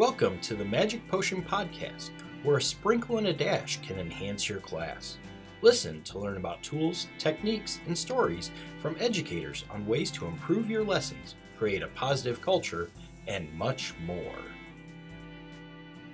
Welcome 0.00 0.40
to 0.40 0.54
the 0.54 0.64
Magic 0.64 1.06
Potion 1.08 1.42
Podcast, 1.42 2.08
where 2.42 2.56
a 2.56 2.62
sprinkle 2.62 3.18
and 3.18 3.26
a 3.26 3.34
dash 3.34 3.82
can 3.82 3.98
enhance 3.98 4.48
your 4.48 4.60
class. 4.60 5.18
Listen 5.60 6.02
to 6.04 6.18
learn 6.18 6.38
about 6.38 6.62
tools, 6.62 7.06
techniques, 7.18 7.80
and 7.86 7.98
stories 7.98 8.50
from 8.80 8.96
educators 8.98 9.66
on 9.68 9.86
ways 9.86 10.10
to 10.12 10.24
improve 10.24 10.70
your 10.70 10.84
lessons, 10.84 11.34
create 11.58 11.82
a 11.82 11.88
positive 11.88 12.40
culture, 12.40 12.88
and 13.28 13.52
much 13.52 13.92
more. 14.06 14.38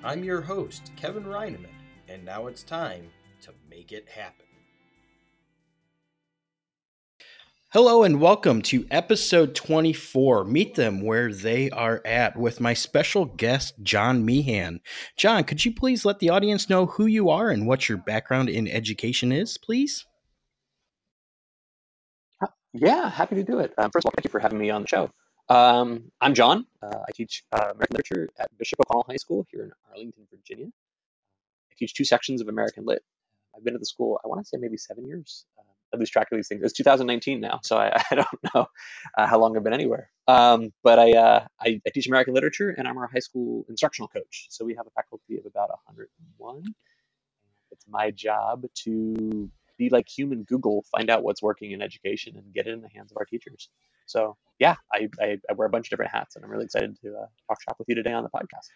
I'm 0.03 0.25
your 0.25 0.41
host, 0.41 0.91
Kevin 0.97 1.23
Reineman, 1.23 1.71
and 2.09 2.25
now 2.25 2.49
it's 2.49 2.65
time 2.65 3.09
to 3.43 3.53
make 3.71 3.93
it 3.93 4.09
happen. 4.09 4.46
Hello 7.71 8.05
and 8.05 8.21
welcome 8.21 8.63
to 8.63 8.87
episode 8.93 9.57
24. 9.57 10.45
Meet 10.45 10.77
them 10.77 11.01
where 11.01 11.33
they 11.33 11.69
are 11.71 12.01
at 12.05 12.37
with 12.37 12.61
my 12.61 12.73
special 12.73 13.25
guest, 13.25 13.75
John 13.83 14.25
Meehan. 14.25 14.81
John, 15.17 15.43
could 15.43 15.65
you 15.65 15.75
please 15.75 16.05
let 16.05 16.21
the 16.21 16.31
audience 16.31 16.71
know 16.71 16.87
who 16.87 17.07
you 17.07 17.29
are 17.29 17.51
and 17.51 17.67
what 17.67 17.89
your 17.89 17.99
background 17.99 18.49
in 18.49 18.69
education 18.69 19.33
is, 19.33 19.59
please? 19.59 20.07
Yeah, 22.73 23.11
happy 23.11 23.35
to 23.35 23.43
do 23.43 23.59
it. 23.59 23.75
Um, 23.79 23.91
first 23.91 24.07
of 24.07 24.11
all, 24.11 24.13
thank 24.17 24.27
you 24.27 24.31
for 24.31 24.39
having 24.39 24.59
me 24.59 24.71
on 24.71 24.83
the 24.83 24.89
show. 24.89 25.11
Um, 25.49 26.13
I'm 26.21 26.35
John. 26.35 26.67
Uh, 26.81 27.01
I 27.09 27.11
teach 27.17 27.43
uh, 27.51 27.73
American 27.73 27.97
Literature 27.97 28.29
at 28.39 28.57
Bishop 28.59 28.79
O'Connell 28.79 29.07
High 29.09 29.17
School 29.17 29.45
here 29.51 29.65
in 29.65 29.73
Arlington, 29.91 30.29
Virginia. 30.31 30.67
I 30.67 31.75
teach 31.77 31.95
two 31.95 32.05
sections 32.05 32.41
of 32.41 32.47
American 32.47 32.85
Lit. 32.87 33.03
I've 33.57 33.65
been 33.65 33.75
at 33.75 33.81
the 33.81 33.87
school, 33.87 34.21
I 34.25 34.29
want 34.29 34.41
to 34.41 34.49
say 34.49 34.57
maybe 34.57 34.77
seven 34.77 35.05
years. 35.05 35.47
Uh, 35.59 35.63
I 35.93 35.97
lose 35.99 36.11
track 36.11 36.29
of 36.31 36.37
these 36.37 36.49
things. 36.49 36.63
It's 36.63 36.73
2019 36.75 37.41
now, 37.41 37.61
so 37.63 37.77
I, 37.77 38.03
I 38.11 38.15
don't 38.15 38.55
know 38.55 38.67
uh, 39.17 39.27
how 39.27 39.39
long 39.39 39.57
I've 39.57 39.65
been 39.65 39.73
anywhere. 39.73 40.11
Um, 40.29 40.73
but 40.83 40.99
I, 40.99 41.13
uh, 41.13 41.47
I, 41.61 41.81
I 41.87 41.91
teach 41.91 42.07
American 42.07 42.35
literature, 42.35 42.71
and 42.71 42.87
I'm 42.89 42.99
our 42.99 43.07
high 43.07 43.21
school 43.21 43.65
instructional 43.69 44.09
coach. 44.09 44.47
So 44.51 44.65
we 44.65 44.75
have 44.75 44.87
a 44.87 44.91
faculty 44.91 45.39
of 45.39 45.47
about 45.47 45.71
101. 45.87 46.63
It's 47.71 47.85
my 47.89 48.11
job 48.11 48.65
to 48.85 49.51
be 49.79 49.91
like 49.91 50.09
human 50.09 50.45
Google, 50.45 50.85
find 50.97 51.11
out 51.11 51.23
what's 51.23 51.43
working 51.43 51.73
in 51.73 51.83
education, 51.83 52.37
and 52.37 52.53
get 52.55 52.67
it 52.67 52.73
in 52.73 52.81
the 52.81 52.89
hands 52.89 53.13
of 53.13 53.19
our 53.19 53.25
teachers. 53.25 53.69
So 54.07 54.37
yeah, 54.59 54.77
I, 54.93 55.09
I, 55.21 55.39
I 55.51 55.53
wear 55.55 55.67
a 55.67 55.71
bunch 55.71 55.87
of 55.87 55.91
different 55.91 56.13
hats, 56.13 56.37
and 56.37 56.45
I'm 56.45 56.51
really 56.51 56.65
excited 56.65 56.97
to 57.03 57.09
uh, 57.17 57.27
talk 57.49 57.63
shop 57.63 57.77
with 57.79 57.89
you 57.89 57.95
today 57.95 58.13
on 58.13 58.23
the 58.23 58.31
podcast. 58.31 58.69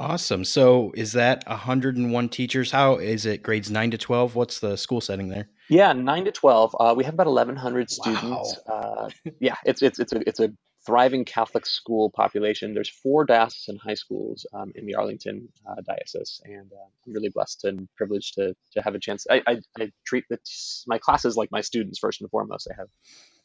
Awesome. 0.00 0.44
So 0.44 0.92
is 0.96 1.12
that 1.12 1.44
101 1.46 2.28
teachers? 2.28 2.72
How 2.72 2.96
is 2.96 3.26
it 3.26 3.42
grades 3.42 3.70
9 3.70 3.92
to 3.92 3.98
12? 3.98 4.34
What's 4.34 4.58
the 4.58 4.76
school 4.76 5.00
setting 5.00 5.28
there? 5.28 5.48
Yeah, 5.68 5.92
9 5.92 6.24
to 6.24 6.32
12. 6.32 6.76
Uh, 6.78 6.94
we 6.96 7.04
have 7.04 7.14
about 7.14 7.28
1100 7.28 7.90
students. 7.90 8.58
Wow. 8.66 8.74
Uh, 8.74 9.08
yeah, 9.40 9.54
it's 9.64 9.82
it's 9.82 10.00
it's 10.00 10.12
a 10.12 10.28
it's 10.28 10.40
a 10.40 10.52
thriving 10.84 11.24
Catholic 11.24 11.64
school 11.64 12.10
population. 12.10 12.74
There's 12.74 12.90
four 12.90 13.24
diocesan 13.24 13.78
high 13.78 13.94
schools 13.94 14.46
um, 14.52 14.72
in 14.74 14.84
the 14.84 14.96
Arlington 14.96 15.48
uh, 15.66 15.80
diocese, 15.86 16.40
and 16.44 16.70
uh, 16.72 16.86
I'm 17.06 17.12
really 17.12 17.30
blessed 17.30 17.64
and 17.64 17.88
privileged 17.96 18.34
to 18.34 18.54
to 18.72 18.82
have 18.82 18.96
a 18.96 18.98
chance. 18.98 19.26
I, 19.30 19.42
I, 19.46 19.60
I 19.78 19.92
treat 20.04 20.24
the, 20.28 20.38
my 20.86 20.98
classes 20.98 21.36
like 21.36 21.50
my 21.52 21.60
students 21.60 22.00
first 22.00 22.20
and 22.20 22.28
foremost. 22.30 22.68
I 22.70 22.74
have 22.76 22.88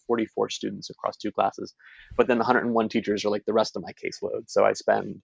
44 0.07 0.49
students 0.49 0.89
across 0.89 1.15
two 1.15 1.31
classes, 1.31 1.75
but 2.17 2.27
then 2.27 2.39
the 2.39 2.43
101 2.43 2.89
teachers 2.89 3.23
are 3.23 3.29
like 3.29 3.45
the 3.45 3.53
rest 3.53 3.75
of 3.75 3.83
my 3.83 3.93
caseload. 3.93 4.49
So 4.49 4.65
I 4.65 4.73
spend 4.73 5.21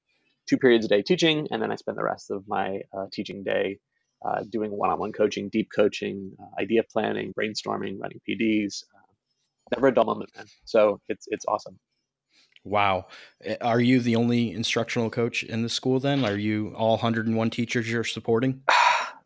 two 0.47 0.57
periods 0.57 0.85
a 0.85 0.89
day 0.89 1.01
teaching, 1.01 1.47
and 1.51 1.61
then 1.61 1.71
I 1.71 1.75
spend 1.75 1.97
the 1.97 2.03
rest 2.03 2.31
of 2.31 2.47
my 2.47 2.81
uh, 2.97 3.05
teaching 3.11 3.43
day 3.43 3.79
uh, 4.25 4.43
doing 4.49 4.71
one-on-one 4.71 5.11
coaching, 5.11 5.49
deep 5.49 5.69
coaching, 5.75 6.31
uh, 6.39 6.61
idea 6.61 6.83
planning, 6.83 7.33
brainstorming, 7.33 7.99
running 7.99 8.21
PDs. 8.27 8.83
Uh, 8.95 9.11
never 9.75 9.87
a 9.87 9.93
dull 9.93 10.05
moment, 10.05 10.31
man. 10.35 10.45
So 10.65 10.99
it's 11.09 11.27
it's 11.29 11.45
awesome. 11.47 11.79
Wow. 12.63 13.05
Are 13.61 13.79
you 13.79 13.99
the 13.99 14.15
only 14.15 14.51
instructional 14.51 15.11
coach 15.11 15.43
in 15.43 15.61
the 15.61 15.69
school 15.69 15.99
then? 15.99 16.25
Are 16.25 16.35
you 16.35 16.73
all 16.75 16.93
101 16.93 17.49
teachers 17.51 17.89
you're 17.89 18.03
supporting? 18.03 18.63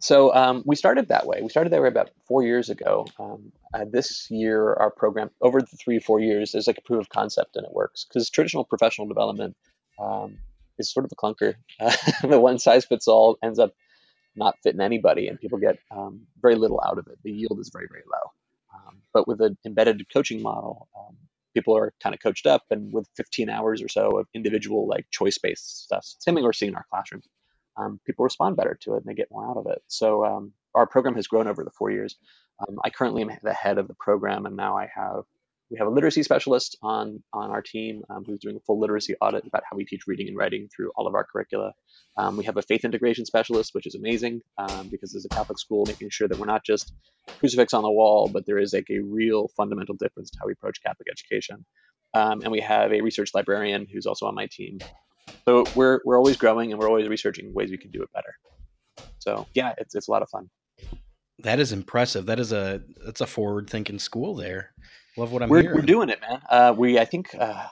So 0.01 0.33
um, 0.33 0.63
we 0.65 0.77
started 0.77 1.09
that 1.09 1.27
way. 1.27 1.41
We 1.41 1.49
started 1.49 1.73
that 1.73 1.81
way 1.81 1.89
about 1.89 2.09
four 2.25 2.41
years 2.41 2.69
ago. 2.69 3.05
Um, 3.19 3.51
uh, 3.73 3.83
this 3.91 4.27
year, 4.31 4.73
our 4.75 4.89
program, 4.89 5.29
over 5.41 5.59
the 5.59 5.75
three, 5.75 5.99
four 5.99 6.21
years, 6.21 6.55
is 6.55 6.67
like 6.67 6.77
a 6.77 6.81
proof 6.81 7.01
of 7.01 7.09
concept 7.09 7.57
and 7.57 7.65
it 7.65 7.73
works 7.73 8.05
because 8.05 8.29
traditional 8.29 8.63
professional 8.63 9.09
development 9.09 9.57
um, 10.01 10.37
is 10.79 10.91
sort 10.91 11.05
of 11.05 11.11
a 11.11 11.15
clunker. 11.15 11.55
Uh, 11.79 11.95
the 12.27 12.39
one 12.39 12.59
size 12.59 12.85
fits 12.85 13.07
all 13.07 13.37
ends 13.43 13.59
up 13.59 13.73
not 14.35 14.55
fitting 14.63 14.81
anybody, 14.81 15.27
and 15.27 15.39
people 15.39 15.59
get 15.59 15.77
um, 15.91 16.21
very 16.41 16.55
little 16.55 16.81
out 16.85 16.97
of 16.97 17.07
it. 17.07 17.17
The 17.23 17.31
yield 17.31 17.59
is 17.59 17.69
very, 17.73 17.87
very 17.89 18.03
low. 18.11 18.31
Um, 18.73 19.01
but 19.13 19.27
with 19.27 19.41
an 19.41 19.57
embedded 19.65 20.01
coaching 20.13 20.41
model, 20.41 20.87
um, 20.97 21.17
people 21.53 21.75
are 21.75 21.93
kind 22.01 22.13
of 22.13 22.21
coached 22.21 22.45
up, 22.45 22.63
and 22.69 22.93
with 22.93 23.07
15 23.17 23.49
hours 23.49 23.81
or 23.81 23.87
so 23.87 24.19
of 24.19 24.27
individual, 24.33 24.87
like 24.87 25.05
choice 25.11 25.37
based 25.37 25.83
stuff, 25.83 26.05
same 26.19 26.35
thing 26.35 26.43
we're 26.43 26.53
seeing 26.53 26.71
in 26.71 26.75
our 26.75 26.85
classrooms, 26.91 27.27
um, 27.77 27.99
people 28.05 28.23
respond 28.23 28.55
better 28.57 28.77
to 28.81 28.93
it 28.93 28.97
and 28.97 29.05
they 29.05 29.13
get 29.13 29.31
more 29.31 29.49
out 29.49 29.57
of 29.57 29.67
it. 29.67 29.81
So 29.87 30.25
um, 30.25 30.53
our 30.75 30.85
program 30.85 31.15
has 31.15 31.27
grown 31.27 31.47
over 31.47 31.63
the 31.63 31.71
four 31.71 31.91
years. 31.91 32.15
Um, 32.59 32.77
I 32.83 32.89
currently 32.89 33.21
am 33.21 33.31
the 33.41 33.53
head 33.53 33.77
of 33.77 33.87
the 33.87 33.95
program, 33.95 34.45
and 34.45 34.55
now 34.55 34.77
I 34.77 34.89
have 34.93 35.23
we 35.69 35.77
have 35.77 35.87
a 35.87 35.91
literacy 35.91 36.23
specialist 36.23 36.77
on 36.81 37.21
on 37.33 37.51
our 37.51 37.61
team 37.61 38.01
um, 38.09 38.23
who's 38.25 38.39
doing 38.39 38.55
a 38.55 38.59
full 38.61 38.79
literacy 38.79 39.15
audit 39.21 39.45
about 39.45 39.63
how 39.69 39.77
we 39.77 39.85
teach 39.85 40.07
reading 40.07 40.27
and 40.27 40.37
writing 40.37 40.67
through 40.75 40.91
all 40.95 41.07
of 41.07 41.13
our 41.13 41.23
curricula. 41.23 41.73
Um, 42.17 42.37
we 42.37 42.43
have 42.45 42.57
a 42.57 42.61
faith 42.61 42.83
integration 42.83 43.25
specialist, 43.25 43.73
which 43.73 43.85
is 43.85 43.95
amazing 43.95 44.41
um, 44.57 44.87
because 44.87 45.15
as 45.15 45.25
a 45.25 45.29
Catholic 45.29 45.59
school, 45.59 45.85
making 45.85 46.09
sure 46.09 46.27
that 46.27 46.37
we're 46.37 46.45
not 46.45 46.65
just 46.65 46.93
crucifix 47.39 47.73
on 47.73 47.83
the 47.83 47.91
wall, 47.91 48.29
but 48.31 48.45
there 48.45 48.57
is 48.57 48.73
like 48.73 48.87
a 48.89 48.99
real 48.99 49.49
fundamental 49.55 49.95
difference 49.95 50.31
to 50.31 50.39
how 50.39 50.47
we 50.47 50.53
approach 50.53 50.81
Catholic 50.83 51.07
education. 51.11 51.65
Um, 52.15 52.41
and 52.41 52.51
we 52.51 52.59
have 52.61 52.91
a 52.91 53.01
research 53.01 53.31
librarian 53.35 53.85
who's 53.91 54.07
also 54.07 54.25
on 54.25 54.33
my 54.33 54.47
team. 54.51 54.79
So 55.45 55.65
we're 55.75 56.01
we're 56.05 56.17
always 56.17 56.37
growing 56.37 56.71
and 56.71 56.79
we're 56.79 56.87
always 56.87 57.07
researching 57.07 57.53
ways 57.53 57.69
we 57.69 57.77
can 57.77 57.91
do 57.91 58.01
it 58.01 58.09
better. 58.13 58.33
So 59.19 59.45
yeah, 59.53 59.73
it's 59.77 59.93
it's 59.93 60.07
a 60.07 60.11
lot 60.11 60.23
of 60.23 60.29
fun. 60.29 60.49
That 61.39 61.59
is 61.59 61.71
impressive. 61.71 62.25
That 62.25 62.39
is 62.39 62.51
a 62.51 62.81
that's 63.05 63.21
a 63.21 63.27
forward 63.27 63.69
thinking 63.69 63.99
school 63.99 64.35
there. 64.35 64.73
Love 65.17 65.31
what 65.31 65.43
I'm 65.43 65.49
we're, 65.49 65.61
hearing. 65.61 65.75
We're 65.75 65.85
doing 65.85 66.09
it, 66.09 66.21
man. 66.21 66.41
Uh, 66.49 66.73
we 66.77 66.99
I 66.99 67.05
think 67.05 67.35
uh, 67.35 67.67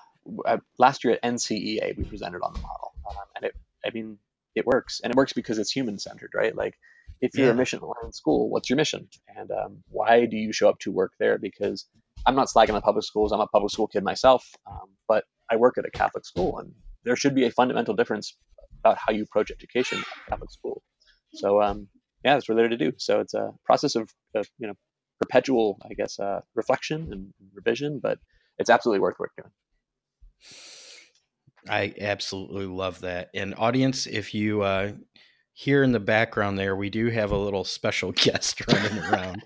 uh 0.45 0.57
last 0.77 1.03
year 1.03 1.13
at 1.13 1.23
NCEA 1.23 1.97
we 1.97 2.03
presented 2.03 2.41
on 2.41 2.53
the 2.53 2.59
model, 2.59 2.93
um, 3.09 3.15
and 3.35 3.45
it 3.45 3.55
I 3.85 3.91
mean 3.91 4.17
it 4.55 4.65
works, 4.65 5.01
and 5.03 5.11
it 5.11 5.15
works 5.15 5.33
because 5.33 5.57
it's 5.57 5.71
human 5.71 5.99
centered, 5.99 6.31
right? 6.33 6.55
Like 6.55 6.75
if 7.21 7.35
you're 7.35 7.47
yeah. 7.47 7.53
a 7.53 7.55
mission 7.55 7.79
oriented 7.79 8.15
school, 8.15 8.49
what's 8.49 8.69
your 8.69 8.77
mission, 8.77 9.07
and 9.35 9.51
um, 9.51 9.83
why 9.89 10.25
do 10.25 10.37
you 10.37 10.51
show 10.51 10.69
up 10.69 10.79
to 10.79 10.91
work 10.91 11.13
there? 11.19 11.37
Because 11.37 11.85
I'm 12.25 12.35
not 12.35 12.47
slagging 12.47 12.73
on 12.73 12.81
public 12.81 13.05
schools. 13.05 13.31
I'm 13.31 13.39
a 13.39 13.47
public 13.47 13.71
school 13.71 13.87
kid 13.87 14.03
myself, 14.03 14.45
um, 14.69 14.89
but 15.07 15.23
I 15.49 15.55
work 15.55 15.77
at 15.77 15.85
a 15.85 15.91
Catholic 15.91 16.25
school, 16.25 16.59
and 16.59 16.73
there 17.03 17.15
should 17.15 17.35
be 17.35 17.45
a 17.45 17.51
fundamental 17.51 17.95
difference 17.95 18.35
about 18.81 18.97
how 18.97 19.13
you 19.13 19.23
approach 19.23 19.51
education 19.51 19.99
at 19.99 20.05
a 20.05 20.29
Catholic 20.31 20.51
school. 20.51 20.83
So 21.33 21.61
um, 21.61 21.87
yeah, 22.23 22.33
that's 22.33 22.47
what 22.47 22.55
we're 22.55 22.63
there 22.63 22.77
to 22.77 22.77
do. 22.77 22.93
So 22.97 23.19
it's 23.19 23.33
a 23.33 23.51
process 23.65 23.95
of, 23.95 24.09
of 24.35 24.47
you 24.59 24.67
know 24.67 24.73
perpetual, 25.19 25.79
I 25.89 25.93
guess, 25.93 26.19
uh, 26.19 26.41
reflection 26.55 27.09
and 27.11 27.33
revision, 27.53 27.99
but 28.01 28.19
it's 28.57 28.69
absolutely 28.69 28.99
worth 28.99 29.19
work 29.19 29.31
doing. 29.37 29.51
I 31.69 31.93
absolutely 31.99 32.65
love 32.65 33.01
that. 33.01 33.29
And 33.33 33.55
audience, 33.57 34.07
if 34.07 34.33
you 34.33 34.61
uh, 34.61 34.93
hear 35.53 35.83
in 35.83 35.91
the 35.91 35.99
background 35.99 36.57
there, 36.57 36.75
we 36.75 36.89
do 36.89 37.07
have 37.09 37.31
a 37.31 37.37
little 37.37 37.63
special 37.63 38.11
guest 38.15 38.65
running 38.67 38.99
around. 38.99 39.43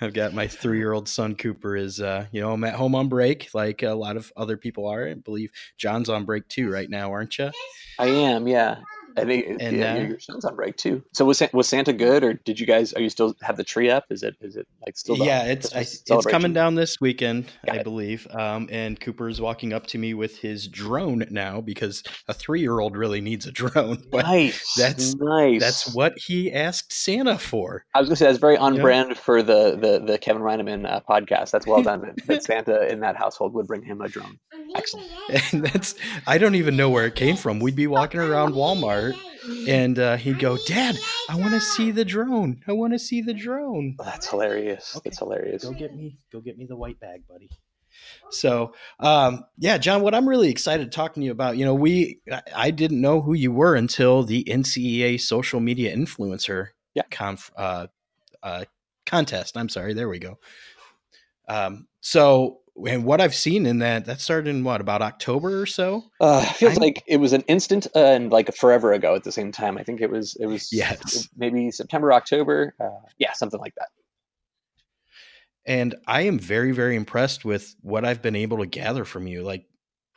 I've 0.00 0.14
got 0.14 0.32
my 0.32 0.46
three-year-old 0.46 1.08
son 1.08 1.34
Cooper 1.34 1.76
is, 1.76 2.00
uh, 2.00 2.26
you 2.32 2.40
know, 2.40 2.52
I'm 2.52 2.64
at 2.64 2.74
home 2.74 2.94
on 2.94 3.08
break, 3.08 3.50
like 3.52 3.82
a 3.82 3.94
lot 3.94 4.16
of 4.16 4.32
other 4.36 4.56
people 4.56 4.86
are. 4.86 5.08
I 5.08 5.14
believe 5.14 5.50
John's 5.76 6.08
on 6.08 6.24
break 6.24 6.48
too 6.48 6.70
right 6.70 6.88
now, 6.88 7.12
aren't 7.12 7.38
you? 7.38 7.50
I 7.98 8.06
am, 8.06 8.46
yeah. 8.46 8.76
I 9.18 9.24
think 9.24 9.46
and, 9.60 9.76
yeah, 9.76 9.94
uh, 9.94 9.98
your 9.98 10.20
son's 10.20 10.44
on 10.44 10.56
break 10.56 10.76
too. 10.76 11.02
So 11.12 11.24
was 11.24 11.42
was 11.52 11.68
Santa 11.68 11.92
good, 11.92 12.24
or 12.24 12.34
did 12.34 12.60
you 12.60 12.66
guys? 12.66 12.92
Are 12.94 13.00
you 13.00 13.10
still 13.10 13.34
have 13.42 13.56
the 13.56 13.64
tree 13.64 13.90
up? 13.90 14.04
Is 14.10 14.22
it 14.22 14.36
is 14.40 14.56
it 14.56 14.66
like 14.84 14.96
still? 14.96 15.16
Yeah, 15.16 15.44
it's 15.44 15.74
I, 15.74 15.80
it's 15.80 16.26
coming 16.26 16.52
down 16.52 16.74
this 16.74 17.00
weekend, 17.00 17.46
Got 17.66 17.76
I 17.76 17.78
it. 17.78 17.84
believe. 17.84 18.26
Um, 18.30 18.68
and 18.70 18.98
Cooper's 18.98 19.40
walking 19.40 19.72
up 19.72 19.86
to 19.88 19.98
me 19.98 20.14
with 20.14 20.38
his 20.38 20.68
drone 20.68 21.26
now 21.30 21.60
because 21.60 22.02
a 22.28 22.34
three 22.34 22.60
year 22.60 22.78
old 22.78 22.96
really 22.96 23.20
needs 23.20 23.46
a 23.46 23.52
drone. 23.52 24.02
But 24.10 24.24
nice, 24.24 24.74
that's 24.74 25.14
nice. 25.16 25.60
That's 25.60 25.94
what 25.94 26.18
he 26.18 26.52
asked 26.52 26.92
Santa 26.92 27.38
for. 27.38 27.84
I 27.94 28.00
was 28.00 28.08
gonna 28.08 28.16
say 28.16 28.26
that's 28.26 28.38
very 28.38 28.56
on 28.56 28.76
yeah. 28.76 28.82
brand 28.82 29.18
for 29.18 29.42
the 29.42 29.76
the 29.76 30.02
the 30.04 30.18
Kevin 30.18 30.42
Reineman 30.42 30.90
uh, 30.90 31.00
podcast. 31.08 31.50
That's 31.50 31.66
well 31.66 31.82
done. 31.82 32.00
that, 32.00 32.26
that 32.26 32.42
Santa 32.42 32.90
in 32.90 33.00
that 33.00 33.16
household 33.16 33.52
would 33.54 33.66
bring 33.66 33.82
him 33.82 34.00
a 34.00 34.08
drone. 34.08 34.38
Excellent. 34.74 35.10
And 35.52 35.64
that's 35.64 35.94
I 36.26 36.38
don't 36.38 36.54
even 36.54 36.76
know 36.76 36.90
where 36.90 37.06
it 37.06 37.14
came 37.14 37.36
from. 37.36 37.60
We'd 37.60 37.76
be 37.76 37.86
walking 37.86 38.20
around 38.20 38.54
Walmart 38.54 39.14
and 39.68 39.98
uh, 39.98 40.16
he'd 40.16 40.38
go, 40.38 40.58
"Dad, 40.66 40.98
I 41.28 41.36
want 41.36 41.52
to 41.52 41.60
see 41.60 41.90
the 41.90 42.04
drone. 42.04 42.62
I 42.66 42.72
want 42.72 42.92
to 42.92 42.98
see 42.98 43.20
the 43.20 43.34
drone." 43.34 43.96
That's 43.98 44.28
hilarious. 44.28 44.96
Okay. 44.96 45.10
That's 45.10 45.18
hilarious. 45.18 45.64
Go 45.64 45.72
get 45.72 45.94
me, 45.94 46.18
go 46.32 46.40
get 46.40 46.58
me 46.58 46.66
the 46.66 46.76
white 46.76 46.98
bag, 47.00 47.22
buddy. 47.28 47.50
So, 48.30 48.74
um, 49.00 49.44
yeah, 49.58 49.78
John, 49.78 50.02
what 50.02 50.14
I'm 50.14 50.28
really 50.28 50.50
excited 50.50 50.92
talking 50.92 51.22
to 51.22 51.26
you 51.26 51.32
about, 51.32 51.56
you 51.56 51.64
know, 51.64 51.74
we 51.74 52.20
I 52.54 52.70
didn't 52.70 53.00
know 53.00 53.20
who 53.20 53.34
you 53.34 53.52
were 53.52 53.74
until 53.74 54.22
the 54.22 54.44
NCEA 54.44 55.20
social 55.20 55.60
media 55.60 55.96
influencer 55.96 56.68
yeah. 56.94 57.02
conf, 57.10 57.50
uh, 57.56 57.86
uh, 58.42 58.64
contest. 59.06 59.56
I'm 59.56 59.68
sorry, 59.68 59.94
there 59.94 60.08
we 60.08 60.18
go. 60.18 60.38
Um, 61.48 61.86
so 62.08 62.60
and 62.86 63.04
what 63.04 63.20
I've 63.20 63.34
seen 63.34 63.66
in 63.66 63.80
that 63.80 64.06
that 64.06 64.20
started 64.20 64.48
in 64.48 64.64
what 64.64 64.80
about 64.80 65.02
October 65.02 65.60
or 65.60 65.66
so. 65.66 66.04
Uh, 66.20 66.42
feels 66.52 66.76
I'm, 66.76 66.82
like 66.82 67.02
it 67.06 67.18
was 67.18 67.34
an 67.34 67.42
instant 67.42 67.86
uh, 67.94 67.98
and 67.98 68.32
like 68.32 68.54
forever 68.54 68.92
ago 68.92 69.14
at 69.14 69.24
the 69.24 69.32
same 69.32 69.52
time. 69.52 69.76
I 69.76 69.82
think 69.82 70.00
it 70.00 70.10
was 70.10 70.36
it 70.40 70.46
was 70.46 70.72
yes 70.72 71.28
maybe 71.36 71.70
September 71.70 72.12
October. 72.12 72.74
Uh, 72.80 73.06
yeah, 73.18 73.32
something 73.34 73.60
like 73.60 73.74
that. 73.74 73.88
And 75.66 75.96
I 76.06 76.22
am 76.22 76.38
very 76.38 76.72
very 76.72 76.96
impressed 76.96 77.44
with 77.44 77.74
what 77.82 78.06
I've 78.06 78.22
been 78.22 78.36
able 78.36 78.58
to 78.58 78.66
gather 78.66 79.04
from 79.04 79.26
you. 79.26 79.42
Like 79.42 79.66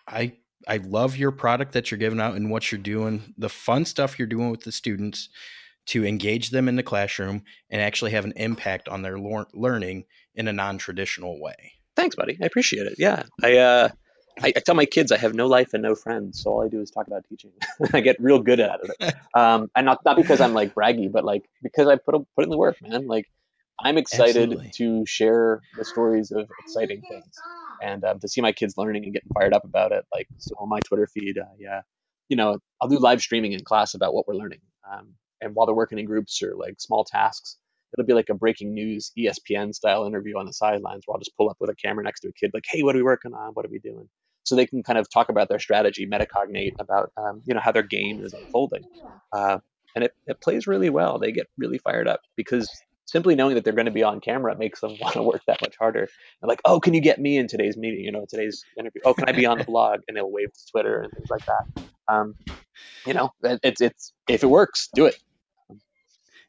I 0.07 0.33
I 0.67 0.77
love 0.77 1.17
your 1.17 1.31
product 1.31 1.73
that 1.73 1.91
you're 1.91 1.97
giving 1.97 2.21
out 2.21 2.35
and 2.35 2.49
what 2.49 2.71
you're 2.71 2.79
doing, 2.79 3.33
the 3.37 3.49
fun 3.49 3.83
stuff 3.83 4.17
you're 4.17 4.27
doing 4.27 4.49
with 4.49 4.61
the 4.61 4.71
students 4.71 5.27
to 5.87 6.05
engage 6.05 6.51
them 6.51 6.69
in 6.69 6.77
the 6.77 6.83
classroom 6.83 7.43
and 7.69 7.81
actually 7.81 8.11
have 8.11 8.23
an 8.23 8.33
impact 8.37 8.87
on 8.87 9.01
their 9.01 9.17
learning 9.19 10.05
in 10.35 10.47
a 10.47 10.53
non-traditional 10.53 11.41
way. 11.41 11.73
Thanks, 11.95 12.15
buddy. 12.15 12.37
I 12.41 12.45
appreciate 12.45 12.87
it. 12.87 12.95
Yeah, 12.97 13.23
I 13.43 13.57
uh, 13.57 13.89
I, 14.39 14.47
I, 14.55 14.59
tell 14.59 14.75
my 14.75 14.85
kids 14.85 15.11
I 15.11 15.17
have 15.17 15.33
no 15.33 15.47
life 15.47 15.73
and 15.73 15.83
no 15.83 15.95
friends, 15.95 16.41
so 16.41 16.51
all 16.51 16.63
I 16.63 16.67
do 16.67 16.81
is 16.81 16.89
talk 16.89 17.07
about 17.07 17.25
teaching. 17.27 17.51
I 17.93 18.01
get 18.01 18.17
real 18.19 18.39
good 18.39 18.59
at 18.59 18.79
it, 18.83 19.13
um, 19.35 19.69
and 19.75 19.85
not 19.85 20.03
not 20.05 20.15
because 20.15 20.41
I'm 20.41 20.53
like 20.53 20.73
braggy, 20.73 21.11
but 21.11 21.23
like 21.25 21.49
because 21.61 21.87
I 21.87 21.95
put 21.95 22.15
put 22.35 22.43
in 22.43 22.49
the 22.49 22.57
work, 22.57 22.77
man. 22.81 23.07
Like 23.07 23.25
I'm 23.79 23.97
excited 23.97 24.53
Absolutely. 24.53 24.71
to 24.75 25.05
share 25.05 25.61
the 25.77 25.85
stories 25.85 26.31
of 26.31 26.49
exciting 26.63 27.01
things, 27.01 27.35
and 27.81 28.03
um, 28.03 28.19
to 28.19 28.27
see 28.27 28.41
my 28.41 28.51
kids 28.51 28.75
learning 28.77 29.03
and 29.03 29.13
getting 29.13 29.29
fired 29.33 29.53
up 29.53 29.63
about 29.63 29.91
it. 29.91 30.05
Like 30.13 30.27
so 30.37 30.55
on 30.59 30.69
my 30.69 30.79
Twitter 30.85 31.07
feed, 31.07 31.37
uh, 31.37 31.45
yeah, 31.59 31.81
you 32.29 32.37
know, 32.37 32.57
I'll 32.81 32.89
do 32.89 32.99
live 32.99 33.21
streaming 33.21 33.51
in 33.51 33.63
class 33.63 33.93
about 33.93 34.13
what 34.13 34.27
we're 34.27 34.35
learning, 34.35 34.61
um, 34.89 35.15
and 35.41 35.55
while 35.55 35.65
they're 35.65 35.75
working 35.75 35.99
in 35.99 36.05
groups 36.05 36.41
or 36.41 36.55
like 36.55 36.75
small 36.79 37.03
tasks, 37.03 37.57
it'll 37.93 38.05
be 38.05 38.13
like 38.13 38.29
a 38.29 38.33
breaking 38.33 38.73
news 38.73 39.11
ESPN 39.17 39.73
style 39.73 40.05
interview 40.05 40.37
on 40.37 40.45
the 40.45 40.53
sidelines 40.53 41.03
where 41.05 41.15
I'll 41.15 41.19
just 41.19 41.35
pull 41.35 41.49
up 41.49 41.57
with 41.59 41.69
a 41.69 41.75
camera 41.75 42.03
next 42.03 42.21
to 42.21 42.29
a 42.29 42.33
kid, 42.33 42.51
like, 42.53 42.65
hey, 42.69 42.83
what 42.83 42.95
are 42.95 42.99
we 42.99 43.03
working 43.03 43.33
on? 43.33 43.53
What 43.53 43.65
are 43.65 43.69
we 43.69 43.79
doing? 43.79 44.07
So 44.43 44.55
they 44.55 44.65
can 44.65 44.83
kind 44.83 44.97
of 44.97 45.09
talk 45.09 45.29
about 45.29 45.49
their 45.49 45.59
strategy, 45.59 46.07
metacognate 46.07 46.73
about, 46.79 47.11
um, 47.17 47.41
you 47.45 47.53
know, 47.53 47.59
how 47.59 47.71
their 47.71 47.83
game 47.83 48.23
is 48.23 48.33
unfolding. 48.33 48.83
Uh, 49.31 49.59
and 49.95 50.03
it, 50.03 50.15
it 50.25 50.41
plays 50.41 50.67
really 50.67 50.89
well. 50.89 51.19
They 51.19 51.31
get 51.31 51.47
really 51.57 51.77
fired 51.77 52.07
up 52.07 52.21
because 52.35 52.69
simply 53.05 53.35
knowing 53.35 53.55
that 53.55 53.63
they're 53.63 53.73
going 53.73 53.85
to 53.85 53.91
be 53.91 54.03
on 54.03 54.21
camera 54.21 54.57
makes 54.57 54.79
them 54.79 54.95
want 55.01 55.13
to 55.13 55.23
work 55.23 55.41
that 55.47 55.61
much 55.61 55.75
harder. 55.77 56.07
And 56.41 56.49
like, 56.49 56.61
oh, 56.65 56.79
can 56.79 56.93
you 56.93 57.01
get 57.01 57.19
me 57.19 57.37
in 57.37 57.47
today's 57.47 57.77
meeting? 57.77 58.03
You 58.03 58.11
know, 58.11 58.25
today's 58.27 58.63
interview. 58.77 59.01
Oh, 59.05 59.13
can 59.13 59.27
I 59.27 59.33
be 59.33 59.45
on 59.45 59.57
the 59.57 59.63
blog? 59.71 60.01
And 60.07 60.17
they'll 60.17 60.31
wave 60.31 60.53
to 60.53 60.71
Twitter 60.71 61.01
and 61.01 61.11
things 61.11 61.29
like 61.29 61.45
that. 61.45 61.83
Um, 62.07 62.35
you 63.05 63.13
know, 63.13 63.31
it's 63.43 63.81
it's 63.81 64.13
if 64.27 64.43
it 64.43 64.47
works, 64.47 64.89
do 64.93 65.05
it. 65.05 65.15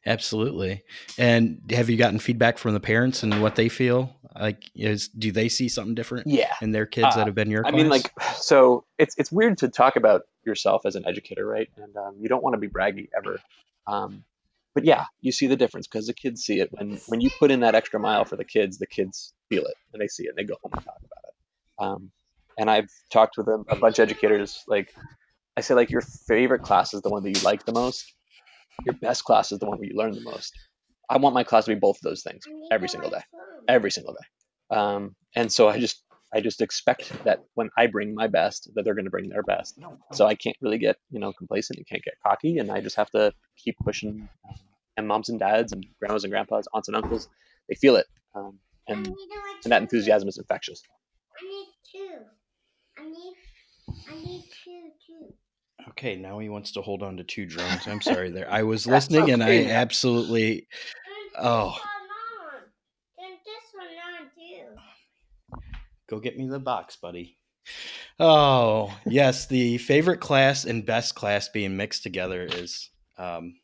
Absolutely. 0.05 0.83
And 1.17 1.61
have 1.71 1.89
you 1.89 1.97
gotten 1.97 2.19
feedback 2.19 2.57
from 2.57 2.73
the 2.73 2.79
parents 2.79 3.23
and 3.23 3.41
what 3.41 3.55
they 3.55 3.69
feel? 3.69 4.15
Like, 4.39 4.69
is 4.75 5.07
do 5.07 5.31
they 5.31 5.47
see 5.47 5.69
something 5.69 5.95
different? 5.95 6.27
Yeah. 6.27 6.53
in 6.61 6.71
their 6.71 6.85
kids 6.85 7.07
uh, 7.11 7.17
that 7.17 7.27
have 7.27 7.35
been 7.35 7.49
your? 7.49 7.65
I 7.65 7.69
class? 7.69 7.81
mean, 7.81 7.89
like, 7.89 8.11
so 8.35 8.85
it's 8.97 9.15
it's 9.17 9.31
weird 9.31 9.57
to 9.59 9.69
talk 9.69 9.95
about 9.95 10.23
yourself 10.45 10.85
as 10.85 10.95
an 10.95 11.05
educator, 11.07 11.45
right? 11.45 11.69
And 11.77 11.95
um, 11.95 12.15
you 12.19 12.27
don't 12.27 12.43
want 12.43 12.55
to 12.55 12.59
be 12.59 12.67
braggy 12.67 13.07
ever. 13.17 13.39
Um, 13.87 14.23
but 14.73 14.85
yeah, 14.85 15.05
you 15.21 15.31
see 15.31 15.47
the 15.47 15.55
difference 15.55 15.87
because 15.87 16.07
the 16.07 16.13
kids 16.13 16.43
see 16.43 16.59
it 16.59 16.69
when 16.71 16.99
when 17.07 17.21
you 17.21 17.29
put 17.39 17.51
in 17.51 17.61
that 17.61 17.75
extra 17.75 17.99
mile 17.99 18.25
for 18.25 18.35
the 18.35 18.43
kids. 18.43 18.77
The 18.77 18.87
kids 18.87 19.33
feel 19.49 19.65
it 19.65 19.75
and 19.93 20.01
they 20.01 20.07
see 20.07 20.23
it 20.23 20.29
and 20.29 20.37
they 20.37 20.43
go 20.43 20.55
home 20.63 20.71
and 20.73 20.83
talk 20.83 20.97
about 20.97 21.23
it. 21.23 21.33
Um, 21.79 22.11
and 22.57 22.69
I've 22.69 22.89
talked 23.11 23.37
with 23.37 23.47
a, 23.47 23.63
a 23.69 23.75
bunch 23.75 23.99
of 23.99 24.03
educators. 24.03 24.63
Like, 24.67 24.93
I 25.55 25.61
say, 25.61 25.75
like 25.75 25.91
your 25.91 26.01
favorite 26.01 26.63
class 26.63 26.93
is 26.93 27.01
the 27.01 27.09
one 27.09 27.23
that 27.23 27.37
you 27.37 27.41
like 27.43 27.65
the 27.65 27.71
most 27.71 28.13
your 28.85 28.95
best 28.95 29.23
class 29.23 29.51
is 29.51 29.59
the 29.59 29.65
one 29.65 29.77
where 29.79 29.87
you 29.87 29.95
learn 29.95 30.13
the 30.13 30.21
most. 30.21 30.53
I 31.09 31.17
want 31.17 31.35
my 31.35 31.43
class 31.43 31.65
to 31.65 31.71
be 31.71 31.79
both 31.79 31.97
of 31.97 32.01
those 32.03 32.23
things 32.23 32.43
every 32.71 32.87
single 32.89 33.09
day, 33.09 33.21
every 33.67 33.91
single 33.91 34.13
day. 34.13 34.75
Um, 34.75 35.15
and 35.35 35.51
so 35.51 35.67
I 35.69 35.79
just 35.79 36.03
I 36.33 36.41
just 36.41 36.61
expect 36.61 37.11
that 37.25 37.43
when 37.53 37.69
I 37.77 37.87
bring 37.87 38.15
my 38.15 38.27
best, 38.27 38.71
that 38.73 38.83
they're 38.83 38.95
going 38.95 39.05
to 39.05 39.11
bring 39.11 39.29
their 39.29 39.43
best. 39.43 39.79
So 40.13 40.25
I 40.25 40.35
can't 40.35 40.57
really 40.61 40.77
get 40.79 40.97
you 41.11 41.19
know 41.19 41.33
complacent. 41.33 41.79
You 41.79 41.85
can't 41.85 42.03
get 42.03 42.15
cocky, 42.25 42.57
and 42.57 42.71
I 42.71 42.81
just 42.81 42.95
have 42.95 43.09
to 43.11 43.33
keep 43.57 43.77
pushing. 43.83 44.29
Um, 44.47 44.55
and 44.97 45.07
moms 45.07 45.29
and 45.29 45.39
dads 45.39 45.71
and 45.71 45.85
grandmas 45.99 46.23
and 46.23 46.31
grandpas, 46.31 46.65
aunts 46.73 46.87
and 46.87 46.95
uncles, 46.95 47.27
they 47.67 47.75
feel 47.75 47.95
it, 47.95 48.05
um, 48.35 48.59
and 48.87 49.07
and 49.07 49.71
that 49.71 49.81
enthusiasm 49.81 50.27
is 50.29 50.37
infectious. 50.37 50.83
I 51.39 51.45
need 51.47 51.67
two. 51.91 52.19
I 52.97 53.05
need 53.05 53.33
I 54.09 54.15
need 54.15 54.43
two 54.63 54.91
too. 55.07 55.33
Okay, 55.89 56.15
now 56.15 56.39
he 56.39 56.49
wants 56.49 56.71
to 56.73 56.81
hold 56.81 57.03
on 57.03 57.17
to 57.17 57.23
two 57.23 57.45
drones. 57.47 57.87
I'm 57.87 58.01
sorry 58.01 58.31
there. 58.31 58.49
I 58.49 58.63
was 58.63 58.87
listening 58.87 59.31
and 59.31 59.43
I 59.43 59.65
absolutely 59.65 60.67
oh 61.37 61.77
Go 66.13 66.19
get 66.19 66.37
me 66.37 66.47
the 66.47 66.59
box, 66.59 66.95
buddy. 66.95 67.37
Oh, 68.19 68.95
yes, 69.05 69.47
the 69.47 69.77
favorite 69.79 70.19
class 70.19 70.65
and 70.65 70.85
best 70.85 71.15
class 71.15 71.49
being 71.49 71.77
mixed 71.77 72.03
together 72.03 72.43
is 72.43 72.89
um, 73.17 73.55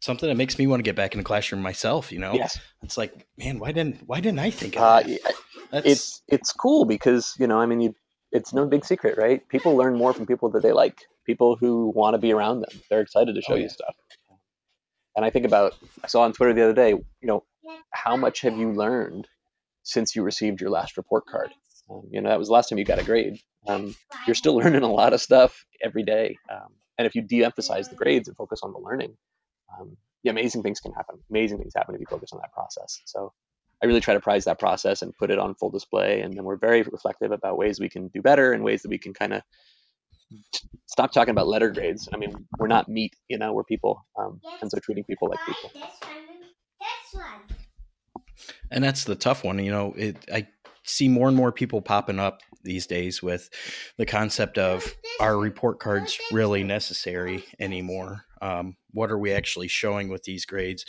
something 0.00 0.28
that 0.28 0.36
makes 0.36 0.58
me 0.58 0.66
want 0.66 0.80
to 0.80 0.82
get 0.84 0.96
back 0.96 1.12
in 1.12 1.18
the 1.18 1.24
classroom 1.24 1.62
myself, 1.62 2.10
you 2.10 2.18
know? 2.18 2.32
Yes. 2.32 2.58
It's 2.82 2.96
like, 2.96 3.26
man, 3.38 3.58
why 3.58 3.72
didn't 3.72 4.02
why 4.06 4.20
didn't 4.20 4.40
I 4.40 4.50
think 4.50 4.76
of 4.76 4.82
uh, 4.82 5.82
it's 5.84 6.22
it's 6.26 6.52
cool 6.52 6.84
because, 6.84 7.34
you 7.38 7.46
know, 7.46 7.60
I 7.60 7.66
mean 7.66 7.80
you 7.80 7.94
it's 8.32 8.52
no 8.52 8.66
big 8.66 8.84
secret, 8.84 9.18
right? 9.18 9.46
People 9.48 9.76
learn 9.76 9.96
more 9.96 10.12
from 10.12 10.26
people 10.26 10.50
that 10.50 10.62
they 10.62 10.72
like, 10.72 11.06
people 11.26 11.56
who 11.56 11.92
want 11.94 12.14
to 12.14 12.18
be 12.18 12.32
around 12.32 12.60
them. 12.60 12.80
They're 12.88 13.00
excited 13.00 13.34
to 13.34 13.42
show 13.42 13.54
oh, 13.54 13.56
yeah. 13.56 13.64
you 13.64 13.68
stuff. 13.68 13.94
And 15.16 15.24
I 15.24 15.30
think 15.30 15.44
about, 15.44 15.74
I 16.04 16.06
saw 16.06 16.22
on 16.22 16.32
Twitter 16.32 16.54
the 16.54 16.62
other 16.62 16.72
day, 16.72 16.90
you 16.90 17.04
know, 17.22 17.44
how 17.92 18.16
much 18.16 18.40
have 18.42 18.56
you 18.56 18.72
learned 18.72 19.26
since 19.82 20.14
you 20.14 20.22
received 20.22 20.60
your 20.60 20.70
last 20.70 20.96
report 20.96 21.24
card? 21.26 21.50
Um, 21.90 22.02
you 22.10 22.20
know, 22.20 22.28
that 22.28 22.38
was 22.38 22.48
the 22.48 22.54
last 22.54 22.68
time 22.68 22.78
you 22.78 22.84
got 22.84 23.00
a 23.00 23.04
grade. 23.04 23.38
Um, 23.66 23.94
you're 24.26 24.34
still 24.34 24.56
learning 24.56 24.82
a 24.82 24.92
lot 24.92 25.12
of 25.12 25.20
stuff 25.20 25.64
every 25.82 26.04
day. 26.04 26.36
Um, 26.50 26.68
and 26.96 27.06
if 27.06 27.14
you 27.14 27.22
de 27.22 27.44
emphasize 27.44 27.88
the 27.88 27.96
grades 27.96 28.28
and 28.28 28.36
focus 28.36 28.60
on 28.62 28.72
the 28.72 28.78
learning, 28.78 29.16
um, 29.78 29.96
yeah, 30.22 30.32
amazing 30.32 30.62
things 30.62 30.80
can 30.80 30.92
happen. 30.92 31.16
Amazing 31.30 31.58
things 31.58 31.72
happen 31.74 31.94
if 31.94 32.00
you 32.00 32.06
focus 32.08 32.30
on 32.32 32.40
that 32.40 32.52
process. 32.52 33.00
So 33.06 33.32
I 33.82 33.86
really 33.86 34.00
try 34.00 34.14
to 34.14 34.20
prize 34.20 34.44
that 34.44 34.58
process 34.58 35.02
and 35.02 35.16
put 35.16 35.30
it 35.30 35.38
on 35.38 35.54
full 35.54 35.70
display. 35.70 36.20
And 36.20 36.34
then 36.34 36.44
we're 36.44 36.56
very 36.56 36.82
reflective 36.82 37.32
about 37.32 37.56
ways 37.56 37.80
we 37.80 37.88
can 37.88 38.08
do 38.08 38.20
better 38.20 38.52
and 38.52 38.62
ways 38.62 38.82
that 38.82 38.90
we 38.90 38.98
can 38.98 39.14
kind 39.14 39.32
of 39.32 39.42
stop 40.86 41.12
talking 41.12 41.32
about 41.32 41.48
letter 41.48 41.70
grades. 41.70 42.08
I 42.12 42.16
mean, 42.16 42.32
we're 42.58 42.68
not 42.68 42.88
meat, 42.88 43.14
you 43.28 43.38
know, 43.38 43.52
we're 43.52 43.64
people. 43.64 44.04
Um, 44.18 44.40
and 44.60 44.70
so 44.70 44.78
treating 44.78 45.04
people 45.04 45.28
like 45.28 45.40
people. 45.46 45.70
And 48.70 48.84
that's 48.84 49.04
the 49.04 49.16
tough 49.16 49.44
one. 49.44 49.58
You 49.58 49.70
know, 49.70 49.94
it, 49.96 50.16
I 50.32 50.46
see 50.84 51.08
more 51.08 51.28
and 51.28 51.36
more 51.36 51.52
people 51.52 51.82
popping 51.82 52.18
up 52.18 52.40
these 52.62 52.86
days 52.86 53.22
with 53.22 53.48
the 53.96 54.06
concept 54.06 54.58
of 54.58 54.94
are 55.20 55.38
report 55.38 55.80
cards 55.80 56.18
really 56.32 56.62
necessary 56.62 57.44
anymore? 57.58 58.24
Um, 58.42 58.76
what 58.92 59.10
are 59.10 59.18
we 59.18 59.32
actually 59.32 59.68
showing 59.68 60.08
with 60.08 60.24
these 60.24 60.44
grades? 60.44 60.84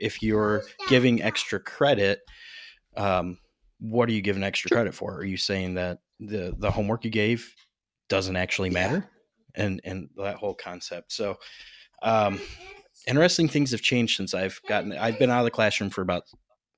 If 0.00 0.22
you're 0.22 0.62
giving 0.88 1.22
extra 1.22 1.60
credit, 1.60 2.20
um, 2.96 3.38
what 3.78 4.08
are 4.08 4.12
you 4.12 4.22
giving 4.22 4.42
extra 4.42 4.70
credit 4.70 4.94
for? 4.94 5.16
Are 5.16 5.24
you 5.24 5.36
saying 5.36 5.74
that 5.74 5.98
the 6.18 6.54
the 6.58 6.70
homework 6.70 7.04
you 7.04 7.10
gave 7.10 7.54
doesn't 8.08 8.36
actually 8.36 8.70
matter, 8.70 9.08
and 9.54 9.80
and 9.84 10.08
that 10.16 10.36
whole 10.36 10.54
concept? 10.54 11.12
So, 11.12 11.36
um, 12.02 12.40
interesting 13.06 13.48
things 13.48 13.70
have 13.70 13.82
changed 13.82 14.16
since 14.16 14.34
I've 14.34 14.60
gotten. 14.68 14.92
I've 14.92 15.18
been 15.18 15.30
out 15.30 15.40
of 15.40 15.44
the 15.44 15.50
classroom 15.50 15.90
for 15.90 16.02
about 16.02 16.24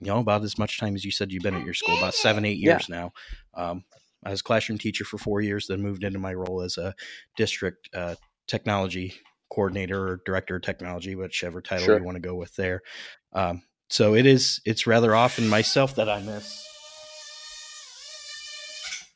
you 0.01 0.09
know 0.09 0.19
about 0.19 0.43
as 0.43 0.59
much 0.59 0.79
time 0.79 0.95
as 0.95 1.05
you 1.05 1.11
said 1.11 1.33
you've 1.33 1.43
been 1.43 1.55
at 1.55 1.65
your 1.65 1.75
school, 1.75 1.97
about 1.99 2.15
seven 2.15 2.45
eight 2.45 2.59
years 2.59 2.87
yeah. 2.89 2.97
now. 2.97 3.13
Um, 3.55 3.85
I 4.25 4.31
was 4.31 4.43
classroom 4.43 4.79
teacher 4.79 5.05
for 5.05 5.19
four 5.19 5.41
years, 5.41 5.67
then 5.67 5.83
moved 5.83 6.05
into 6.05 6.19
my 6.19 6.33
role 6.33 6.63
as 6.63 6.79
a 6.79 6.95
district 7.37 7.89
uh, 7.93 8.15
technology 8.47 9.15
coordinator 9.53 10.09
or 10.09 10.21
director 10.25 10.57
of 10.57 10.63
technology, 10.63 11.15
whichever 11.15 11.61
title 11.61 11.85
sure. 11.85 11.99
you 11.99 12.05
want 12.05 12.17
to 12.17 12.21
go 12.21 12.35
with 12.35 12.57
there. 12.57 12.81
Um, 13.35 13.63
so 13.91 14.15
it 14.15 14.25
is. 14.25 14.61
It's 14.65 14.87
rather 14.87 15.15
often 15.15 15.49
myself 15.49 15.95
that 15.97 16.09
I 16.09 16.23
miss. 16.23 16.67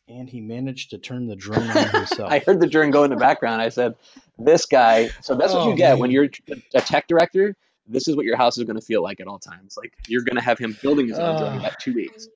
And 0.09 0.29
he 0.29 0.41
managed 0.41 0.91
to 0.91 0.99
turn 0.99 1.27
the 1.27 1.35
drone 1.35 1.69
on 1.71 1.89
himself. 1.93 2.31
I 2.31 2.41
heard 2.41 2.61
the 2.61 2.67
drone 2.67 2.91
go 2.91 3.03
in 3.03 3.11
the 3.11 3.17
background. 3.17 3.63
I 3.63 3.71
said, 3.71 3.95
"This 4.39 4.67
guy." 4.67 5.09
So 5.23 5.35
that's 5.35 5.53
oh, 5.53 5.61
what 5.61 5.71
you 5.71 5.77
get 5.77 5.93
man. 5.93 5.99
when 6.01 6.11
you're 6.11 6.29
a 6.75 6.81
tech 6.81 7.09
director. 7.09 7.57
This 7.89 8.07
is 8.07 8.17
what 8.17 8.27
your 8.27 8.37
house 8.37 8.59
is 8.59 8.65
going 8.65 8.79
to 8.79 8.85
feel 8.85 9.03
like 9.03 9.21
at 9.21 9.27
all 9.27 9.39
times. 9.39 9.77
Like 9.77 9.95
you're 10.07 10.23
going 10.23 10.37
to 10.37 10.43
have 10.43 10.59
him 10.59 10.77
building 10.83 11.09
his 11.09 11.19
own 11.19 11.39
drone 11.39 11.53
in 11.55 11.61
about 11.61 11.79
two 11.81 11.95
weeks. 11.95 12.29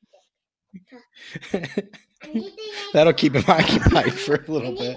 That'll 2.92 3.12
keep 3.12 3.34
him 3.34 3.44
occupied 3.48 4.14
for 4.14 4.36
a 4.36 4.50
little 4.50 4.76
bit. 4.76 4.96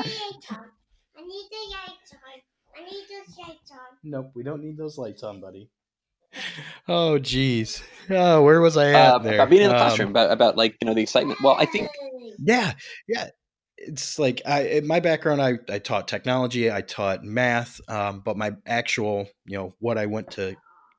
Nope, 4.04 4.32
we 4.36 4.44
don't 4.44 4.62
need 4.62 4.78
those 4.78 4.98
lights 4.98 5.24
on, 5.24 5.40
buddy. 5.40 5.70
Oh, 6.88 7.20
geez. 7.20 7.84
Oh, 8.10 8.42
where 8.42 8.60
was 8.60 8.76
I 8.76 8.90
at 8.90 8.96
uh, 8.96 9.18
there? 9.20 9.36
About 9.36 9.50
being 9.50 9.62
in 9.62 9.70
the 9.70 9.76
classroom, 9.76 10.08
um, 10.08 10.12
about, 10.12 10.32
about 10.32 10.58
like 10.58 10.76
you 10.82 10.88
know 10.88 10.94
the 10.94 11.02
excitement. 11.02 11.40
Well, 11.42 11.56
I 11.58 11.66
think. 11.66 11.90
Yeah, 12.40 12.74
yeah. 13.08 13.30
It's 13.78 14.18
like 14.18 14.42
I 14.46 14.64
in 14.64 14.88
my 14.88 15.00
background. 15.00 15.42
I 15.42 15.60
I 15.70 15.80
taught 15.80 16.08
technology. 16.08 16.72
I 16.72 16.82
taught 16.82 17.24
math. 17.24 17.80
Um, 17.88 18.22
but 18.22 18.38
my 18.38 18.54
actual, 18.66 19.28
you 19.46 19.58
know, 19.58 19.76
what 19.80 19.98
I 19.98 20.08
went 20.08 20.32
to 20.32 20.56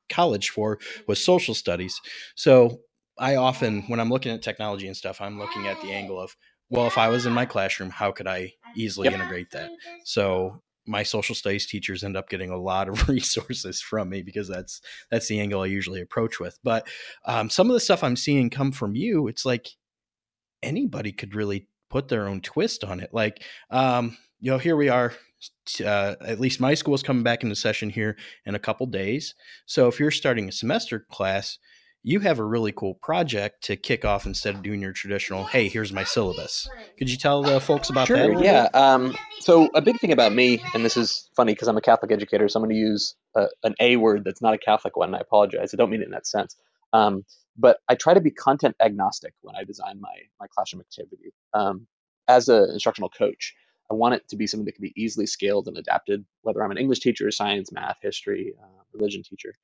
college 0.09 0.49
for 0.49 0.79
was 1.07 1.23
social 1.23 1.53
studies. 1.53 1.99
So 2.35 2.79
I 3.17 3.35
often, 3.35 3.83
when 3.83 3.99
I'm 3.99 4.09
looking 4.09 4.31
at 4.31 4.41
technology 4.41 4.87
and 4.87 4.97
stuff, 4.97 5.21
I'm 5.21 5.39
looking 5.39 5.67
at 5.67 5.81
the 5.81 5.91
angle 5.91 6.19
of, 6.19 6.35
well, 6.69 6.85
if 6.87 6.97
I 6.97 7.09
was 7.09 7.25
in 7.25 7.33
my 7.33 7.45
classroom, 7.45 7.89
how 7.89 8.11
could 8.11 8.27
I 8.27 8.53
easily 8.75 9.05
yep. 9.05 9.13
integrate 9.13 9.51
that? 9.51 9.71
So 10.03 10.61
my 10.87 11.03
social 11.03 11.35
studies 11.35 11.65
teachers 11.65 12.03
end 12.03 12.17
up 12.17 12.29
getting 12.29 12.51
a 12.51 12.57
lot 12.57 12.87
of 12.87 13.07
resources 13.09 13.81
from 13.81 14.09
me 14.09 14.21
because 14.21 14.47
that's 14.47 14.81
that's 15.09 15.27
the 15.27 15.39
angle 15.39 15.61
I 15.61 15.67
usually 15.67 16.01
approach 16.01 16.39
with. 16.39 16.59
But 16.63 16.87
um, 17.25 17.49
some 17.49 17.69
of 17.69 17.73
the 17.73 17.79
stuff 17.79 18.03
I'm 18.03 18.15
seeing 18.15 18.49
come 18.49 18.71
from 18.71 18.95
you, 18.95 19.27
it's 19.27 19.45
like 19.45 19.69
anybody 20.61 21.11
could 21.11 21.35
really 21.35 21.67
put 21.89 22.07
their 22.07 22.27
own 22.27 22.41
twist 22.41 22.83
on 22.83 22.99
it. 22.99 23.09
Like, 23.13 23.43
um, 23.69 24.17
you 24.39 24.51
know, 24.51 24.57
here 24.57 24.75
we 24.75 24.89
are. 24.89 25.13
Uh, 25.83 26.15
at 26.21 26.39
least 26.39 26.59
my 26.59 26.73
school 26.73 26.95
is 26.95 27.03
coming 27.03 27.23
back 27.23 27.43
into 27.43 27.55
session 27.55 27.89
here 27.89 28.17
in 28.45 28.55
a 28.55 28.59
couple 28.59 28.85
days. 28.87 29.35
So 29.65 29.87
if 29.87 29.99
you're 29.99 30.11
starting 30.11 30.49
a 30.49 30.51
semester 30.51 31.05
class, 31.11 31.59
you 32.07 32.19
have 32.19 32.37
a 32.37 32.43
really 32.43 32.71
cool 32.71 32.93
project 32.93 33.63
to 33.63 33.75
kick 33.75 34.05
off 34.05 34.27
instead 34.27 34.53
of 34.53 34.61
doing 34.61 34.79
your 34.79 34.93
traditional 34.93 35.43
hey 35.43 35.67
here's 35.67 35.91
my 35.91 36.03
syllabus. 36.03 36.69
Could 36.99 37.09
you 37.09 37.17
tell 37.17 37.41
the 37.41 37.59
folks 37.59 37.89
about 37.89 38.07
sure, 38.07 38.17
that 38.17 38.43
yeah 38.43 38.69
um, 38.73 39.15
so 39.39 39.69
a 39.73 39.81
big 39.81 39.99
thing 39.99 40.11
about 40.11 40.31
me 40.31 40.61
and 40.75 40.85
this 40.85 40.95
is 40.95 41.29
funny 41.35 41.53
because 41.53 41.67
i'm 41.67 41.77
a 41.77 41.81
catholic 41.81 42.11
educator 42.11 42.47
so 42.47 42.59
i'm 42.59 42.63
going 42.63 42.75
to 42.75 42.79
use 42.79 43.15
a, 43.35 43.47
an 43.63 43.73
a 43.79 43.95
word 43.97 44.23
that's 44.23 44.41
not 44.41 44.53
a 44.53 44.57
catholic 44.57 44.95
one 44.95 45.13
i 45.15 45.19
apologize 45.19 45.73
i 45.73 45.77
don't 45.77 45.89
mean 45.89 46.01
it 46.01 46.05
in 46.05 46.11
that 46.11 46.27
sense. 46.27 46.55
Um, 46.93 47.25
but 47.57 47.79
i 47.89 47.95
try 47.95 48.13
to 48.13 48.21
be 48.21 48.31
content 48.31 48.75
agnostic 48.79 49.33
when 49.41 49.55
i 49.55 49.63
design 49.63 49.99
my, 49.99 50.15
my 50.39 50.45
classroom 50.47 50.81
activity. 50.81 51.33
Um, 51.53 51.87
as 52.27 52.49
an 52.49 52.69
instructional 52.71 53.09
coach 53.09 53.55
i 53.89 53.95
want 53.95 54.13
it 54.13 54.27
to 54.29 54.35
be 54.35 54.45
something 54.45 54.65
that 54.65 54.75
can 54.75 54.83
be 54.83 54.93
easily 54.95 55.25
scaled 55.25 55.67
and 55.67 55.77
adapted 55.77 56.23
whether 56.43 56.63
i'm 56.63 56.71
an 56.71 56.77
english 56.77 56.99
teacher 56.99 57.31
science 57.31 57.71
math 57.71 57.97
history 58.03 58.53
uh, 58.61 58.83
religion 58.93 59.23
teacher 59.23 59.55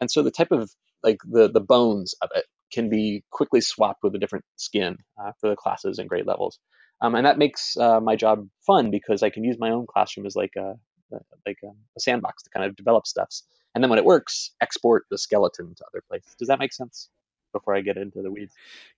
and 0.00 0.10
so 0.10 0.22
the 0.22 0.30
type 0.30 0.52
of 0.52 0.70
like 1.02 1.18
the 1.24 1.48
the 1.48 1.60
bones 1.60 2.14
of 2.22 2.30
it 2.34 2.44
can 2.72 2.88
be 2.88 3.24
quickly 3.30 3.60
swapped 3.60 4.02
with 4.02 4.14
a 4.14 4.18
different 4.18 4.44
skin 4.56 4.98
uh, 5.18 5.32
for 5.40 5.48
the 5.48 5.56
classes 5.56 5.98
and 5.98 6.08
grade 6.08 6.26
levels. 6.26 6.58
Um, 7.00 7.14
and 7.14 7.24
that 7.26 7.38
makes 7.38 7.76
uh, 7.76 8.00
my 8.00 8.16
job 8.16 8.48
fun 8.66 8.90
because 8.90 9.22
I 9.22 9.30
can 9.30 9.44
use 9.44 9.56
my 9.58 9.70
own 9.70 9.86
classroom 9.86 10.26
as 10.26 10.34
like 10.34 10.54
a, 10.56 10.74
like 11.46 11.58
a, 11.62 11.68
a, 11.68 12.00
sandbox 12.00 12.42
to 12.42 12.50
kind 12.50 12.66
of 12.66 12.76
develop 12.76 13.06
stuffs. 13.06 13.44
And 13.74 13.82
then 13.82 13.88
when 13.88 13.98
it 13.98 14.04
works, 14.04 14.50
export 14.60 15.04
the 15.10 15.16
skeleton 15.16 15.74
to 15.74 15.84
other 15.92 16.02
places. 16.08 16.34
Does 16.38 16.48
that 16.48 16.58
make 16.58 16.72
sense? 16.72 17.08
Before 17.52 17.74
I 17.74 17.80
get 17.80 17.96
into 17.96 18.20
the 18.20 18.30
weeds, 18.30 18.52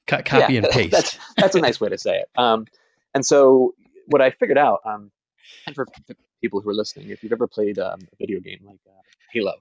Cut, 0.08 0.24
copy 0.24 0.54
yeah, 0.54 0.62
and 0.62 0.68
paste. 0.72 0.90
That's 0.90 1.18
that's 1.36 1.54
a 1.54 1.60
nice 1.60 1.80
way 1.80 1.88
to 1.88 1.98
say 1.98 2.16
it. 2.16 2.28
Um, 2.36 2.66
and 3.14 3.24
so 3.24 3.74
what 4.06 4.20
I 4.20 4.30
figured 4.30 4.58
out, 4.58 4.80
um, 4.84 5.12
and 5.66 5.74
for 5.76 5.86
people 6.40 6.60
who 6.60 6.68
are 6.70 6.74
listening, 6.74 7.10
if 7.10 7.22
you've 7.22 7.32
ever 7.32 7.46
played 7.46 7.78
um, 7.78 8.00
a 8.00 8.16
video 8.18 8.40
game 8.40 8.58
like 8.64 8.80
uh, 8.88 9.02
Halo, 9.32 9.54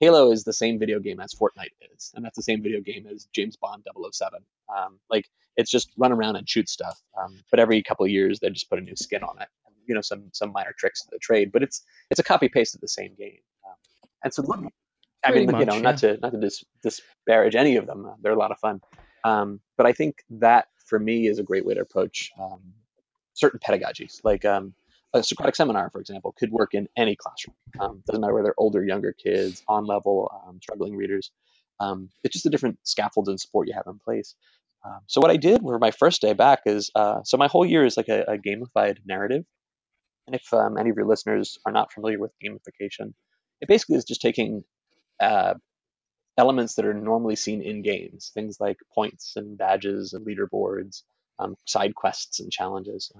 Halo 0.00 0.30
is 0.30 0.44
the 0.44 0.52
same 0.52 0.78
video 0.78 1.00
game 1.00 1.18
as 1.18 1.34
Fortnite 1.34 1.72
is, 1.94 2.12
and 2.14 2.24
that's 2.24 2.36
the 2.36 2.42
same 2.42 2.62
video 2.62 2.80
game 2.80 3.06
as 3.12 3.26
James 3.32 3.56
Bond 3.56 3.84
007. 4.12 4.40
Um, 4.74 4.98
like 5.10 5.28
it's 5.56 5.70
just 5.70 5.90
run 5.96 6.12
around 6.12 6.36
and 6.36 6.48
shoot 6.48 6.68
stuff. 6.68 7.02
Um, 7.20 7.40
but 7.50 7.58
every 7.58 7.82
couple 7.82 8.04
of 8.04 8.10
years 8.10 8.38
they 8.38 8.48
just 8.50 8.70
put 8.70 8.78
a 8.78 8.82
new 8.82 8.94
skin 8.94 9.22
on 9.24 9.40
it, 9.40 9.48
and, 9.66 9.74
you 9.86 9.94
know, 9.94 10.00
some 10.00 10.24
some 10.32 10.52
minor 10.52 10.74
tricks 10.78 11.02
to 11.02 11.08
the 11.10 11.18
trade. 11.18 11.50
But 11.50 11.62
it's 11.62 11.82
it's 12.10 12.20
a 12.20 12.24
copy 12.24 12.48
paste 12.48 12.74
of 12.74 12.80
the 12.80 12.88
same 12.88 13.14
game. 13.18 13.40
Um, 13.66 13.74
and 14.22 14.32
so 14.32 14.42
look, 14.42 14.60
I 15.24 15.32
mean, 15.32 15.50
much, 15.50 15.60
you 15.60 15.66
know, 15.66 15.74
yeah. 15.74 15.80
not 15.80 15.98
to 15.98 16.16
not 16.18 16.32
to 16.32 16.38
dis- 16.38 16.64
disparage 16.82 17.56
any 17.56 17.76
of 17.76 17.86
them. 17.86 18.06
Uh, 18.06 18.14
they're 18.22 18.32
a 18.32 18.38
lot 18.38 18.52
of 18.52 18.58
fun. 18.58 18.80
Um, 19.24 19.60
but 19.76 19.86
I 19.86 19.92
think 19.92 20.22
that 20.30 20.68
for 20.86 20.98
me 20.98 21.26
is 21.26 21.38
a 21.38 21.42
great 21.42 21.66
way 21.66 21.74
to 21.74 21.80
approach 21.80 22.30
um, 22.40 22.60
certain 23.34 23.58
pedagogies. 23.58 24.20
Like 24.22 24.44
um, 24.44 24.74
a 25.14 25.22
Socratic 25.22 25.56
seminar, 25.56 25.90
for 25.90 26.00
example, 26.00 26.34
could 26.38 26.50
work 26.50 26.74
in 26.74 26.88
any 26.96 27.16
classroom. 27.16 27.56
Um, 27.80 28.02
doesn't 28.06 28.20
matter 28.20 28.34
whether 28.34 28.44
they're 28.44 28.54
older, 28.58 28.84
younger 28.84 29.12
kids, 29.12 29.62
on 29.68 29.84
level, 29.84 30.30
um, 30.46 30.58
struggling 30.60 30.96
readers. 30.96 31.30
Um, 31.80 32.10
it's 32.24 32.32
just 32.32 32.44
the 32.44 32.50
different 32.50 32.78
scaffold 32.82 33.28
and 33.28 33.40
support 33.40 33.68
you 33.68 33.74
have 33.74 33.86
in 33.86 33.98
place. 33.98 34.34
Um, 34.84 35.00
so 35.06 35.20
what 35.20 35.30
I 35.30 35.36
did 35.36 35.60
for 35.60 35.78
my 35.78 35.90
first 35.90 36.20
day 36.20 36.34
back 36.34 36.60
is 36.66 36.90
uh, 36.94 37.22
so 37.24 37.36
my 37.36 37.48
whole 37.48 37.64
year 37.64 37.84
is 37.84 37.96
like 37.96 38.08
a, 38.08 38.22
a 38.22 38.38
gamified 38.38 38.98
narrative. 39.06 39.44
And 40.26 40.36
if 40.36 40.52
um, 40.52 40.76
any 40.78 40.90
of 40.90 40.96
your 40.96 41.06
listeners 41.06 41.58
are 41.64 41.72
not 41.72 41.92
familiar 41.92 42.18
with 42.18 42.32
gamification, 42.44 43.14
it 43.60 43.68
basically 43.68 43.96
is 43.96 44.04
just 44.04 44.20
taking 44.20 44.62
uh, 45.20 45.54
elements 46.36 46.74
that 46.74 46.84
are 46.84 46.94
normally 46.94 47.34
seen 47.34 47.62
in 47.62 47.82
games, 47.82 48.30
things 48.34 48.58
like 48.60 48.76
points 48.94 49.32
and 49.36 49.58
badges 49.58 50.12
and 50.12 50.26
leaderboards, 50.26 51.02
um, 51.38 51.56
side 51.66 51.94
quests 51.94 52.40
and 52.40 52.52
challenges, 52.52 53.10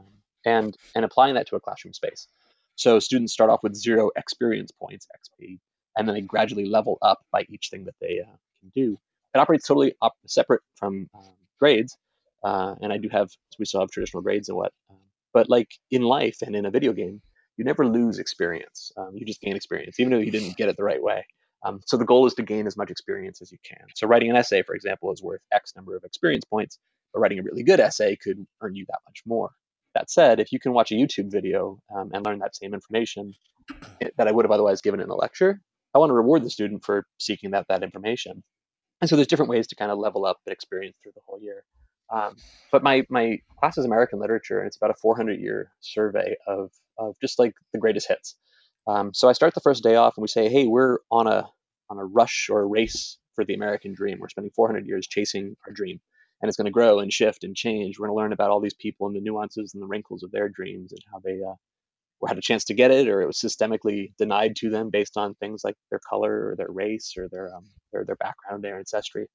and 0.45 0.76
and 0.95 1.04
applying 1.04 1.35
that 1.35 1.47
to 1.49 1.57
a 1.57 1.61
classroom 1.61 1.95
space. 1.95 2.28
So 2.76 2.99
students 3.00 3.33
start 3.33 3.50
off 3.50 3.62
with 3.62 3.75
zero 3.75 4.11
experience 4.16 4.71
points, 4.71 5.07
XP, 5.16 5.59
and 5.97 6.07
then 6.07 6.14
they 6.14 6.21
gradually 6.21 6.66
level 6.66 6.99
up 7.02 7.18
by 7.33 7.45
each 7.49 7.68
thing 7.71 7.85
that 7.85 7.97
they 8.00 8.21
uh, 8.21 8.37
can 8.61 8.71
do. 8.75 8.99
It 9.35 9.38
operates 9.38 9.66
totally 9.66 9.95
op- 10.00 10.16
separate 10.26 10.62
from 10.76 11.09
um, 11.14 11.35
grades, 11.59 11.97
uh, 12.45 12.76
and 12.80 12.92
I 12.92 12.99
do 12.99 13.09
have 13.09 13.30
we 13.59 13.64
still 13.64 13.80
have 13.80 13.90
traditional 13.90 14.23
grades 14.23 14.49
and 14.49 14.57
what, 14.57 14.73
um, 14.90 14.97
but 15.33 15.50
like 15.50 15.68
in 15.90 16.02
life 16.02 16.38
and 16.42 16.54
in 16.54 16.66
a 16.66 16.71
video 16.71 16.92
game, 16.92 17.21
you 17.57 17.64
never 17.64 17.87
lose 17.87 18.18
experience. 18.18 18.92
Um, 18.97 19.11
you 19.14 19.26
just 19.26 19.40
gain 19.40 19.57
experience, 19.57 19.99
even 19.99 20.12
though 20.12 20.18
you 20.18 20.30
didn't 20.30 20.57
get 20.57 20.68
it 20.68 20.76
the 20.76 20.85
right 20.85 21.02
way. 21.02 21.26
Um, 21.64 21.80
so 21.87 21.97
the 21.97 22.04
goal 22.04 22.26
is 22.26 22.35
to 22.35 22.42
gain 22.42 22.66
as 22.66 22.76
much 22.76 22.90
experience 22.90 23.42
as 23.42 23.50
you 23.50 23.59
can. 23.64 23.85
So 23.95 24.07
writing 24.07 24.30
an 24.30 24.37
essay, 24.37 24.62
for 24.62 24.75
example, 24.75 25.12
is 25.12 25.23
worth 25.23 25.40
X 25.52 25.75
number 25.75 25.97
of 25.97 26.04
experience 26.04 26.45
points, 26.45 26.78
but 27.12 27.21
writing 27.21 27.40
a 27.40 27.42
really 27.42 27.64
good 27.64 27.80
essay 27.80 28.16
could 28.16 28.47
earn 28.61 28.76
you 28.76 28.87
that 28.88 29.00
much 29.07 29.23
more. 29.26 29.50
That 29.95 30.11
said, 30.11 30.40
if 30.40 30.52
you 30.52 30.61
can 30.61 30.73
watch 30.73 30.92
a 30.92 30.95
YouTube 30.95 31.30
video 31.30 31.78
um, 31.95 32.11
and 32.12 32.25
learn 32.25 32.38
that 32.40 32.57
same 32.57 32.75
information 32.75 33.35
that 34.16 34.28
I 34.28 34.33
would 34.33 34.45
have 34.45 34.52
otherwise 34.52 34.80
given 34.80 35.00
in 35.00 35.09
a 35.09 35.14
lecture, 35.14 35.61
I 35.95 35.99
want 35.99 36.11
to 36.11 36.14
reward 36.14 36.45
the 36.45 36.50
student 36.50 36.85
for 36.85 37.07
seeking 37.18 37.52
that 37.52 37.66
that 37.68 37.83
information. 37.83 38.42
And 39.00 39.09
so 39.09 39.16
there's 39.16 39.28
different 39.28 39.50
ways 39.50 39.66
to 39.68 39.76
kind 39.76 39.90
of 39.90 39.99
level 39.99 40.25
up 40.26 40.38
that 40.45 40.52
experience 40.52 40.97
through 41.02 41.12
the 41.14 41.23
whole 41.26 41.40
year. 41.40 41.64
Um, 42.11 42.37
but 42.73 42.83
my 42.83 43.04
my 43.11 43.38
class 43.59 43.78
is 43.78 43.85
American 43.85 44.18
literature, 44.18 44.59
and 44.59 44.66
it's 44.66 44.76
about 44.76 44.90
a 44.90 44.95
400 44.95 45.40
year 45.40 45.71
survey 45.80 46.37
of 46.47 46.71
of 46.99 47.16
just 47.21 47.38
like 47.38 47.54
the 47.73 47.78
greatest 47.78 48.09
hits. 48.09 48.37
Um, 48.87 49.12
so 49.12 49.28
I 49.28 49.33
start 49.33 49.54
the 49.54 49.61
first 49.61 49.83
day 49.83 49.97
off, 49.97 50.16
and 50.16 50.23
we 50.23 50.28
say, 50.28 50.49
hey, 50.49 50.66
we're 50.66 50.99
on 51.11 51.26
a 51.26 51.49
on 51.90 51.99
a 51.99 52.04
rush 52.04 52.49
or 52.50 52.61
a 52.61 52.66
race 52.66 53.18
for 53.35 53.45
the 53.45 53.54
American 53.54 53.95
dream. 53.95 54.18
We're 54.21 54.28
spending 54.28 54.52
400 54.54 54.87
years 54.87 55.07
chasing 55.07 55.57
our 55.66 55.73
dream 55.73 56.00
and 56.40 56.49
it's 56.49 56.57
going 56.57 56.66
to 56.66 56.71
grow 56.71 57.00
and 57.00 57.12
shift 57.12 57.45
and 57.45 57.57
change. 57.57 57.99
We're 57.99 58.07
going 58.07 58.16
to 58.16 58.21
learn 58.23 58.33
about 58.33 58.50
all 58.50 58.61
these 58.61 58.75
people 58.75 59.07
and 59.07 59.16
the 59.16 59.21
nuances 59.21 59.73
and 59.75 59.83
the 59.83 59.87
wrinkles 59.87 60.23
of 60.23 60.30
their 60.30 60.49
dreams 60.49 60.92
and 60.92 61.00
how 61.12 61.21
they 61.25 61.40
uh, 61.42 61.54
had 62.26 62.38
a 62.38 62.42
chance 62.42 62.64
to 62.64 62.75
get 62.75 62.90
it, 62.90 63.09
or 63.09 63.23
it 63.23 63.26
was 63.26 63.38
systemically 63.38 64.12
denied 64.18 64.57
to 64.57 64.71
them 64.71 64.90
based 64.90 65.16
on 65.16 65.35
things 65.35 65.62
like 65.64 65.76
their 65.90 66.00
color 66.09 66.49
or 66.49 66.57
their 66.57 66.71
race 66.71 67.14
or 67.16 67.28
their 67.28 67.54
um, 67.54 67.64
their, 67.92 68.04
their 68.04 68.16
background, 68.16 68.62
their 68.62 68.78
ancestry. 68.78 69.26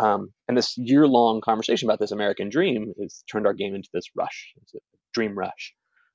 Um, 0.00 0.28
and 0.46 0.56
this 0.56 0.78
year-long 0.78 1.40
conversation 1.40 1.88
about 1.88 1.98
this 1.98 2.12
American 2.12 2.50
dream 2.50 2.92
has 3.00 3.24
turned 3.30 3.46
our 3.46 3.54
game 3.54 3.74
into 3.74 3.88
this 3.92 4.04
rush, 4.14 4.52
it's 4.62 4.74
a 4.74 4.78
dream 5.12 5.36
rush. 5.36 5.74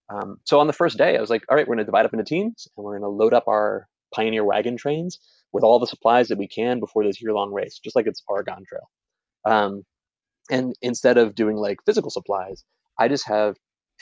Um, 0.09 0.37
so 0.45 0.59
on 0.59 0.67
the 0.67 0.73
first 0.73 0.97
day, 0.97 1.17
I 1.17 1.21
was 1.21 1.29
like, 1.29 1.43
all 1.49 1.57
right, 1.57 1.67
we're 1.67 1.75
going 1.75 1.85
to 1.85 1.91
divide 1.91 2.05
up 2.05 2.13
into 2.13 2.23
teams 2.23 2.67
and 2.75 2.83
we're 2.83 2.97
going 2.97 3.09
to 3.09 3.09
load 3.09 3.33
up 3.33 3.47
our 3.47 3.87
pioneer 4.13 4.45
wagon 4.45 4.77
trains 4.77 5.19
with 5.51 5.63
all 5.63 5.79
the 5.79 5.87
supplies 5.87 6.29
that 6.29 6.37
we 6.37 6.47
can 6.47 6.79
before 6.79 7.03
this 7.03 7.21
year-long 7.21 7.51
race, 7.51 7.79
just 7.83 7.95
like 7.95 8.07
it's 8.07 8.23
Oregon 8.27 8.63
Trail. 8.67 8.89
Um, 9.45 9.83
and 10.49 10.75
instead 10.81 11.17
of 11.17 11.35
doing 11.35 11.55
like 11.55 11.83
physical 11.85 12.09
supplies, 12.09 12.63
I 12.97 13.07
just 13.07 13.27
have 13.27 13.57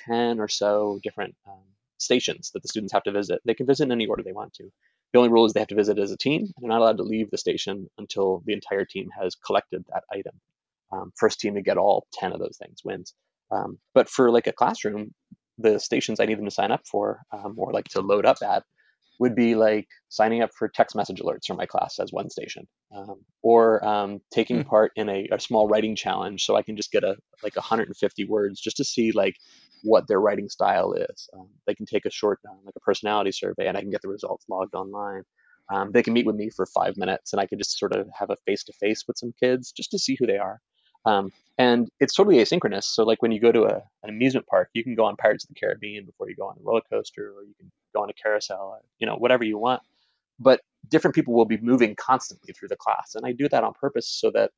10 0.08 0.40
or 0.40 0.48
so 0.48 1.00
different 1.04 1.36
um, 1.48 1.64
stations 1.98 2.52
that 2.54 2.62
the 2.62 2.68
students 2.68 2.94
have 2.94 3.04
to 3.04 3.12
visit. 3.12 3.42
They 3.46 3.54
can 3.54 3.68
visit 3.68 3.84
in 3.84 3.92
any 3.92 4.08
order 4.08 4.24
they 4.24 4.32
want 4.32 4.54
to. 4.56 4.70
The 5.14 5.20
only 5.20 5.30
rule 5.30 5.46
is 5.46 5.54
they 5.54 5.60
have 5.60 5.70
to 5.70 5.76
visit 5.76 6.00
as 6.00 6.12
a 6.12 6.18
team. 6.18 6.42
And 6.42 6.54
they're 6.60 6.70
not 6.70 6.82
allowed 6.82 6.98
to 6.98 7.04
leave 7.04 7.30
the 7.30 7.38
station 7.38 7.90
until 7.98 8.42
the 8.46 8.54
entire 8.54 8.86
team 8.86 9.10
has 9.20 9.36
collected 9.36 9.86
that 9.90 10.04
item. 10.12 10.40
Um, 10.92 11.12
first 11.16 11.40
team 11.40 11.56
to 11.56 11.62
get 11.62 11.78
all 11.78 12.08
10 12.14 12.34
of 12.34 12.40
those 12.40 12.58
things 12.58 12.84
wins. 12.84 13.14
Um, 13.52 13.78
but 13.94 14.10
for 14.10 14.32
like 14.32 14.48
a 14.48 14.54
classroom, 14.54 15.14
the 15.58 15.80
stations 15.80 16.20
I 16.20 16.26
need 16.26 16.38
them 16.38 16.46
to 16.46 16.52
sign 16.52 16.72
up 16.72 16.88
for 16.88 17.22
um, 17.32 17.56
or 17.58 17.72
like 17.72 17.90
to 17.90 18.02
load 18.02 18.26
up 18.26 18.38
at 18.42 18.64
would 19.22 19.36
be 19.36 19.54
like 19.54 19.88
signing 20.10 20.42
up 20.42 20.50
for 20.52 20.68
text 20.68 20.96
message 20.96 21.22
alerts 21.22 21.46
for 21.46 21.54
my 21.54 21.68
class 21.68 22.00
as 22.00 22.12
one 22.12 22.28
station 22.28 22.68
um, 22.92 23.18
or 23.44 23.86
um, 23.88 24.20
taking 24.32 24.64
mm. 24.64 24.68
part 24.68 24.92
in 24.96 25.08
a, 25.10 25.28
a, 25.32 25.40
small 25.40 25.68
writing 25.68 25.96
challenge 25.96 26.44
so 26.44 26.56
i 26.56 26.64
can 26.64 26.76
just 26.76 26.92
get 26.92 27.04
a 27.04 27.16
like 27.44 27.56
150 27.56 28.26
words 28.26 28.60
just 28.60 28.78
to 28.78 28.84
see 28.84 29.12
like 29.12 29.36
what 29.84 30.08
their 30.08 30.20
writing 30.20 30.50
style 30.50 30.94
is 30.94 31.30
um, 31.38 31.48
they 31.68 31.76
can 31.76 31.86
take 31.86 32.06
a 32.06 32.10
short 32.10 32.40
uh, 32.50 32.54
like 32.66 32.76
a 32.76 32.80
personality 32.80 33.32
survey 33.32 33.68
and 33.68 33.78
i 33.78 33.82
can 33.82 33.92
get 33.92 34.02
the 34.02 34.10
results 34.10 34.46
logged 34.50 34.74
online 34.74 35.22
um, 35.72 35.92
they 35.92 36.02
can 36.02 36.14
meet 36.14 36.26
with 36.26 36.36
me 36.36 36.50
for 36.50 36.66
five 36.66 36.98
minutes 36.98 37.32
and 37.32 37.40
i 37.40 37.46
can 37.46 37.60
just 37.60 37.78
sort 37.78 37.96
of 37.96 38.10
have 38.18 38.32
a 38.32 38.38
face-to-face 38.48 39.04
with 39.08 39.20
some 39.20 39.32
kids 39.40 39.72
just 39.72 39.92
to 39.92 40.00
see 40.00 40.18
who 40.20 40.26
they 40.26 40.40
are 40.40 40.60
um, 41.06 41.32
and 41.58 41.90
it's 42.00 42.14
totally 42.14 42.38
asynchronous. 42.38 42.84
So, 42.84 43.04
like 43.04 43.22
when 43.22 43.32
you 43.32 43.40
go 43.40 43.52
to 43.52 43.64
a, 43.64 43.82
an 44.04 44.10
amusement 44.10 44.46
park, 44.48 44.70
you 44.74 44.84
can 44.84 44.96
go 44.96 45.06
on 45.06 45.16
Pirates 45.16 45.44
of 45.44 45.50
the 45.50 45.60
Caribbean 45.60 46.06
before 46.06 46.30
you 46.30 46.36
go 46.36 46.48
on 46.48 46.58
a 46.60 46.64
roller 46.64 46.82
coaster, 46.92 47.34
or 47.36 47.44
you 47.44 47.54
can 47.60 47.72
go 47.94 48.04
on 48.04 48.10
a 48.10 48.14
carousel, 48.14 48.76
or, 48.76 48.80
you 49.00 49.08
know, 49.08 49.16
whatever 49.16 49.44
you 49.44 49.58
want. 49.58 49.82
But 50.40 50.62
different 50.90 51.16
people 51.16 51.34
will 51.34 51.46
be 51.46 51.58
moving 51.58 51.96
constantly 51.96 52.54
through 52.54 52.70
the 52.70 52.76
class, 52.76 53.16
and 53.16 53.26
I 53.26 53.32
do 53.32 53.48
that 53.50 53.64
on 53.64 53.74
purpose 53.74 54.08
so 54.08 54.32
that 54.32 54.52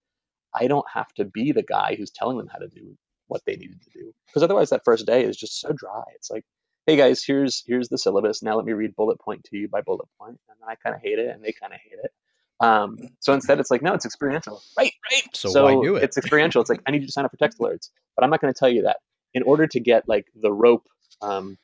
I 0.53 0.67
don't 0.67 0.85
have 0.93 1.11
to 1.15 1.25
be 1.25 1.51
the 1.51 1.63
guy 1.63 1.95
who's 1.97 2.11
telling 2.11 2.37
them 2.37 2.47
how 2.47 2.59
to 2.59 2.67
do 2.67 2.97
what 3.27 3.41
they 3.45 3.55
needed 3.55 3.81
to 3.81 3.89
do. 3.89 4.13
Because 4.27 4.43
otherwise, 4.43 4.69
that 4.69 4.83
first 4.85 5.05
day 5.05 5.23
is 5.23 5.37
just 5.37 5.59
so 5.59 5.73
dry. 5.73 6.03
It's 6.15 6.29
like, 6.29 6.45
hey 6.85 6.95
guys, 6.95 7.23
here's 7.23 7.63
here's 7.65 7.89
the 7.89 7.97
syllabus. 7.97 8.43
Now 8.43 8.55
let 8.55 8.65
me 8.65 8.73
read 8.73 8.95
bullet 8.95 9.19
point 9.19 9.45
to 9.45 9.57
you 9.57 9.67
by 9.67 9.81
bullet 9.81 10.07
point, 10.19 10.39
and 10.49 10.57
I 10.67 10.75
kind 10.75 10.95
of 10.95 11.01
hate 11.01 11.19
it, 11.19 11.29
and 11.29 11.43
they 11.43 11.53
kind 11.53 11.73
of 11.73 11.79
hate 11.79 11.99
it. 12.03 12.11
Um, 12.59 12.97
so 13.19 13.33
instead, 13.33 13.59
it's 13.59 13.71
like, 13.71 13.81
no, 13.81 13.93
it's 13.93 14.05
experiential. 14.05 14.61
Right, 14.77 14.93
right. 15.11 15.23
So, 15.33 15.49
so 15.49 15.63
why 15.63 15.73
do 15.85 15.95
it? 15.97 16.03
it's 16.03 16.17
experiential. 16.17 16.61
It's 16.61 16.69
like, 16.69 16.81
I 16.87 16.91
need 16.91 17.01
you 17.01 17.07
to 17.07 17.11
sign 17.11 17.25
up 17.25 17.31
for 17.31 17.37
text 17.37 17.59
alerts, 17.59 17.89
but 18.15 18.23
I'm 18.23 18.29
not 18.29 18.39
going 18.39 18.53
to 18.53 18.57
tell 18.57 18.69
you 18.69 18.83
that. 18.83 18.97
In 19.33 19.43
order 19.43 19.65
to 19.67 19.79
get 19.79 20.07
like 20.07 20.27
the 20.35 20.53
rope, 20.53 20.87
um, 21.21 21.57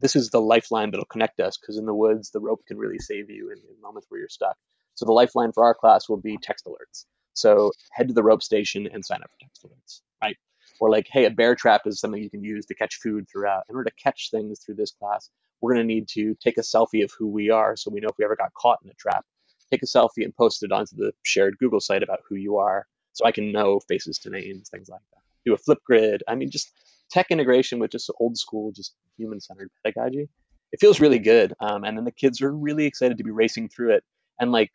this 0.00 0.16
is 0.16 0.30
the 0.30 0.40
lifeline 0.40 0.90
that'll 0.90 1.06
connect 1.06 1.40
us 1.40 1.56
because 1.56 1.78
in 1.78 1.86
the 1.86 1.94
woods, 1.94 2.30
the 2.30 2.40
rope 2.40 2.64
can 2.66 2.78
really 2.78 2.98
save 2.98 3.30
you 3.30 3.50
in, 3.50 3.58
in 3.58 3.80
moments 3.82 4.06
where 4.08 4.20
you're 4.20 4.28
stuck. 4.28 4.56
So 4.94 5.06
the 5.06 5.12
lifeline 5.12 5.52
for 5.52 5.64
our 5.64 5.74
class 5.74 6.08
will 6.08 6.18
be 6.18 6.38
text 6.40 6.66
alerts. 6.66 7.06
So 7.32 7.72
head 7.90 8.08
to 8.08 8.14
the 8.14 8.22
rope 8.22 8.42
station 8.42 8.88
and 8.92 9.04
sign 9.04 9.22
up 9.22 9.30
for 9.30 9.38
text 9.40 9.64
alerts, 9.64 10.00
right? 10.22 10.36
Or 10.80 10.90
like, 10.90 11.08
hey, 11.10 11.24
a 11.24 11.30
bear 11.30 11.54
trap 11.54 11.82
is 11.86 12.00
something 12.00 12.22
you 12.22 12.30
can 12.30 12.44
use 12.44 12.66
to 12.66 12.74
catch 12.74 12.96
food 12.96 13.26
throughout. 13.30 13.64
In 13.68 13.76
order 13.76 13.90
to 13.90 14.02
catch 14.02 14.30
things 14.30 14.60
through 14.60 14.76
this 14.76 14.92
class, 14.92 15.30
we're 15.60 15.74
going 15.74 15.86
to 15.86 15.94
need 15.94 16.08
to 16.08 16.36
take 16.42 16.58
a 16.58 16.62
selfie 16.62 17.02
of 17.02 17.12
who 17.18 17.28
we 17.28 17.50
are 17.50 17.76
so 17.76 17.90
we 17.90 18.00
know 18.00 18.08
if 18.08 18.18
we 18.18 18.24
ever 18.24 18.36
got 18.36 18.54
caught 18.54 18.80
in 18.84 18.90
a 18.90 18.94
trap 18.94 19.24
take 19.70 19.82
a 19.82 19.86
selfie 19.86 20.24
and 20.24 20.34
post 20.36 20.62
it 20.62 20.72
onto 20.72 20.96
the 20.96 21.12
shared 21.22 21.58
Google 21.58 21.80
site 21.80 22.02
about 22.02 22.20
who 22.28 22.36
you 22.36 22.58
are 22.58 22.86
so 23.12 23.24
I 23.24 23.32
can 23.32 23.52
know 23.52 23.80
faces 23.80 24.18
to 24.20 24.30
names, 24.30 24.68
things 24.68 24.88
like 24.88 25.00
that. 25.12 25.20
Do 25.44 25.54
a 25.54 25.58
flip 25.58 25.78
grid. 25.84 26.22
I 26.28 26.34
mean, 26.34 26.50
just 26.50 26.70
tech 27.10 27.26
integration 27.30 27.78
with 27.78 27.90
just 27.90 28.10
old 28.20 28.36
school, 28.36 28.72
just 28.72 28.94
human 29.16 29.40
centered 29.40 29.70
pedagogy. 29.84 30.28
It 30.72 30.80
feels 30.80 31.00
really 31.00 31.18
good. 31.18 31.54
Um, 31.60 31.84
and 31.84 31.96
then 31.96 32.04
the 32.04 32.12
kids 32.12 32.40
are 32.42 32.52
really 32.52 32.86
excited 32.86 33.18
to 33.18 33.24
be 33.24 33.30
racing 33.30 33.68
through 33.68 33.94
it. 33.94 34.04
And 34.40 34.50
like, 34.52 34.70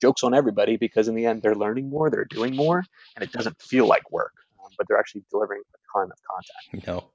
jokes 0.00 0.22
on 0.22 0.34
everybody 0.34 0.76
because 0.76 1.08
in 1.08 1.14
the 1.14 1.26
end, 1.26 1.42
they're 1.42 1.54
learning 1.54 1.90
more, 1.90 2.10
they're 2.10 2.24
doing 2.24 2.56
more, 2.56 2.82
and 3.14 3.22
it 3.22 3.32
doesn't 3.32 3.60
feel 3.60 3.86
like 3.86 4.10
work, 4.10 4.32
um, 4.64 4.70
but 4.78 4.86
they're 4.88 4.98
actually 4.98 5.22
delivering 5.30 5.60
a 5.60 5.98
ton 5.98 6.10
of 6.10 6.18
content. 6.30 6.86
No. 6.86 7.10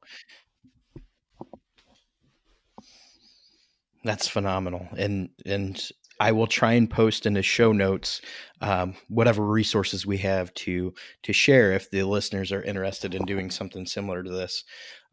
That's 4.04 4.28
phenomenal. 4.28 4.88
And, 4.96 5.30
and 5.48 5.90
I 6.20 6.32
will 6.32 6.48
try 6.48 6.74
and 6.74 6.90
post 6.90 7.26
in 7.26 7.34
the 7.34 7.42
show 7.42 7.72
notes 7.72 8.22
um, 8.62 8.96
whatever 9.10 9.46
resources 9.46 10.06
we 10.06 10.18
have 10.20 10.54
to 10.56 10.94
to 11.24 11.34
share 11.34 11.74
if 11.74 11.92
the 11.92 12.04
listeners 12.04 12.52
are 12.52 12.62
interested 12.62 13.14
in 13.16 13.26
doing 13.26 13.52
something 13.52 13.86
similar 13.86 14.24
to 14.24 14.30
this. 14.30 14.64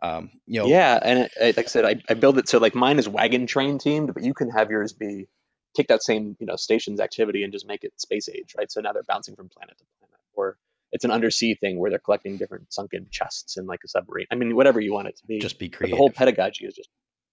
Um, 0.02 0.30
you 0.46 0.60
know, 0.60 0.66
yeah, 0.66 0.98
and 1.02 1.20
it, 1.20 1.32
it, 1.40 1.56
like 1.56 1.66
I 1.66 1.68
said, 1.68 1.84
I, 1.84 2.02
I 2.08 2.14
build 2.14 2.38
it 2.38 2.48
so 2.48 2.58
like 2.58 2.74
mine 2.74 2.98
is 2.98 3.08
wagon 3.08 3.46
train 3.46 3.78
themed, 3.78 4.12
but 4.14 4.22
you 4.22 4.34
can 4.34 4.50
have 4.50 4.70
yours 4.70 4.92
be 4.92 5.28
take 5.74 5.88
that 5.88 6.02
same 6.02 6.36
you 6.38 6.46
know 6.46 6.56
stations 6.56 7.00
activity 7.00 7.44
and 7.44 7.52
just 7.52 7.66
make 7.66 7.84
it 7.84 7.92
space 8.00 8.28
age, 8.28 8.54
right? 8.56 8.70
So 8.70 8.80
now 8.80 8.92
they're 8.92 9.02
bouncing 9.04 9.36
from 9.36 9.48
planet 9.48 9.78
to 9.78 9.84
planet, 10.00 10.18
or 10.34 10.56
it's 10.92 11.04
an 11.04 11.10
undersea 11.10 11.54
thing 11.54 11.78
where 11.78 11.90
they're 11.90 11.98
collecting 11.98 12.36
different 12.36 12.72
sunken 12.72 13.06
chests 13.10 13.56
in 13.56 13.66
like 13.66 13.80
a 13.84 13.88
submarine. 13.88 14.26
I 14.30 14.34
mean, 14.34 14.54
whatever 14.54 14.80
you 14.80 14.92
want 14.92 15.08
it 15.08 15.16
to 15.18 15.26
be. 15.26 15.38
Just 15.38 15.58
be 15.58 15.68
creative. 15.68 15.92
But 15.92 15.96
the 15.96 15.98
whole 15.98 16.10
pedagogy 16.10 16.66
is 16.66 16.74
just 16.74 16.90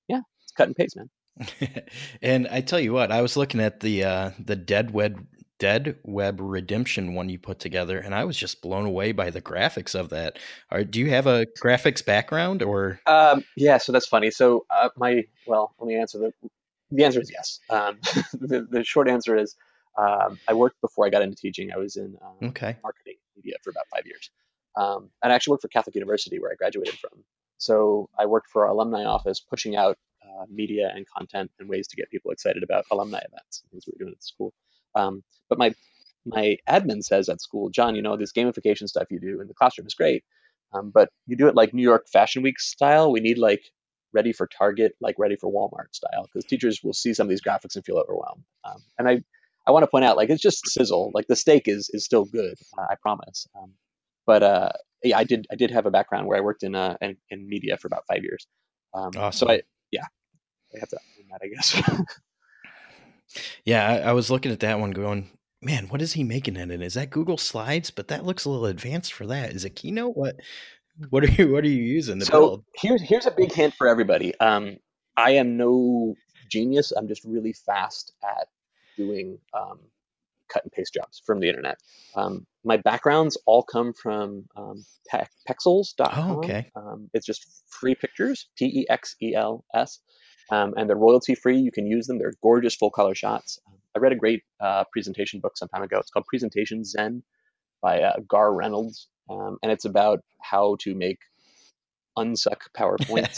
yeah, 0.07 0.21
it's 0.43 0.51
cut 0.51 0.67
and 0.67 0.75
paste, 0.75 0.95
man. 0.95 1.09
and 2.21 2.47
I 2.47 2.61
tell 2.61 2.79
you 2.79 2.93
what, 2.93 3.11
I 3.11 3.21
was 3.21 3.37
looking 3.37 3.61
at 3.61 3.79
the 3.79 4.03
uh, 4.03 4.31
the 4.39 4.55
Dead 4.55 4.91
Web 4.91 5.25
Dead 5.59 5.97
Web 6.03 6.39
Redemption 6.41 7.13
one 7.13 7.29
you 7.29 7.37
put 7.37 7.59
together, 7.59 7.99
and 7.99 8.15
I 8.15 8.23
was 8.23 8.37
just 8.37 8.61
blown 8.61 8.85
away 8.85 9.11
by 9.11 9.29
the 9.29 9.41
graphics 9.41 9.93
of 9.93 10.09
that. 10.09 10.39
Are, 10.71 10.83
do 10.83 10.99
you 10.99 11.09
have 11.09 11.27
a 11.27 11.45
graphics 11.61 12.03
background, 12.03 12.63
or? 12.63 12.99
Um, 13.05 13.43
yeah, 13.55 13.77
so 13.77 13.91
that's 13.91 14.07
funny. 14.07 14.31
So 14.31 14.65
uh, 14.69 14.89
my 14.97 15.25
well, 15.45 15.75
let 15.79 15.87
me 15.87 15.95
answer 15.95 16.17
the 16.17 16.49
the 16.91 17.03
answer 17.03 17.21
is 17.21 17.31
yes. 17.31 17.59
Um, 17.69 17.99
the, 18.33 18.65
the 18.69 18.83
short 18.83 19.09
answer 19.09 19.37
is 19.37 19.55
um, 19.97 20.39
I 20.47 20.53
worked 20.53 20.79
before 20.81 21.05
I 21.05 21.09
got 21.09 21.21
into 21.21 21.35
teaching. 21.35 21.71
I 21.73 21.77
was 21.77 21.97
in 21.97 22.17
um, 22.21 22.49
okay. 22.49 22.77
marketing 22.81 23.15
media 23.35 23.55
for 23.61 23.69
about 23.69 23.85
five 23.93 24.05
years, 24.05 24.31
um, 24.75 25.09
and 25.21 25.31
I 25.31 25.35
actually 25.35 25.51
worked 25.51 25.63
for 25.63 25.67
Catholic 25.67 25.95
University 25.95 26.39
where 26.39 26.51
I 26.51 26.55
graduated 26.55 26.95
from. 26.95 27.23
So 27.57 28.09
I 28.17 28.25
worked 28.25 28.47
for 28.49 28.63
our 28.63 28.71
alumni 28.71 29.03
office, 29.03 29.41
pushing 29.41 29.75
out 29.75 29.97
uh, 30.23 30.45
media 30.49 30.91
and 30.93 31.05
content 31.07 31.51
and 31.59 31.69
ways 31.69 31.87
to 31.87 31.95
get 31.95 32.09
people 32.09 32.31
excited 32.31 32.63
about 32.63 32.85
alumni 32.91 33.19
events 33.19 33.61
and 33.61 33.71
things 33.71 33.85
we 33.87 33.93
are 33.95 34.03
doing 34.05 34.13
at 34.15 34.23
school. 34.23 34.53
Um, 34.95 35.23
but 35.49 35.57
my 35.57 35.73
my 36.25 36.57
admin 36.67 37.03
says 37.03 37.29
at 37.29 37.41
school, 37.41 37.69
John, 37.69 37.95
you 37.95 38.01
know 38.01 38.17
this 38.17 38.33
gamification 38.33 38.87
stuff 38.87 39.07
you 39.09 39.19
do 39.19 39.41
in 39.41 39.47
the 39.47 39.53
classroom 39.53 39.87
is 39.87 39.93
great, 39.93 40.23
um, 40.73 40.91
but 40.93 41.09
you 41.27 41.35
do 41.35 41.47
it 41.47 41.55
like 41.55 41.73
New 41.73 41.83
York 41.83 42.07
Fashion 42.11 42.43
Week 42.43 42.59
style. 42.59 43.11
We 43.11 43.19
need 43.19 43.37
like 43.37 43.63
ready 44.13 44.33
for 44.33 44.47
Target, 44.47 44.93
like 44.99 45.15
ready 45.17 45.35
for 45.35 45.51
Walmart 45.51 45.93
style, 45.93 46.23
because 46.23 46.45
teachers 46.45 46.81
will 46.83 46.93
see 46.93 47.13
some 47.13 47.25
of 47.25 47.29
these 47.29 47.41
graphics 47.41 47.75
and 47.75 47.85
feel 47.85 47.97
overwhelmed. 47.97 48.43
Um, 48.63 48.83
and 48.97 49.07
I 49.07 49.23
I 49.67 49.71
want 49.71 49.83
to 49.83 49.87
point 49.87 50.05
out 50.05 50.17
like 50.17 50.29
it's 50.29 50.41
just 50.41 50.67
sizzle. 50.67 51.11
Like 51.13 51.27
the 51.27 51.35
steak 51.35 51.63
is 51.67 51.89
is 51.93 52.05
still 52.05 52.25
good, 52.25 52.55
uh, 52.77 52.85
I 52.89 52.95
promise. 53.01 53.47
Um, 53.55 53.73
but 54.25 54.43
uh, 54.43 54.71
yeah, 55.03 55.17
I 55.17 55.23
did 55.23 55.47
I 55.51 55.55
did 55.55 55.71
have 55.71 55.85
a 55.85 55.91
background 55.91 56.27
where 56.27 56.37
I 56.37 56.41
worked 56.41 56.63
in 56.63 56.75
uh, 56.75 56.97
in, 57.01 57.17
in 57.29 57.47
media 57.47 57.77
for 57.77 57.87
about 57.87 58.03
five 58.07 58.23
years. 58.23 58.47
Um, 58.93 59.11
awesome. 59.15 59.47
So 59.47 59.53
I 59.53 59.61
yeah, 59.91 60.05
I 60.75 60.79
have 60.79 60.89
to 60.89 60.97
own 60.97 61.27
that, 61.31 61.41
I 61.43 61.47
guess. 61.47 61.81
yeah, 63.65 63.87
I, 63.87 64.09
I, 64.09 64.11
was 64.13 64.29
looking 64.29 64.51
at 64.51 64.59
that 64.61 64.79
one 64.79 64.91
going, 64.91 65.29
man, 65.61 65.87
what 65.87 66.01
is 66.01 66.13
he 66.13 66.23
making 66.23 66.55
it 66.55 66.71
in? 66.71 66.81
Is 66.81 66.93
that 66.95 67.09
Google 67.09 67.37
Slides? 67.37 67.91
But 67.91 68.07
that 68.09 68.25
looks 68.25 68.45
a 68.45 68.49
little 68.49 68.65
advanced 68.65 69.13
for 69.13 69.25
that. 69.27 69.53
Is 69.53 69.65
it 69.65 69.75
Keynote? 69.75 70.15
What 70.15 70.35
what 71.09 71.23
are 71.23 71.31
you 71.31 71.51
what 71.51 71.63
are 71.63 71.69
you 71.69 71.83
using 71.83 72.19
to 72.19 72.25
so 72.25 72.31
build? 72.31 72.65
Here's 72.75 73.01
here's 73.01 73.25
a 73.25 73.31
big 73.31 73.51
hint 73.51 73.73
for 73.75 73.87
everybody. 73.87 74.37
Um, 74.39 74.77
I 75.17 75.31
am 75.31 75.57
no 75.57 76.15
genius. 76.49 76.91
I'm 76.91 77.07
just 77.07 77.23
really 77.23 77.53
fast 77.53 78.13
at 78.23 78.47
doing 78.97 79.37
um, 79.53 79.79
cut 80.49 80.63
and 80.63 80.71
paste 80.71 80.93
jobs 80.93 81.21
from 81.25 81.39
the 81.39 81.47
internet. 81.47 81.77
Um, 82.15 82.45
my 82.63 82.77
backgrounds 82.77 83.37
all 83.45 83.63
come 83.63 83.93
from 83.93 84.45
um, 84.55 84.85
pe- 85.09 85.25
Pexels.com. 85.47 86.31
Oh, 86.31 86.37
okay. 86.39 86.71
Um, 86.75 87.09
it's 87.13 87.25
just 87.25 87.63
free 87.69 87.95
pictures, 87.95 88.47
P 88.57 88.65
E 88.65 88.85
X 88.89 89.15
E 89.21 89.33
L 89.35 89.63
S 89.73 89.99
um, 90.51 90.73
and 90.77 90.89
they're 90.89 90.97
royalty 90.97 91.35
free. 91.35 91.57
You 91.57 91.71
can 91.71 91.85
use 91.85 92.07
them. 92.07 92.17
They're 92.17 92.33
gorgeous 92.41 92.75
full 92.75 92.91
color 92.91 93.15
shots. 93.15 93.59
Um, 93.67 93.75
I 93.95 93.99
read 93.99 94.11
a 94.11 94.15
great 94.15 94.43
uh, 94.59 94.83
presentation 94.91 95.39
book 95.39 95.57
some 95.57 95.69
time 95.69 95.83
ago. 95.83 95.99
It's 95.99 96.11
called 96.11 96.25
Presentation 96.25 96.83
Zen 96.83 97.23
by 97.81 98.01
uh, 98.01 98.19
Garr 98.27 98.53
Reynolds, 98.53 99.07
um, 99.29 99.57
and 99.61 99.71
it's 99.71 99.85
about 99.85 100.21
how 100.41 100.77
to 100.81 100.95
make 100.95 101.19
unsuck 102.17 102.61
PowerPoints, 102.75 103.37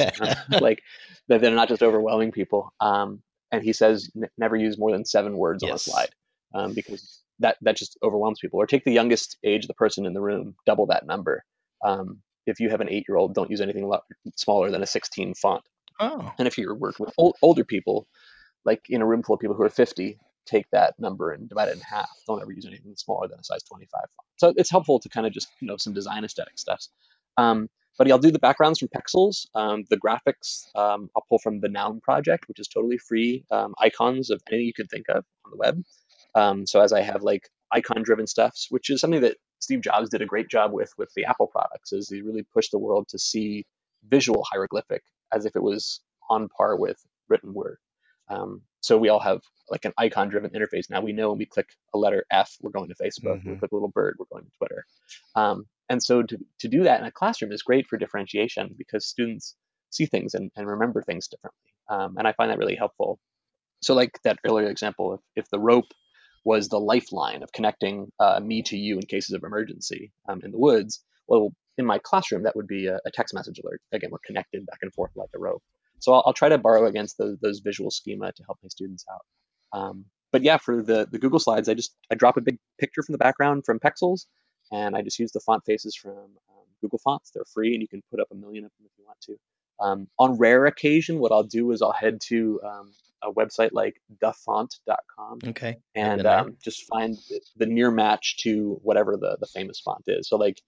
like 0.62 0.82
that 1.28 1.42
they're 1.42 1.52
not 1.52 1.68
just 1.68 1.84
overwhelming 1.84 2.32
people. 2.32 2.74
Um, 2.80 3.22
and 3.52 3.64
he 3.64 3.74
says 3.74 4.10
n- 4.16 4.30
never 4.38 4.56
use 4.56 4.78
more 4.80 4.92
than 4.92 5.06
seven 5.06 5.38
words 5.38 5.64
yes. 5.64 5.70
on 5.70 5.76
a 5.76 5.80
slide 5.80 6.10
um, 6.54 6.74
because 6.74 7.21
that 7.42 7.58
that 7.62 7.78
just 7.78 7.98
overwhelms 8.04 8.40
people. 8.40 8.60
Or 8.60 8.68
take 8.68 8.86
the 8.86 8.92
youngest 8.92 9.38
age 9.44 9.66
of 9.66 9.68
the 9.68 9.74
person 9.74 10.06
in 10.06 10.14
the 10.14 10.22
room, 10.22 10.56
double 10.66 10.86
that 10.88 11.06
number. 11.06 11.44
Um, 11.84 12.22
if 12.46 12.60
you 12.60 12.70
have 12.70 12.82
an 12.82 12.90
eight 12.90 13.06
year 13.08 13.18
old, 13.18 13.34
don't 13.34 13.52
use 13.52 13.62
anything 13.62 13.92
smaller 14.36 14.72
than 14.72 14.82
a 14.82 14.88
16 14.88 15.36
font. 15.36 15.64
Oh. 16.00 16.32
And 16.40 16.48
if 16.48 16.58
you're 16.58 16.76
working 16.76 17.06
with 17.06 17.14
old, 17.18 17.36
older 17.42 17.64
people, 17.64 18.08
like 18.66 18.82
in 18.90 19.02
a 19.02 19.06
room 19.06 19.24
full 19.24 19.36
of 19.36 19.40
people 19.40 19.56
who 19.56 19.64
are 19.64 19.70
50, 19.70 20.18
take 20.46 20.66
that 20.72 20.96
number 21.00 21.32
and 21.32 21.48
divide 21.48 21.70
it 21.70 21.76
in 21.76 21.82
half. 21.82 22.10
Don't 22.28 22.42
ever 22.42 22.52
use 22.52 22.66
anything 22.66 22.94
smaller 22.96 23.28
than 23.28 23.40
a 23.40 23.44
size 23.44 23.64
25 23.64 23.92
font. 23.92 24.10
So 24.38 24.54
it's 24.58 24.72
helpful 24.72 25.00
to 25.00 25.10
kind 25.10 25.28
of 25.28 25.34
just 25.34 25.48
you 25.62 25.68
know 25.68 25.78
some 25.78 25.94
design 25.94 26.24
aesthetic 26.24 26.58
stuff. 26.58 26.84
Um, 27.38 27.70
but 27.98 28.10
I'll 28.10 28.18
do 28.18 28.32
the 28.32 28.40
backgrounds 28.40 28.80
from 28.80 28.88
Pexels. 28.88 29.46
Um, 29.54 29.84
the 29.90 29.98
graphics 29.98 30.64
um, 30.76 31.10
I'll 31.16 31.26
pull 31.30 31.40
from 31.40 31.60
the 31.60 31.70
Noun 31.70 32.00
project, 32.02 32.48
which 32.48 32.60
is 32.60 32.68
totally 32.68 32.98
free 32.98 33.46
um, 33.52 33.76
icons 33.80 34.30
of 34.30 34.42
anything 34.50 34.66
you 34.66 34.74
can 34.74 34.88
think 34.88 35.06
of 35.10 35.24
on 35.46 35.52
the 35.52 35.58
web. 35.58 35.84
Um, 36.36 36.66
so 36.66 36.82
as 36.82 36.94
I 36.94 37.02
have 37.02 37.24
like 37.24 37.50
icon-driven 37.72 38.28
stuffs, 38.28 38.68
which 38.70 38.90
is 38.90 39.02
something 39.02 39.22
that 39.22 39.38
Steve 39.60 39.82
Jobs 39.82 40.10
did 40.10 40.22
a 40.22 40.26
great 40.26 40.50
job 40.50 40.72
with 40.72 40.92
with 40.98 41.12
the 41.16 41.26
Apple 41.26 41.48
products, 41.48 41.94
is 41.94 42.10
he 42.10 42.22
really 42.22 42.46
pushed 42.54 42.72
the 42.72 42.80
world 42.80 43.08
to 43.10 43.20
see 43.20 43.66
visual 44.08 44.44
hieroglyphic 44.52 45.04
as 45.34 45.46
if 45.46 45.56
it 45.56 45.64
was 45.64 46.02
on 46.30 46.50
par 46.50 46.76
with 46.76 46.98
written 47.30 47.54
word. 47.54 47.78
Um, 48.30 48.62
so 48.82 48.98
we 48.98 49.10
all 49.10 49.20
have 49.20 49.42
like 49.70 49.86
an 49.86 49.94
icon 49.98 50.30
driven 50.30 50.52
interface 50.52 50.90
now. 50.90 51.02
We 51.02 51.14
know 51.14 51.30
when 51.30 51.38
we 51.38 51.46
click 51.46 51.70
a 51.94 51.98
letter 51.98 52.26
F, 52.32 52.56
we're 52.62 52.72
going 52.72 52.90
to 52.90 52.96
Facebook. 52.96 53.40
Mm-hmm. 53.40 53.52
we 53.52 53.58
click 53.58 53.72
a 53.72 53.76
little 53.76 53.90
bird, 53.90 54.16
we're 54.18 54.26
going 54.32 54.46
to 54.46 54.58
Twitter. 54.58 54.86
Um, 55.36 55.66
and 55.90 56.02
so 56.02 56.24
to, 56.24 56.38
to 56.60 56.68
do 56.68 56.84
that 56.84 57.00
in 57.00 57.06
a 57.06 57.12
classroom 57.12 57.52
is 57.52 57.62
great 57.62 57.88
for 57.88 57.98
differentiation 57.98 58.76
because 58.78 59.06
students 59.06 59.56
see 59.90 60.06
things 60.06 60.34
and, 60.34 60.50
and 60.56 60.68
remember 60.68 61.02
things 61.02 61.28
differently. 61.28 61.74
Um, 61.90 62.18
and 62.18 62.28
I 62.28 62.34
find 62.34 62.50
that 62.50 62.58
really 62.58 62.76
helpful. 62.76 63.20
So, 63.82 63.94
like 63.94 64.20
that 64.24 64.40
earlier 64.46 64.70
example, 64.70 65.16
if, 65.16 65.20
if 65.36 65.50
the 65.50 65.60
rope 65.60 65.92
was 66.44 66.70
the 66.70 66.80
lifeline 66.80 67.44
of 67.44 67.52
connecting 67.52 68.12
uh, 68.20 68.40
me 68.40 68.64
to 68.64 68.78
you 68.78 68.96
in 68.96 69.06
cases 69.06 69.34
of 69.34 69.44
emergency 69.44 70.12
um, 70.28 70.42
in 70.44 70.52
the 70.52 70.58
woods, 70.58 71.04
well, 71.28 71.54
in 71.78 71.86
my 71.86 72.00
classroom, 72.00 72.44
that 72.44 72.56
would 72.56 72.68
be 72.68 72.88
a, 72.88 73.00
a, 73.06 73.12
text 73.12 73.34
message 73.34 73.60
alert. 73.64 73.82
Again, 73.92 74.10
we're 74.12 74.20
connected 74.26 74.66
back 74.66 74.80
and 74.82 74.94
forth 74.94 75.12
like 75.16 75.30
a 75.36 75.40
rope. 75.40 75.64
So 76.00 76.14
I'll, 76.14 76.24
I'll 76.26 76.34
try 76.34 76.50
to 76.50 76.58
borrow 76.58 76.86
against 76.88 77.18
those, 77.18 77.38
those 77.42 77.60
visual 77.60 77.92
schema 77.92 78.32
to 78.32 78.44
help 78.44 78.58
my 78.64 78.70
students 78.70 79.06
out. 79.12 79.80
Um, 79.80 80.06
but 80.32 80.44
yeah, 80.44 80.58
for 80.58 80.82
the, 80.82 81.08
the 81.12 81.20
Google 81.20 81.40
Slides, 81.40 81.70
I 81.70 81.74
just 81.74 81.96
I 82.12 82.16
drop 82.16 82.38
a 82.38 82.42
big 82.42 82.58
picture 82.80 83.04
from 83.04 83.14
the 83.14 83.20
background 83.20 83.66
from 83.66 83.80
Pexels, 83.80 84.26
and 84.72 84.96
I 84.96 85.02
just 85.02 85.20
use 85.20 85.32
the 85.32 85.42
font 85.42 85.64
faces 85.66 85.96
from 85.96 86.12
um, 86.12 86.66
Google 86.82 87.00
Fonts. 87.00 87.32
They're 87.32 87.44
free, 87.54 87.74
and 87.74 87.82
you 87.82 87.88
can 87.88 88.02
put 88.10 88.20
up 88.20 88.28
a 88.32 88.36
million 88.36 88.66
of 88.66 88.72
them 88.78 88.88
if 88.88 88.92
you 88.98 89.06
want 89.06 89.20
to. 89.22 89.38
Um, 89.82 90.08
on 90.20 90.38
rare 90.38 90.66
occasion, 90.68 91.20
what 91.20 91.32
I'll 91.32 91.44
do 91.44 91.72
is 91.72 91.82
I'll 91.82 91.92
head 91.92 92.22
to 92.28 92.62
um, 92.64 92.94
a 93.24 93.32
website 93.32 93.70
like 93.72 93.96
dafont.com 94.20 95.40
okay. 95.48 95.78
and 95.96 96.26
um, 96.26 96.58
just 96.64 96.88
find 96.88 97.18
the 97.58 97.66
near 97.66 97.92
match 97.92 98.38
to 98.38 98.80
whatever 98.84 99.18
the, 99.18 99.38
the 99.40 99.48
famous 99.48 99.80
font 99.80 100.04
is. 100.08 100.28
So 100.28 100.38
like 100.38 100.62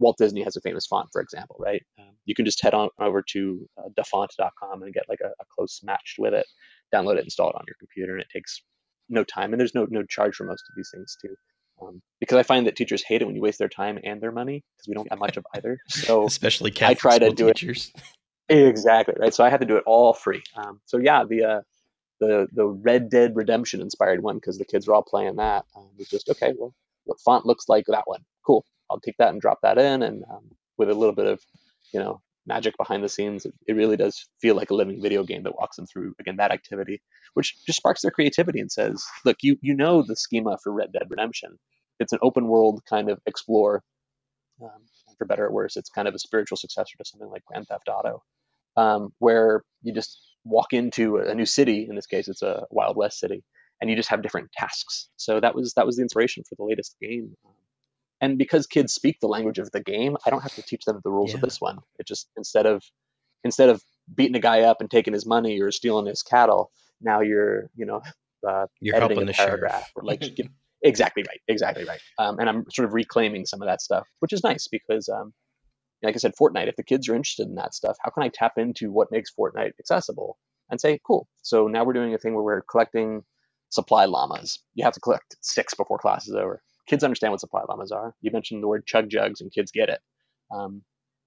Walt 0.00 0.16
Disney 0.18 0.42
has 0.42 0.56
a 0.56 0.60
famous 0.60 0.86
font, 0.86 1.08
for 1.12 1.20
example, 1.20 1.56
right? 1.58 1.82
Um, 1.98 2.14
you 2.24 2.34
can 2.34 2.44
just 2.44 2.62
head 2.62 2.74
on 2.74 2.88
over 2.98 3.22
to 3.30 3.68
uh, 3.78 3.88
dafont.com 3.94 4.82
and 4.82 4.94
get 4.94 5.04
like 5.08 5.20
a, 5.22 5.28
a, 5.28 5.44
close 5.54 5.80
match 5.84 6.16
with 6.18 6.32
it, 6.32 6.46
download 6.92 7.16
it, 7.16 7.24
install 7.24 7.50
it 7.50 7.56
on 7.56 7.64
your 7.66 7.76
computer, 7.78 8.12
and 8.12 8.22
it 8.22 8.28
takes 8.32 8.62
no 9.08 9.22
time, 9.24 9.52
and 9.52 9.60
there's 9.60 9.74
no 9.74 9.86
no 9.90 10.02
charge 10.04 10.34
for 10.34 10.44
most 10.44 10.64
of 10.70 10.74
these 10.76 10.90
things 10.92 11.16
too. 11.20 11.34
Um, 11.82 12.02
because 12.18 12.38
I 12.38 12.42
find 12.42 12.66
that 12.66 12.76
teachers 12.76 13.02
hate 13.02 13.22
it 13.22 13.26
when 13.26 13.34
you 13.34 13.42
waste 13.42 13.58
their 13.58 13.68
time 13.68 13.98
and 14.04 14.20
their 14.20 14.32
money 14.32 14.62
because 14.76 14.88
we 14.88 14.94
don't 14.94 15.08
have 15.10 15.18
much 15.18 15.36
of 15.36 15.44
either. 15.54 15.78
So 15.88 16.26
especially 16.26 16.70
Catholic 16.70 16.98
I 16.98 17.00
try 17.00 17.18
to 17.18 17.30
do 17.30 17.46
teachers. 17.48 17.92
it 18.48 18.66
exactly 18.66 19.14
right. 19.18 19.34
So 19.34 19.44
I 19.44 19.50
had 19.50 19.60
to 19.60 19.66
do 19.66 19.76
it 19.76 19.84
all 19.86 20.12
free. 20.12 20.42
Um, 20.56 20.80
so 20.86 20.98
yeah, 20.98 21.24
the 21.28 21.44
uh, 21.44 21.60
the 22.20 22.48
the 22.52 22.66
Red 22.66 23.10
Dead 23.10 23.34
Redemption 23.34 23.80
inspired 23.80 24.22
one 24.22 24.36
because 24.36 24.58
the 24.58 24.64
kids 24.64 24.86
were 24.86 24.94
all 24.94 25.02
playing 25.02 25.36
that. 25.36 25.64
Um, 25.76 25.88
was 25.98 26.08
just 26.08 26.28
okay. 26.28 26.52
Well, 26.56 26.74
what 27.04 27.20
font 27.20 27.46
looks 27.46 27.68
like 27.68 27.86
that 27.86 28.06
one? 28.06 28.24
Cool. 28.46 28.64
I'll 28.90 29.00
take 29.00 29.16
that 29.18 29.30
and 29.30 29.40
drop 29.40 29.60
that 29.62 29.78
in, 29.78 30.02
and 30.02 30.24
um, 30.30 30.50
with 30.78 30.90
a 30.90 30.94
little 30.94 31.14
bit 31.14 31.26
of 31.26 31.40
you 31.92 32.00
know 32.00 32.20
magic 32.46 32.76
behind 32.76 33.02
the 33.02 33.08
scenes, 33.08 33.46
it, 33.46 33.54
it 33.66 33.74
really 33.74 33.96
does 33.96 34.28
feel 34.40 34.54
like 34.54 34.70
a 34.70 34.74
living 34.74 35.00
video 35.02 35.22
game 35.24 35.42
that 35.44 35.56
walks 35.56 35.76
them 35.76 35.86
through 35.86 36.14
again 36.20 36.36
that 36.36 36.52
activity, 36.52 37.00
which 37.34 37.56
just 37.66 37.78
sparks 37.78 38.02
their 38.02 38.10
creativity 38.10 38.60
and 38.60 38.70
says, 38.70 39.04
look, 39.24 39.38
you 39.42 39.56
you 39.62 39.74
know 39.74 40.02
the 40.02 40.16
schema 40.16 40.58
for 40.62 40.72
Red 40.72 40.92
Dead 40.92 41.06
Redemption. 41.08 41.58
It's 41.98 42.12
an 42.12 42.18
open 42.22 42.46
world 42.46 42.82
kind 42.88 43.10
of 43.10 43.20
explore. 43.26 43.82
Um, 44.62 44.82
for 45.16 45.26
better 45.26 45.46
or 45.46 45.52
worse, 45.52 45.76
it's 45.76 45.90
kind 45.90 46.08
of 46.08 46.14
a 46.14 46.18
spiritual 46.18 46.56
successor 46.56 46.96
to 46.96 47.04
something 47.04 47.28
like 47.28 47.44
Grand 47.44 47.66
Theft 47.66 47.88
Auto, 47.88 48.22
um, 48.76 49.12
where 49.18 49.64
you 49.82 49.92
just 49.92 50.18
walk 50.44 50.72
into 50.72 51.16
a 51.16 51.34
new 51.34 51.46
city. 51.46 51.86
In 51.88 51.94
this 51.94 52.06
case, 52.06 52.28
it's 52.28 52.42
a 52.42 52.64
Wild 52.70 52.96
West 52.96 53.18
city, 53.18 53.42
and 53.80 53.90
you 53.90 53.96
just 53.96 54.08
have 54.10 54.22
different 54.22 54.52
tasks. 54.52 55.08
So 55.16 55.40
that 55.40 55.54
was 55.54 55.74
that 55.74 55.86
was 55.86 55.96
the 55.96 56.02
inspiration 56.02 56.44
for 56.48 56.54
the 56.54 56.64
latest 56.64 56.96
game. 57.00 57.36
And 58.20 58.36
because 58.36 58.66
kids 58.66 58.92
speak 58.92 59.18
the 59.20 59.28
language 59.28 59.58
of 59.58 59.70
the 59.70 59.80
game, 59.80 60.16
I 60.26 60.30
don't 60.30 60.42
have 60.42 60.54
to 60.56 60.62
teach 60.62 60.84
them 60.84 61.00
the 61.02 61.10
rules 61.10 61.30
yeah. 61.30 61.36
of 61.36 61.40
this 61.40 61.60
one. 61.60 61.78
It 61.98 62.06
just 62.06 62.28
instead 62.36 62.66
of 62.66 62.82
instead 63.44 63.70
of 63.70 63.82
beating 64.14 64.36
a 64.36 64.40
guy 64.40 64.62
up 64.62 64.80
and 64.80 64.90
taking 64.90 65.14
his 65.14 65.26
money 65.26 65.60
or 65.60 65.70
stealing 65.70 66.06
his 66.06 66.22
cattle, 66.22 66.70
now 67.00 67.20
you're 67.20 67.70
you 67.76 67.86
know 67.86 68.02
uh, 68.46 68.66
you're 68.80 68.96
editing 68.96 69.28
a 69.28 69.32
paragraph 69.32 69.90
or 69.96 70.02
like 70.02 70.22
exactly 70.82 71.24
right, 71.26 71.40
exactly 71.48 71.84
right. 71.84 72.00
Um, 72.18 72.38
and 72.38 72.48
I'm 72.48 72.64
sort 72.70 72.86
of 72.86 72.94
reclaiming 72.94 73.46
some 73.46 73.62
of 73.62 73.66
that 73.66 73.80
stuff, 73.80 74.06
which 74.20 74.32
is 74.32 74.42
nice 74.44 74.68
because 74.68 75.08
um, 75.08 75.32
like 76.02 76.14
I 76.14 76.18
said, 76.18 76.32
Fortnite. 76.40 76.68
If 76.68 76.76
the 76.76 76.82
kids 76.82 77.08
are 77.08 77.14
interested 77.14 77.48
in 77.48 77.56
that 77.56 77.74
stuff, 77.74 77.96
how 78.02 78.10
can 78.10 78.22
I 78.22 78.28
tap 78.28 78.52
into 78.56 78.90
what 78.90 79.10
makes 79.10 79.30
Fortnite 79.38 79.72
accessible 79.78 80.38
and 80.70 80.80
say, 80.80 81.00
cool. 81.06 81.28
So 81.42 81.66
now 81.66 81.84
we're 81.84 81.92
doing 81.92 82.14
a 82.14 82.18
thing 82.18 82.34
where 82.34 82.44
we're 82.44 82.62
collecting 82.62 83.22
supply 83.70 84.04
llamas. 84.04 84.60
You 84.74 84.84
have 84.84 84.94
to 84.94 85.00
collect 85.00 85.36
six 85.40 85.74
before 85.74 85.98
class 85.98 86.28
is 86.28 86.34
over. 86.34 86.62
Kids 86.86 87.04
understand 87.04 87.32
what 87.32 87.40
supply 87.40 87.62
llamas 87.68 87.92
are. 87.92 88.14
You 88.20 88.30
mentioned 88.32 88.62
the 88.62 88.68
word 88.68 88.86
chug 88.86 89.08
jugs, 89.10 89.40
and 89.40 89.52
kids 89.52 89.70
get 89.70 89.88
it. 89.88 90.00
Um, 90.52 90.82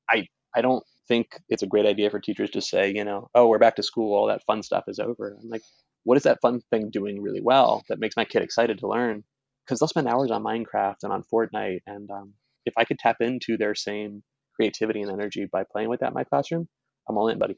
I 0.10 0.28
I 0.56 0.62
don't 0.62 0.84
think 1.08 1.40
it's 1.50 1.64
a 1.64 1.68
great 1.68 1.86
idea 1.86 2.10
for 2.10 2.20
teachers 2.20 2.50
to 2.52 2.62
say, 2.62 2.94
you 2.94 3.04
know, 3.04 3.30
oh, 3.36 3.48
we're 3.48 3.60
back 3.60 3.76
to 3.76 3.84
school, 3.84 4.16
all 4.16 4.28
that 4.28 4.46
fun 4.46 4.64
stuff 4.64 4.86
is 4.88 5.00
over. 5.00 5.38
I'm 5.42 5.50
like, 5.50 5.64
what 6.04 6.18
is 6.18 6.24
that 6.24 6.42
fun 6.42 6.62
thing 6.70 6.90
doing 6.90 7.22
really 7.22 7.42
well 7.42 7.84
that 7.90 8.00
makes 8.00 8.16
my 8.16 8.26
kid 8.26 8.42
excited 8.42 8.80
to 8.80 8.88
learn? 8.88 9.24
Because 9.66 9.80
they'll 9.80 9.88
spend 9.88 10.08
hours 10.08 10.32
on 10.32 10.44
Minecraft 10.44 10.98
and 11.04 11.14
on 11.14 11.24
Fortnite, 11.24 11.82
and 11.88 12.10
um, 12.12 12.34
if 12.66 12.74
I 12.78 12.86
could 12.86 13.00
tap 13.00 13.18
into 13.22 13.58
their 13.58 13.76
same 13.76 14.24
creativity 14.56 15.02
and 15.02 15.12
energy 15.12 15.46
by 15.46 15.64
playing 15.64 15.90
with 15.90 16.02
that 16.02 16.10
in 16.10 16.14
my 16.14 16.24
classroom, 16.24 16.68
I'm 17.08 17.18
all 17.18 17.28
in, 17.30 17.40
buddy. 17.40 17.58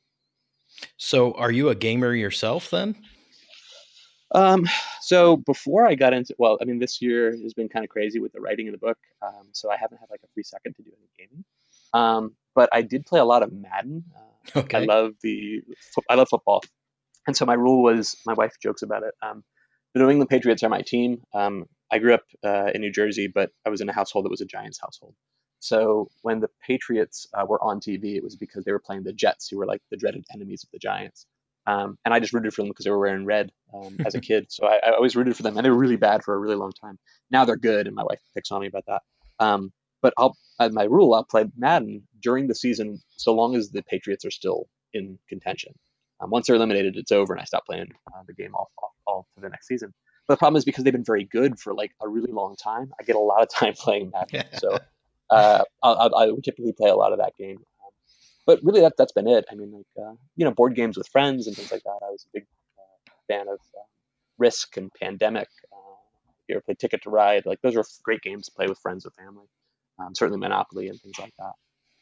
So, 0.97 1.34
are 1.34 1.51
you 1.51 1.69
a 1.69 1.75
gamer 1.75 2.13
yourself 2.13 2.69
then? 2.69 2.95
Um, 4.34 4.65
so 5.01 5.38
before 5.38 5.88
I 5.88 5.95
got 5.95 6.13
into, 6.13 6.36
well, 6.38 6.58
I 6.62 6.65
mean, 6.65 6.79
this 6.79 7.01
year 7.01 7.31
has 7.41 7.53
been 7.53 7.69
kind 7.69 7.86
of 7.86 7.89
crazy 7.89 8.19
with 8.19 8.34
the 8.34 8.41
writing 8.41 8.67
of 8.67 8.73
the 8.73 8.79
book. 8.79 8.97
Um, 9.21 9.49
so 9.53 9.71
I 9.71 9.77
haven't 9.77 9.99
had 9.99 10.10
like 10.10 10.21
a 10.23 10.27
free 10.34 10.43
second 10.43 10.75
to 10.75 10.84
do 10.84 10.91
any 10.97 11.08
gaming. 11.17 11.45
Um, 11.93 12.36
but 12.53 12.69
I 12.73 12.81
did 12.81 13.05
play 13.05 13.19
a 13.19 13.25
lot 13.25 13.43
of 13.43 13.53
Madden. 13.53 14.03
Uh, 14.15 14.60
okay. 14.60 14.79
I 14.79 14.81
love 14.81 15.13
the, 15.21 15.62
I 16.10 16.15
love 16.15 16.27
football. 16.29 16.63
And 17.27 17.38
so 17.38 17.45
my 17.45 17.53
rule 17.53 17.81
was, 17.84 18.17
my 18.25 18.34
wife 18.34 18.55
jokes 18.62 18.81
about 18.81 19.03
it. 19.03 19.13
Um, 19.21 19.43
the 19.93 20.01
New 20.01 20.10
England 20.10 20.29
Patriots 20.29 20.63
are 20.63 20.69
my 20.69 20.81
team. 20.81 21.21
Um, 21.34 21.65
I 21.91 21.99
grew 21.99 22.13
up 22.13 22.23
uh, 22.43 22.71
in 22.73 22.81
New 22.81 22.91
Jersey, 22.91 23.31
but 23.34 23.51
I 23.65 23.69
was 23.69 23.79
in 23.79 23.88
a 23.88 23.93
household 23.93 24.25
that 24.25 24.29
was 24.29 24.41
a 24.41 24.45
Giants 24.45 24.79
household. 24.81 25.15
So 25.65 26.10
when 26.21 26.41
the 26.41 26.49
Patriots 26.62 27.25
uh, 27.34 27.43
were 27.43 27.62
on 27.63 27.80
TV, 27.80 28.15
it 28.15 28.23
was 28.23 28.36
because 28.36 28.65
they 28.65 28.71
were 28.71 28.80
playing 28.80 29.01
the 29.01 29.13
Jets, 29.13 29.47
who 29.49 29.58
were 29.58 29.65
like 29.65 29.82
the 29.89 29.97
dreaded 29.97 30.23
enemies 30.32 30.63
of 30.63 30.69
the 30.71 30.78
Giants. 30.78 31.25
Um, 31.65 31.97
and 32.06 32.13
I 32.13 32.19
just 32.19 32.34
rooted 32.34 32.54
for 32.54 32.62
them 32.62 32.69
because 32.69 32.86
they 32.86 32.91
were 32.91 32.99
wearing 32.99 33.25
red 33.25 33.51
um, 33.73 33.97
as 34.06 34.13
a 34.13 34.21
kid. 34.30 34.45
So 34.49 34.67
I, 34.67 34.75
I, 34.86 34.91
always 34.91 35.15
rooted 35.15 35.36
for 35.36 35.41
them, 35.41 35.58
and 35.58 35.65
they 35.65 35.71
were 35.71 35.75
really 35.75 35.95
bad 35.95 36.23
for 36.23 36.36
a 36.36 36.38
really 36.38 36.56
long 36.56 36.71
time. 36.71 36.99
Now 37.32 37.45
they're 37.45 37.56
good, 37.58 37.88
and 37.88 37.95
my 37.95 38.04
wife 38.04 38.19
picks 38.36 38.51
on 38.51 38.62
me 38.62 38.67
about 38.67 38.86
that. 38.86 39.01
Um, 39.39 39.73
but 40.04 40.13
I'll, 40.19 40.38
my 40.71 40.84
rule, 40.84 41.15
I'll 41.15 41.23
play 41.23 41.45
Madden 41.58 42.08
during 42.21 42.45
the 42.45 42.54
season 42.54 43.01
so 43.17 43.34
long 43.34 43.56
as 43.56 43.71
the 43.71 43.82
Patriots 43.82 44.23
are 44.23 44.32
still 44.32 44.67
in 44.93 45.17
contention. 45.28 45.73
Um, 46.19 46.30
once 46.30 46.45
they're 46.45 46.58
eliminated, 46.58 46.95
it's 46.95 47.12
over, 47.12 47.34
and 47.34 47.41
I 47.41 47.45
stop 47.45 47.65
playing 47.65 47.91
uh, 48.13 48.21
the 48.28 48.36
game 48.36 48.54
all, 48.54 48.69
all, 48.78 48.93
all 49.08 49.28
to 49.34 49.41
the 49.41 49.49
next 49.49 49.67
season. 49.67 49.91
But 50.28 50.36
the 50.36 50.38
problem 50.38 50.60
is 50.60 50.65
because 50.65 50.84
they've 50.84 50.93
been 50.93 51.04
very 51.04 51.23
good 51.23 51.60
for 51.60 51.73
like 51.73 51.93
a 51.99 52.08
really 52.08 52.32
long 52.32 52.56
time, 52.56 52.91
I 52.99 53.04
get 53.04 53.15
a 53.15 53.19
lot 53.19 53.41
of 53.41 53.49
time 53.60 53.73
playing 53.73 54.12
Madden. 54.13 54.45
so 54.60 54.78
uh, 55.29 55.63
I, 55.83 55.89
I, 55.89 56.31
would 56.31 56.43
typically 56.43 56.73
play 56.73 56.89
a 56.89 56.95
lot 56.95 57.11
of 57.11 57.19
that 57.19 57.35
game. 57.38 57.57
But 58.45 58.59
really, 58.63 58.81
that 58.81 58.93
that's 58.97 59.11
been 59.11 59.27
it. 59.27 59.45
I 59.51 59.55
mean, 59.55 59.71
like 59.71 60.05
uh, 60.05 60.13
you 60.35 60.45
know, 60.45 60.51
board 60.51 60.75
games 60.75 60.97
with 60.97 61.07
friends 61.07 61.47
and 61.47 61.55
things 61.55 61.71
like 61.71 61.83
that. 61.83 61.99
I 62.01 62.11
was 62.11 62.25
a 62.27 62.29
big 62.33 62.45
uh, 62.77 63.11
fan 63.27 63.47
of 63.47 63.59
uh, 63.75 63.85
Risk 64.38 64.77
and 64.77 64.91
Pandemic. 64.93 65.47
Uh, 65.73 65.95
you 66.47 66.55
ever 66.55 66.61
play 66.61 66.75
Ticket 66.75 67.01
to 67.03 67.09
Ride? 67.09 67.45
Like 67.45 67.61
those 67.61 67.75
are 67.75 67.83
great 68.03 68.21
games 68.21 68.45
to 68.45 68.51
play 68.51 68.67
with 68.67 68.77
friends 68.79 69.05
or 69.05 69.11
family. 69.11 69.47
Um, 69.99 70.13
certainly 70.13 70.39
Monopoly 70.39 70.89
and 70.89 70.99
things 70.99 71.17
like 71.17 71.33
that. 71.39 71.53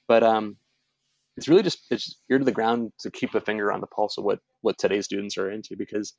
But 0.07 0.23
um, 0.23 0.57
it's 1.37 1.47
really 1.47 1.63
just 1.63 1.85
it's 1.89 2.17
ear 2.29 2.39
to 2.39 2.45
the 2.45 2.51
ground 2.51 2.91
to 2.99 3.11
keep 3.11 3.35
a 3.35 3.41
finger 3.41 3.71
on 3.71 3.81
the 3.81 3.87
pulse 3.87 4.17
of 4.17 4.23
what 4.23 4.39
what 4.61 4.77
today's 4.77 5.05
students 5.05 5.37
are 5.37 5.49
into 5.49 5.75
because 5.77 6.13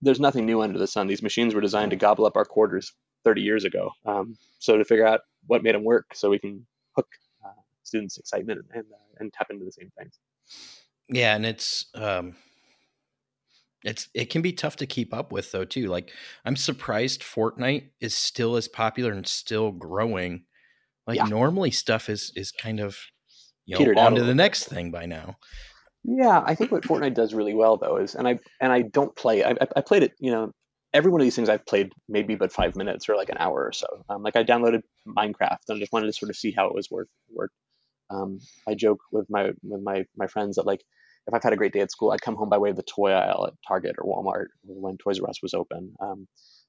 there's 0.00 0.20
nothing 0.20 0.46
new 0.46 0.62
under 0.62 0.78
the 0.78 0.86
sun. 0.86 1.06
These 1.06 1.22
machines 1.22 1.54
were 1.54 1.60
designed 1.60 1.90
to 1.90 1.96
gobble 1.96 2.26
up 2.26 2.36
our 2.36 2.44
quarters 2.44 2.92
30 3.24 3.42
years 3.42 3.64
ago. 3.64 3.92
Um, 4.04 4.36
so 4.58 4.76
to 4.76 4.84
figure 4.84 5.06
out 5.06 5.20
what 5.46 5.62
made 5.62 5.74
them 5.74 5.84
work, 5.84 6.06
so 6.14 6.30
we 6.30 6.38
can 6.38 6.66
hook 6.96 7.08
uh, 7.44 7.60
students' 7.82 8.18
excitement 8.18 8.60
and 8.60 8.68
and, 8.72 8.92
uh, 8.92 9.20
and, 9.20 9.32
tap 9.32 9.48
into 9.50 9.64
the 9.64 9.72
same 9.72 9.90
things. 9.98 10.18
Yeah, 11.08 11.34
and 11.34 11.44
it's 11.44 11.86
um, 11.94 12.34
it's 13.84 14.08
it 14.14 14.30
can 14.30 14.42
be 14.42 14.52
tough 14.52 14.76
to 14.76 14.86
keep 14.86 15.12
up 15.12 15.32
with 15.32 15.52
though 15.52 15.64
too. 15.64 15.88
Like 15.88 16.10
I'm 16.44 16.56
surprised 16.56 17.22
Fortnite 17.22 17.88
is 18.00 18.14
still 18.14 18.56
as 18.56 18.68
popular 18.68 19.12
and 19.12 19.26
still 19.26 19.72
growing. 19.72 20.44
Like 21.06 21.16
yeah. 21.16 21.24
normally 21.24 21.70
stuff 21.70 22.08
is 22.08 22.32
is 22.36 22.52
kind 22.52 22.80
of 22.80 22.96
you 23.66 23.74
know 23.74 23.78
Petered 23.78 23.98
on 23.98 24.14
to 24.14 24.24
the 24.24 24.34
next 24.34 24.64
thing 24.64 24.90
by 24.90 25.06
now. 25.06 25.36
Yeah, 26.04 26.42
I 26.44 26.54
think 26.54 26.72
what 26.72 26.82
Fortnite 26.82 27.14
does 27.14 27.32
really 27.32 27.54
well 27.54 27.76
though 27.76 27.96
is, 27.96 28.14
and 28.14 28.26
I 28.26 28.38
and 28.60 28.72
I 28.72 28.82
don't 28.82 29.14
play. 29.14 29.44
I, 29.44 29.54
I 29.76 29.80
played 29.80 30.02
it, 30.02 30.12
you 30.18 30.30
know, 30.32 30.52
every 30.94 31.10
one 31.10 31.20
of 31.20 31.24
these 31.24 31.36
things 31.36 31.48
I've 31.48 31.66
played 31.66 31.92
maybe 32.08 32.34
but 32.34 32.52
five 32.52 32.76
minutes 32.76 33.08
or 33.08 33.16
like 33.16 33.30
an 33.30 33.38
hour 33.38 33.64
or 33.64 33.72
so. 33.72 33.86
Um, 34.08 34.22
like 34.22 34.36
I 34.36 34.44
downloaded 34.44 34.82
Minecraft 35.06 35.58
and 35.68 35.76
I 35.76 35.78
just 35.78 35.92
wanted 35.92 36.06
to 36.06 36.12
sort 36.12 36.30
of 36.30 36.36
see 36.36 36.52
how 36.52 36.66
it 36.66 36.74
was 36.74 36.90
work. 36.90 37.08
work. 37.32 37.52
Um, 38.10 38.40
I 38.68 38.74
joke 38.74 39.00
with 39.10 39.26
my 39.30 39.52
with 39.62 39.82
my 39.82 40.04
my 40.16 40.26
friends 40.26 40.56
that 40.56 40.66
like 40.66 40.82
if 41.26 41.34
I've 41.34 41.42
had 41.42 41.52
a 41.52 41.56
great 41.56 41.72
day 41.72 41.80
at 41.80 41.90
school, 41.90 42.10
I'd 42.10 42.20
come 42.20 42.34
home 42.34 42.48
by 42.48 42.58
way 42.58 42.70
of 42.70 42.76
the 42.76 42.82
toy 42.82 43.12
aisle 43.12 43.46
at 43.46 43.54
Target 43.66 43.96
or 43.98 44.04
Walmart 44.04 44.46
when 44.64 44.98
Toys 44.98 45.20
R 45.20 45.30
Us 45.30 45.42
was 45.42 45.54
open. 45.54 45.94
Um, 46.00 46.26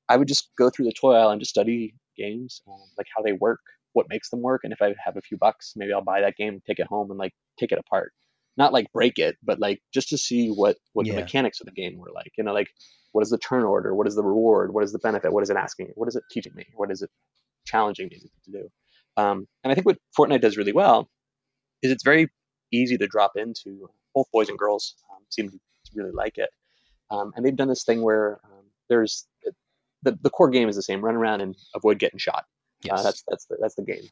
I 0.08 0.18
would 0.18 0.28
just 0.28 0.50
go 0.58 0.70
through 0.70 0.86
the 0.86 0.94
toy 0.94 1.14
aisle 1.14 1.32
and 1.32 1.42
just 1.42 1.50
study 1.50 1.96
games, 2.18 2.62
um, 2.68 2.80
like 2.98 3.08
how 3.16 3.24
they 3.24 3.34
work, 3.34 3.62
what 3.94 4.08
makes 4.10 4.30
them 4.30 4.42
work, 4.42 4.62
and 4.64 4.72
if 4.72 4.82
I 4.82 4.94
have 5.04 5.18
a 5.18 5.22
few 5.22 5.38
bucks, 5.38 5.74
maybe 5.76 5.92
I'll 5.92 6.04
buy 6.04 6.22
that 6.22 6.38
game, 6.38 6.62
take 6.68 6.80
it 6.80 6.88
home, 6.88 7.10
and 7.10 7.18
like 7.18 7.34
take 7.60 7.72
it 7.72 7.80
apart. 7.80 8.14
Not 8.56 8.74
like 8.74 8.92
break 8.94 9.18
it, 9.18 9.38
but 9.44 9.60
like 9.60 9.82
just 9.94 10.10
to 10.10 10.18
see 10.18 10.50
what 10.50 10.78
what 10.94 11.06
yeah. 11.06 11.16
the 11.16 11.22
mechanics 11.22 11.60
of 11.60 11.66
the 11.66 11.72
game 11.72 11.98
were 11.98 12.12
like. 12.14 12.32
You 12.38 12.44
know, 12.44 12.54
like 12.54 12.70
what 13.12 13.22
is 13.22 13.30
the 13.30 13.38
turn 13.38 13.64
order? 13.64 13.96
What 13.96 14.08
is 14.08 14.16
the 14.16 14.24
reward? 14.24 14.74
What 14.74 14.84
is 14.84 14.92
the 14.92 15.00
benefit? 15.00 15.34
What 15.34 15.44
is 15.44 15.50
it 15.50 15.58
asking? 15.58 15.92
What 15.96 16.08
is 16.08 16.16
it 16.16 16.24
teaching 16.32 16.54
me? 16.56 16.66
What 16.76 16.92
is 16.92 17.02
it 17.02 17.10
challenging 17.66 18.10
me 18.10 18.20
to 18.46 18.52
do? 18.52 18.70
Um, 19.18 19.48
and 19.64 19.72
I 19.72 19.76
think 19.76 19.86
what 19.86 19.98
Fortnite 20.18 20.42
does 20.42 20.58
really 20.58 20.74
well 20.74 21.10
is 21.82 21.92
it's 21.92 22.04
very 22.04 22.30
easy 22.72 22.98
to 22.98 23.08
drop 23.08 23.34
into. 23.36 23.90
Both 24.16 24.28
boys 24.32 24.50
and 24.50 24.58
girls 24.58 24.96
um, 25.12 25.24
seem 25.30 25.50
to 25.50 25.60
really 25.96 26.12
like 26.12 26.38
it, 26.38 26.50
um, 27.10 27.32
and 27.36 27.44
they've 27.44 27.56
done 27.56 27.68
this 27.68 27.84
thing 27.84 28.04
where 28.04 28.40
um, 28.44 28.66
there's 28.90 29.28
the, 30.04 30.18
the 30.22 30.30
core 30.30 30.50
game 30.50 30.70
is 30.70 30.76
the 30.76 30.84
same: 30.84 31.04
run 31.04 31.16
around 31.16 31.42
and 31.42 31.56
avoid 31.76 31.98
getting 31.98 32.20
shot. 32.20 32.46
Uh, 32.86 32.94
yes. 32.94 33.00
Uh, 33.00 33.04
that's 33.04 33.24
that's 33.28 33.46
the, 33.46 33.58
that's 33.60 33.76
the 33.76 33.84
game. 33.84 34.04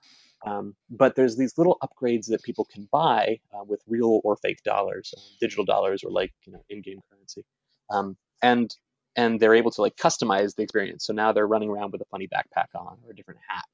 Um, 0.45 0.75
but 0.89 1.15
there's 1.15 1.37
these 1.37 1.57
little 1.57 1.77
upgrades 1.83 2.27
that 2.27 2.41
people 2.41 2.65
can 2.65 2.87
buy 2.91 3.39
uh, 3.53 3.63
with 3.63 3.81
real 3.87 4.21
or 4.23 4.35
fake 4.37 4.63
dollars, 4.63 5.13
uh, 5.15 5.21
digital 5.39 5.65
dollars, 5.65 6.03
or 6.03 6.11
like 6.11 6.33
you 6.45 6.53
know 6.53 6.63
in-game 6.69 7.01
currency. 7.11 7.43
Um, 7.89 8.17
and 8.41 8.73
and 9.15 9.39
they're 9.39 9.55
able 9.55 9.71
to 9.71 9.81
like 9.81 9.95
customize 9.95 10.55
the 10.55 10.63
experience. 10.63 11.05
So 11.05 11.13
now 11.13 11.31
they're 11.31 11.47
running 11.47 11.69
around 11.69 11.91
with 11.91 12.01
a 12.01 12.05
funny 12.05 12.27
backpack 12.27 12.67
on 12.73 12.97
or 13.05 13.11
a 13.11 13.15
different 13.15 13.41
hat, 13.47 13.65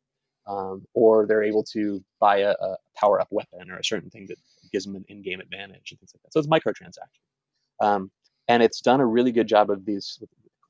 um, 0.47 0.85
or 0.93 1.25
they're 1.25 1.43
able 1.43 1.63
to 1.73 2.03
buy 2.19 2.39
a, 2.39 2.51
a 2.51 2.77
power 2.95 3.21
up 3.21 3.27
weapon 3.31 3.71
or 3.71 3.77
a 3.77 3.83
certain 3.83 4.09
thing 4.09 4.25
that 4.27 4.37
gives 4.71 4.85
them 4.85 4.95
an 4.95 5.05
in-game 5.07 5.39
advantage 5.39 5.91
and 5.91 5.99
things 5.99 6.11
like 6.13 6.23
that. 6.23 6.33
So 6.33 6.39
it's 6.39 6.49
microtransaction, 6.49 7.85
um, 7.85 8.11
and 8.47 8.61
it's 8.61 8.81
done 8.81 8.99
a 8.99 9.05
really 9.05 9.31
good 9.31 9.47
job 9.47 9.69
of 9.69 9.85
these 9.85 10.19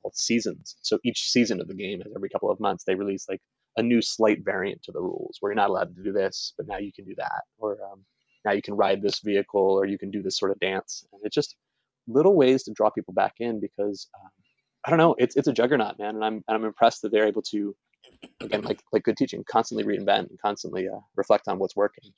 called 0.02 0.16
seasons. 0.16 0.76
So 0.82 0.98
each 1.04 1.30
season 1.30 1.60
of 1.60 1.68
the 1.68 1.74
game, 1.74 2.02
every 2.14 2.28
couple 2.28 2.50
of 2.50 2.60
months, 2.60 2.84
they 2.84 2.94
release 2.94 3.28
like 3.28 3.40
a 3.78 3.82
new 3.82 4.02
slight 4.02 4.44
variant 4.44 4.82
to 4.82 4.92
the 4.92 5.00
rules 5.00 5.38
where 5.40 5.50
you're 5.50 5.56
not 5.56 5.70
allowed 5.70 5.94
to 5.94 6.02
do 6.02 6.12
this, 6.12 6.52
but 6.56 6.66
now 6.66 6.76
you 6.76 6.92
can 6.92 7.04
do 7.04 7.14
that, 7.16 7.42
or 7.56 7.78
um, 7.90 8.04
now 8.44 8.52
you 8.52 8.60
can 8.60 8.74
ride 8.74 9.00
this 9.00 9.20
vehicle, 9.20 9.60
or 9.60 9.86
you 9.86 9.98
can 9.98 10.10
do 10.10 10.22
this 10.22 10.36
sort 10.36 10.50
of 10.50 10.58
dance, 10.60 11.06
and 11.12 11.22
it's 11.24 11.34
just 11.34 11.56
little 12.06 12.34
ways 12.34 12.64
to 12.64 12.72
draw 12.72 12.90
people 12.90 13.14
back 13.14 13.34
in 13.38 13.60
because 13.60 14.08
um, 14.20 14.30
I 14.84 14.90
don't 14.90 14.98
know. 14.98 15.14
It's 15.18 15.36
it's 15.36 15.48
a 15.48 15.52
juggernaut, 15.52 15.98
man, 15.98 16.16
and 16.16 16.24
I'm 16.24 16.34
and 16.48 16.56
I'm 16.56 16.64
impressed 16.64 17.02
that 17.02 17.12
they're 17.12 17.26
able 17.26 17.42
to, 17.42 17.74
again, 18.40 18.62
like 18.62 18.82
like 18.92 19.04
good 19.04 19.16
teaching, 19.16 19.44
constantly 19.48 19.84
reinvent 19.84 20.30
and 20.30 20.38
constantly 20.40 20.88
uh, 20.88 21.00
reflect 21.16 21.48
on 21.48 21.58
what's 21.58 21.76
working. 21.76 22.10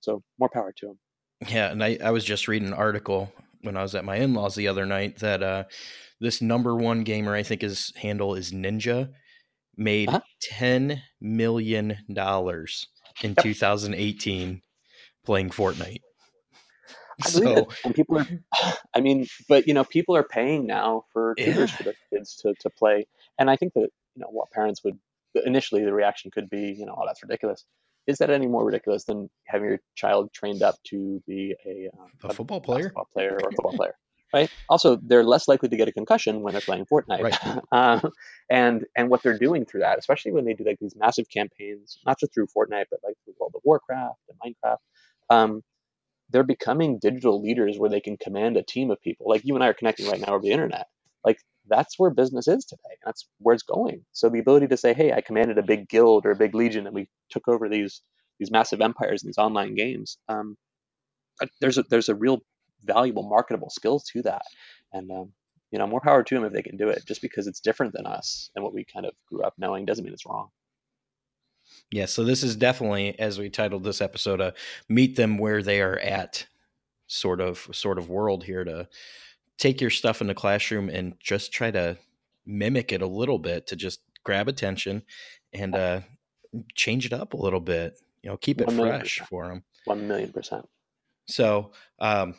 So 0.00 0.22
more 0.38 0.50
power 0.52 0.72
to 0.78 0.86
them. 0.86 0.98
Yeah, 1.48 1.70
and 1.70 1.82
I 1.82 1.98
I 2.02 2.10
was 2.10 2.24
just 2.24 2.48
reading 2.48 2.68
an 2.68 2.74
article 2.74 3.32
when 3.62 3.76
I 3.76 3.82
was 3.82 3.94
at 3.94 4.04
my 4.04 4.16
in 4.16 4.34
laws 4.34 4.54
the 4.54 4.68
other 4.68 4.86
night 4.86 5.18
that 5.18 5.42
uh, 5.42 5.64
this 6.20 6.42
number 6.42 6.74
one 6.74 7.02
gamer, 7.02 7.34
I 7.34 7.42
think 7.42 7.62
his 7.62 7.92
handle 7.96 8.34
is 8.34 8.52
Ninja, 8.52 9.10
made 9.80 10.08
uh-huh. 10.08 10.20
ten 10.40 11.02
million 11.20 11.98
dollars 12.12 12.86
in 13.22 13.34
2018 13.34 14.62
playing 15.24 15.50
Fortnite. 15.50 16.02
I 17.24 17.28
so. 17.28 17.68
And 17.84 17.94
people 17.94 18.18
are, 18.18 18.26
I 18.94 19.00
mean, 19.00 19.26
but 19.48 19.66
you 19.66 19.74
know, 19.74 19.84
people 19.84 20.16
are 20.16 20.22
paying 20.22 20.66
now 20.66 21.04
for 21.12 21.34
tutors 21.36 21.70
yeah. 21.70 21.76
for 21.76 21.82
their 21.82 21.94
kids 22.12 22.36
to, 22.42 22.54
to 22.60 22.70
play. 22.70 23.06
And 23.38 23.50
I 23.50 23.56
think 23.56 23.72
that, 23.74 23.88
you 24.14 24.22
know, 24.22 24.28
what 24.30 24.50
parents 24.50 24.84
would 24.84 24.98
initially 25.44 25.84
the 25.84 25.92
reaction 25.92 26.30
could 26.30 26.48
be, 26.50 26.74
you 26.78 26.86
know, 26.86 26.96
oh, 26.96 27.04
that's 27.06 27.22
ridiculous. 27.22 27.64
Is 28.06 28.18
that 28.18 28.30
any 28.30 28.46
more 28.46 28.64
ridiculous 28.64 29.04
than 29.04 29.28
having 29.46 29.68
your 29.68 29.80
child 29.94 30.32
trained 30.32 30.62
up 30.62 30.76
to 30.88 31.22
be 31.26 31.54
a, 31.66 31.90
um, 31.98 32.08
a 32.24 32.34
football 32.34 32.60
player, 32.60 32.92
player 33.12 33.34
or 33.34 33.48
a 33.48 33.52
football 33.52 33.72
player? 33.72 33.94
Right. 34.32 34.50
Also, 34.68 34.96
they're 34.96 35.24
less 35.24 35.48
likely 35.48 35.68
to 35.68 35.76
get 35.76 35.88
a 35.88 35.92
concussion 35.92 36.42
when 36.42 36.52
they're 36.52 36.60
playing 36.60 36.86
Fortnite. 36.86 37.22
Right. 37.22 37.62
uh, 37.72 38.00
and 38.48 38.84
and 38.96 39.10
what 39.10 39.22
they're 39.22 39.38
doing 39.38 39.64
through 39.64 39.80
that, 39.80 39.98
especially 39.98 40.32
when 40.32 40.44
they 40.44 40.54
do 40.54 40.64
like 40.64 40.78
these 40.80 40.94
massive 40.96 41.26
campaigns, 41.28 41.98
not 42.06 42.18
just 42.18 42.32
through 42.32 42.46
Fortnite, 42.46 42.86
but 42.90 43.00
like 43.04 43.16
through 43.24 43.34
World 43.40 43.52
of 43.54 43.62
Warcraft 43.64 44.20
and 44.28 44.54
Minecraft. 44.54 44.76
Um, 45.30 45.62
they're 46.30 46.44
becoming 46.44 46.98
digital 47.00 47.42
leaders 47.42 47.76
where 47.78 47.90
they 47.90 48.00
can 48.00 48.16
command 48.16 48.56
a 48.56 48.62
team 48.62 48.90
of 48.90 49.00
people. 49.00 49.28
Like 49.28 49.42
you 49.44 49.54
and 49.54 49.64
I 49.64 49.68
are 49.68 49.74
connecting 49.74 50.06
right 50.06 50.20
now 50.20 50.34
over 50.34 50.42
the 50.42 50.52
internet. 50.52 50.86
Like 51.24 51.38
that's 51.68 51.98
where 51.98 52.10
business 52.10 52.46
is 52.46 52.64
today. 52.64 52.96
That's 53.04 53.26
where 53.38 53.54
it's 53.54 53.64
going. 53.64 54.04
So 54.12 54.28
the 54.28 54.38
ability 54.38 54.68
to 54.68 54.76
say, 54.76 54.94
"Hey, 54.94 55.12
I 55.12 55.20
commanded 55.20 55.58
a 55.58 55.62
big 55.62 55.88
guild 55.88 56.24
or 56.26 56.30
a 56.30 56.36
big 56.36 56.54
legion, 56.54 56.86
and 56.86 56.94
we 56.94 57.08
took 57.30 57.48
over 57.48 57.68
these 57.68 58.02
these 58.38 58.50
massive 58.50 58.80
empires 58.80 59.22
in 59.22 59.28
these 59.28 59.38
online 59.38 59.74
games." 59.74 60.18
Um, 60.28 60.56
there's 61.60 61.78
a 61.78 61.84
there's 61.90 62.08
a 62.08 62.14
real 62.14 62.40
valuable 62.84 63.22
marketable 63.22 63.70
skills 63.70 64.04
to 64.04 64.22
that, 64.22 64.42
and 64.92 65.10
um, 65.10 65.32
you 65.70 65.78
know, 65.78 65.86
more 65.86 66.00
power 66.00 66.22
to 66.22 66.34
them 66.34 66.44
if 66.44 66.52
they 66.52 66.62
can 66.62 66.76
do 66.76 66.88
it. 66.88 67.04
Just 67.06 67.22
because 67.22 67.46
it's 67.46 67.60
different 67.60 67.92
than 67.92 68.06
us 68.06 68.50
and 68.54 68.64
what 68.64 68.74
we 68.74 68.84
kind 68.84 69.06
of 69.06 69.12
grew 69.26 69.42
up 69.42 69.54
knowing 69.58 69.84
doesn't 69.84 70.04
mean 70.04 70.12
it's 70.12 70.26
wrong. 70.26 70.48
Yeah, 71.90 72.06
so 72.06 72.24
this 72.24 72.42
is 72.42 72.56
definitely, 72.56 73.18
as 73.18 73.38
we 73.38 73.48
titled 73.48 73.84
this 73.84 74.00
episode, 74.00 74.40
a 74.40 74.54
meet 74.88 75.16
them 75.16 75.38
where 75.38 75.62
they 75.62 75.80
are 75.80 75.98
at 75.98 76.46
sort 77.06 77.40
of 77.40 77.68
sort 77.72 77.98
of 77.98 78.08
world 78.08 78.44
here 78.44 78.64
to 78.64 78.88
take 79.58 79.80
your 79.80 79.90
stuff 79.90 80.20
in 80.20 80.26
the 80.26 80.34
classroom 80.34 80.88
and 80.88 81.14
just 81.20 81.52
try 81.52 81.70
to 81.70 81.96
mimic 82.46 82.92
it 82.92 83.02
a 83.02 83.06
little 83.06 83.38
bit 83.38 83.66
to 83.68 83.76
just 83.76 84.00
grab 84.24 84.48
attention 84.48 85.02
and 85.52 85.74
uh, 85.74 86.00
change 86.74 87.06
it 87.06 87.12
up 87.12 87.34
a 87.34 87.36
little 87.36 87.60
bit. 87.60 88.00
You 88.22 88.30
know, 88.30 88.36
keep 88.36 88.60
it 88.60 88.70
fresh 88.72 89.20
for 89.28 89.48
them. 89.48 89.64
One 89.84 90.06
million 90.06 90.32
percent. 90.32 90.68
So, 91.26 91.72
um, 91.98 92.34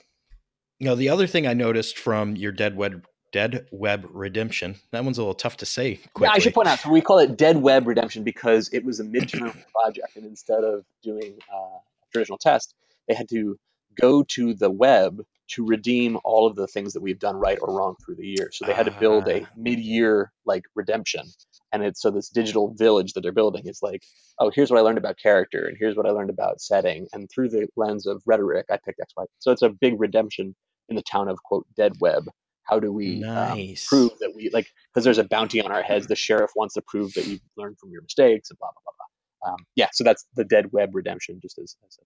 you 0.82 0.88
know, 0.88 0.96
the 0.96 1.10
other 1.10 1.28
thing 1.28 1.46
I 1.46 1.54
noticed 1.54 2.00
from 2.00 2.36
your 2.36 2.52
Dead 2.52 2.76
Web 2.76 3.06
Dead 3.32 3.68
Web 3.72 4.08
Redemption. 4.10 4.78
That 4.92 5.06
one's 5.06 5.20
a 5.20 5.22
little 5.22 5.36
tough 5.36 5.58
to 5.58 5.66
say. 5.66 5.98
Quickly. 6.16 6.26
Yeah, 6.26 6.32
I 6.32 6.40
should 6.40 6.56
point 6.56 6.68
out. 6.68 6.80
So 6.80 6.90
we 6.90 7.02
call 7.02 7.20
it 7.20 7.38
Dead 7.38 7.58
Web 7.58 7.88
Redemption 7.88 8.24
because 8.24 8.68
it 8.74 8.84
was 8.84 9.00
a 9.00 9.04
midterm 9.04 9.56
project, 9.72 10.16
and 10.16 10.26
instead 10.26 10.64
of 10.64 10.84
doing 11.04 11.38
uh, 11.54 11.78
a 11.78 12.12
traditional 12.12 12.40
test, 12.40 12.74
they 13.08 13.14
had 13.14 13.30
to 13.30 13.60
go 14.02 14.24
to 14.24 14.56
the 14.56 14.72
web 14.72 15.22
to 15.50 15.66
redeem 15.66 16.18
all 16.24 16.48
of 16.48 16.56
the 16.56 16.66
things 16.66 16.94
that 16.94 17.02
we've 17.02 17.20
done 17.20 17.36
right 17.36 17.60
or 17.62 17.78
wrong 17.78 17.96
through 18.04 18.16
the 18.16 18.26
year. 18.26 18.50
So 18.52 18.66
they 18.66 18.74
had 18.74 18.88
to 18.88 18.92
build 19.00 19.28
a 19.28 19.44
ah. 19.44 19.46
mid-year 19.56 20.32
like 20.46 20.64
redemption, 20.74 21.26
and 21.72 21.84
it's 21.84 22.02
so 22.02 22.10
this 22.10 22.30
digital 22.30 22.74
village 22.74 23.14
that 23.14 23.22
they're 23.22 23.32
building 23.32 23.68
is 23.68 23.82
like, 23.84 24.02
oh, 24.40 24.50
here's 24.50 24.72
what 24.72 24.80
I 24.80 24.82
learned 24.82 24.98
about 24.98 25.20
character, 25.22 25.68
and 25.68 25.78
here's 25.80 25.96
what 25.96 26.08
I 26.08 26.10
learned 26.10 26.32
about 26.32 26.60
setting, 26.60 27.08
and 27.14 27.30
through 27.30 27.50
the 27.50 27.68
lens 27.78 28.08
of 28.08 28.24
rhetoric, 28.26 28.66
I 28.72 28.78
picked 28.84 29.00
X, 29.00 29.14
Y. 29.16 29.26
So 29.38 29.52
it's 29.52 29.62
a 29.62 29.70
big 29.70 30.00
redemption 30.00 30.56
in 30.92 30.96
the 30.96 31.02
town 31.02 31.28
of 31.28 31.42
quote 31.44 31.66
Dead 31.76 31.94
Web 32.00 32.26
how 32.64 32.80
do 32.80 32.92
we 32.92 33.24
um, 33.24 33.58
nice. 33.58 33.92
um, 33.92 33.98
prove 33.98 34.20
that 34.20 34.32
we 34.36 34.50
like 34.52 34.68
because 34.94 35.04
there's 35.04 35.18
a 35.18 35.24
bounty 35.24 35.62
on 35.62 35.72
our 35.72 35.82
heads 35.82 36.06
the 36.06 36.16
sheriff 36.16 36.52
wants 36.56 36.76
to 36.76 36.82
prove 36.88 37.12
that 37.14 37.26
you've 37.26 37.42
learned 37.58 37.78
from 37.80 37.90
your 37.92 38.04
mistakes 38.04 38.52
and 38.52 38.60
blah 38.60 38.70
blah 38.70 38.82
blah 38.84 38.94
blah 38.98 39.54
um, 39.54 39.66
yeah 39.76 39.88
so 39.92 40.04
that's 40.04 40.26
the 40.36 40.46
dead 40.46 40.72
web 40.72 40.94
redemption 40.94 41.40
just 41.42 41.58
as, 41.58 41.76
as 41.88 41.98
a 42.00 42.04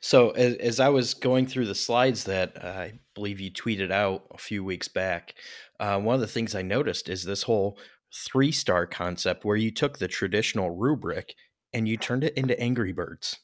so 0.00 0.30
as, 0.30 0.54
as, 0.56 0.80
I 0.80 0.88
was 0.90 1.12
going 1.12 1.46
through 1.46 1.66
the 1.66 1.74
slides 1.74 2.24
that 2.24 2.56
uh, 2.62 2.68
I 2.68 2.92
believe 3.14 3.40
you 3.40 3.50
tweeted 3.50 3.90
out 3.90 4.26
a 4.30 4.38
few 4.38 4.62
weeks 4.62 4.86
back, 4.86 5.34
uh, 5.80 5.98
one 5.98 6.14
of 6.14 6.20
the 6.20 6.28
things 6.28 6.54
I 6.54 6.62
noticed 6.62 7.08
is 7.08 7.24
this 7.24 7.42
whole 7.42 7.78
three 8.14 8.52
star 8.52 8.86
concept 8.86 9.44
where 9.44 9.56
you 9.56 9.72
took 9.72 9.98
the 9.98 10.06
traditional 10.06 10.70
rubric 10.70 11.34
and 11.72 11.88
you 11.88 11.96
turned 11.96 12.22
it 12.22 12.34
into 12.36 12.58
Angry 12.60 12.92
Birds. 12.92 13.38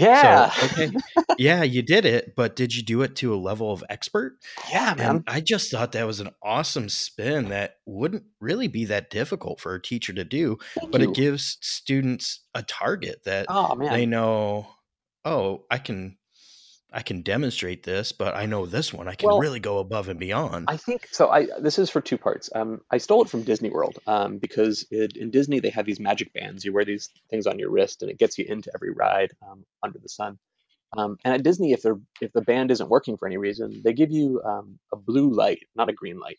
Yeah. 0.00 0.50
So, 0.50 0.66
okay. 0.66 0.90
yeah, 1.38 1.62
you 1.62 1.82
did 1.82 2.04
it, 2.04 2.34
but 2.36 2.56
did 2.56 2.74
you 2.74 2.82
do 2.82 3.02
it 3.02 3.16
to 3.16 3.34
a 3.34 3.36
level 3.36 3.72
of 3.72 3.84
expert? 3.90 4.38
Yeah, 4.70 4.94
man. 4.96 5.10
And 5.10 5.24
I 5.26 5.40
just 5.40 5.70
thought 5.70 5.92
that 5.92 6.06
was 6.06 6.20
an 6.20 6.30
awesome 6.42 6.88
spin 6.88 7.48
that 7.50 7.76
wouldn't 7.86 8.24
really 8.40 8.68
be 8.68 8.86
that 8.86 9.10
difficult 9.10 9.60
for 9.60 9.74
a 9.74 9.82
teacher 9.82 10.12
to 10.12 10.24
do, 10.24 10.58
Thank 10.78 10.92
but 10.92 11.00
you. 11.00 11.10
it 11.10 11.14
gives 11.14 11.58
students 11.60 12.40
a 12.54 12.62
target 12.62 13.22
that 13.24 13.46
oh, 13.48 13.74
man. 13.74 13.92
they 13.92 14.06
know, 14.06 14.68
oh, 15.24 15.64
I 15.70 15.78
can 15.78 16.16
I 16.92 17.02
can 17.02 17.22
demonstrate 17.22 17.82
this, 17.82 18.12
but 18.12 18.34
I 18.34 18.46
know 18.46 18.66
this 18.66 18.92
one 18.92 19.08
I 19.08 19.14
can 19.14 19.28
well, 19.28 19.38
really 19.38 19.60
go 19.60 19.78
above 19.78 20.08
and 20.08 20.18
beyond. 20.18 20.66
I 20.68 20.76
think 20.76 21.08
so. 21.12 21.30
I 21.30 21.46
this 21.60 21.78
is 21.78 21.90
for 21.90 22.00
two 22.00 22.18
parts. 22.18 22.50
Um, 22.54 22.80
I 22.90 22.98
stole 22.98 23.22
it 23.22 23.30
from 23.30 23.42
Disney 23.42 23.70
World 23.70 23.98
um, 24.06 24.38
because 24.38 24.86
it, 24.90 25.16
in 25.16 25.30
Disney 25.30 25.60
they 25.60 25.70
have 25.70 25.86
these 25.86 26.00
magic 26.00 26.32
bands. 26.32 26.64
You 26.64 26.72
wear 26.72 26.84
these 26.84 27.10
things 27.30 27.46
on 27.46 27.58
your 27.58 27.70
wrist, 27.70 28.02
and 28.02 28.10
it 28.10 28.18
gets 28.18 28.38
you 28.38 28.44
into 28.48 28.70
every 28.74 28.90
ride 28.90 29.32
um, 29.48 29.64
under 29.82 29.98
the 29.98 30.08
sun. 30.08 30.38
Um, 30.96 31.16
and 31.24 31.34
at 31.34 31.42
Disney, 31.44 31.72
if 31.72 31.82
the 31.82 32.00
if 32.20 32.32
the 32.32 32.42
band 32.42 32.70
isn't 32.70 32.90
working 32.90 33.16
for 33.16 33.26
any 33.26 33.36
reason, 33.36 33.82
they 33.84 33.92
give 33.92 34.10
you 34.10 34.42
um, 34.44 34.78
a 34.92 34.96
blue 34.96 35.32
light, 35.32 35.60
not 35.76 35.88
a 35.88 35.92
green 35.92 36.18
light, 36.18 36.38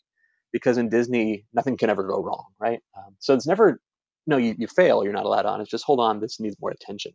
because 0.52 0.76
in 0.76 0.90
Disney 0.90 1.46
nothing 1.54 1.76
can 1.76 1.88
ever 1.88 2.02
go 2.02 2.22
wrong, 2.22 2.46
right? 2.58 2.80
Um, 2.96 3.16
so 3.18 3.34
it's 3.34 3.46
never 3.46 3.80
no, 4.26 4.36
you, 4.36 4.54
you 4.56 4.68
fail, 4.68 5.02
you're 5.02 5.12
not 5.12 5.24
allowed 5.24 5.46
on. 5.46 5.60
It's 5.60 5.70
just 5.70 5.84
hold 5.84 6.00
on, 6.00 6.20
this 6.20 6.38
needs 6.38 6.56
more 6.60 6.70
attention. 6.70 7.12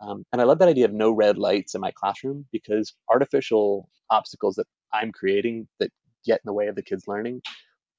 Um, 0.00 0.24
and 0.32 0.40
I 0.40 0.44
love 0.44 0.58
that 0.58 0.68
idea 0.68 0.84
of 0.84 0.92
no 0.92 1.10
red 1.10 1.38
lights 1.38 1.74
in 1.74 1.80
my 1.80 1.90
classroom 1.90 2.46
because 2.52 2.94
artificial 3.10 3.88
obstacles 4.10 4.56
that 4.56 4.66
I'm 4.92 5.12
creating 5.12 5.68
that 5.80 5.90
get 6.24 6.36
in 6.36 6.46
the 6.46 6.52
way 6.52 6.66
of 6.66 6.76
the 6.76 6.82
kids 6.82 7.08
learning, 7.08 7.42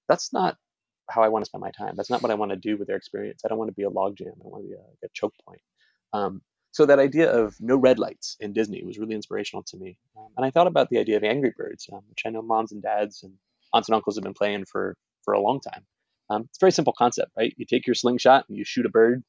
that's 0.08 0.32
not 0.32 0.58
how 1.10 1.24
I 1.24 1.30
want 1.30 1.44
to 1.44 1.50
spend 1.50 1.62
my 1.62 1.72
time. 1.72 1.96
That's 1.96 2.10
not 2.10 2.22
what 2.22 2.32
I 2.32 2.36
want 2.36 2.52
to 2.52 2.58
do 2.58 2.78
with 2.78 2.88
their 2.88 2.98
experience. 2.98 3.42
I 3.44 3.48
don't 3.48 3.58
want 3.58 3.70
to 3.70 3.76
be 3.76 3.84
a 3.84 3.90
logjam. 3.90 4.28
I 4.28 4.48
want 4.48 4.64
to 4.64 4.68
be 4.68 4.76
a, 4.76 5.06
a 5.06 5.10
choke 5.14 5.34
point. 5.46 5.62
Um, 6.14 6.42
so 6.72 6.86
that 6.86 7.00
idea 7.00 7.32
of 7.32 7.56
no 7.60 7.78
red 7.78 7.98
lights 7.98 8.36
in 8.40 8.54
Disney 8.54 8.84
was 8.84 9.00
really 9.00 9.16
inspirational 9.16 9.64
to 9.64 9.78
me. 9.78 9.98
Um, 10.18 10.28
and 10.36 10.46
I 10.46 10.52
thought 10.52 10.68
about 10.68 10.90
the 10.90 11.00
idea 11.00 11.18
of 11.18 11.24
Angry 11.24 11.54
Birds, 11.58 11.90
um, 11.92 12.02
which 12.10 12.24
I 12.26 12.30
know 12.30 12.42
moms 12.42 12.72
and 12.72 12.84
dads 12.84 13.24
and 13.24 13.34
aunts 13.74 13.90
and 13.90 13.96
uncles 13.96 14.16
have 14.16 14.24
been 14.24 14.34
playing 14.34 14.66
for 14.66 14.96
for 15.24 15.34
a 15.34 15.42
long 15.42 15.60
time. 15.60 15.86
Um, 16.30 16.44
it's 16.44 16.58
a 16.58 16.62
very 16.64 16.72
simple 16.72 16.94
concept, 16.98 17.32
right? 17.38 17.54
You 17.58 17.66
take 17.66 17.88
your 17.88 17.96
slingshot 17.96 18.46
and 18.48 18.58
you 18.58 18.66
shoot 18.66 18.86
a 18.86 18.90
bird 18.90 19.24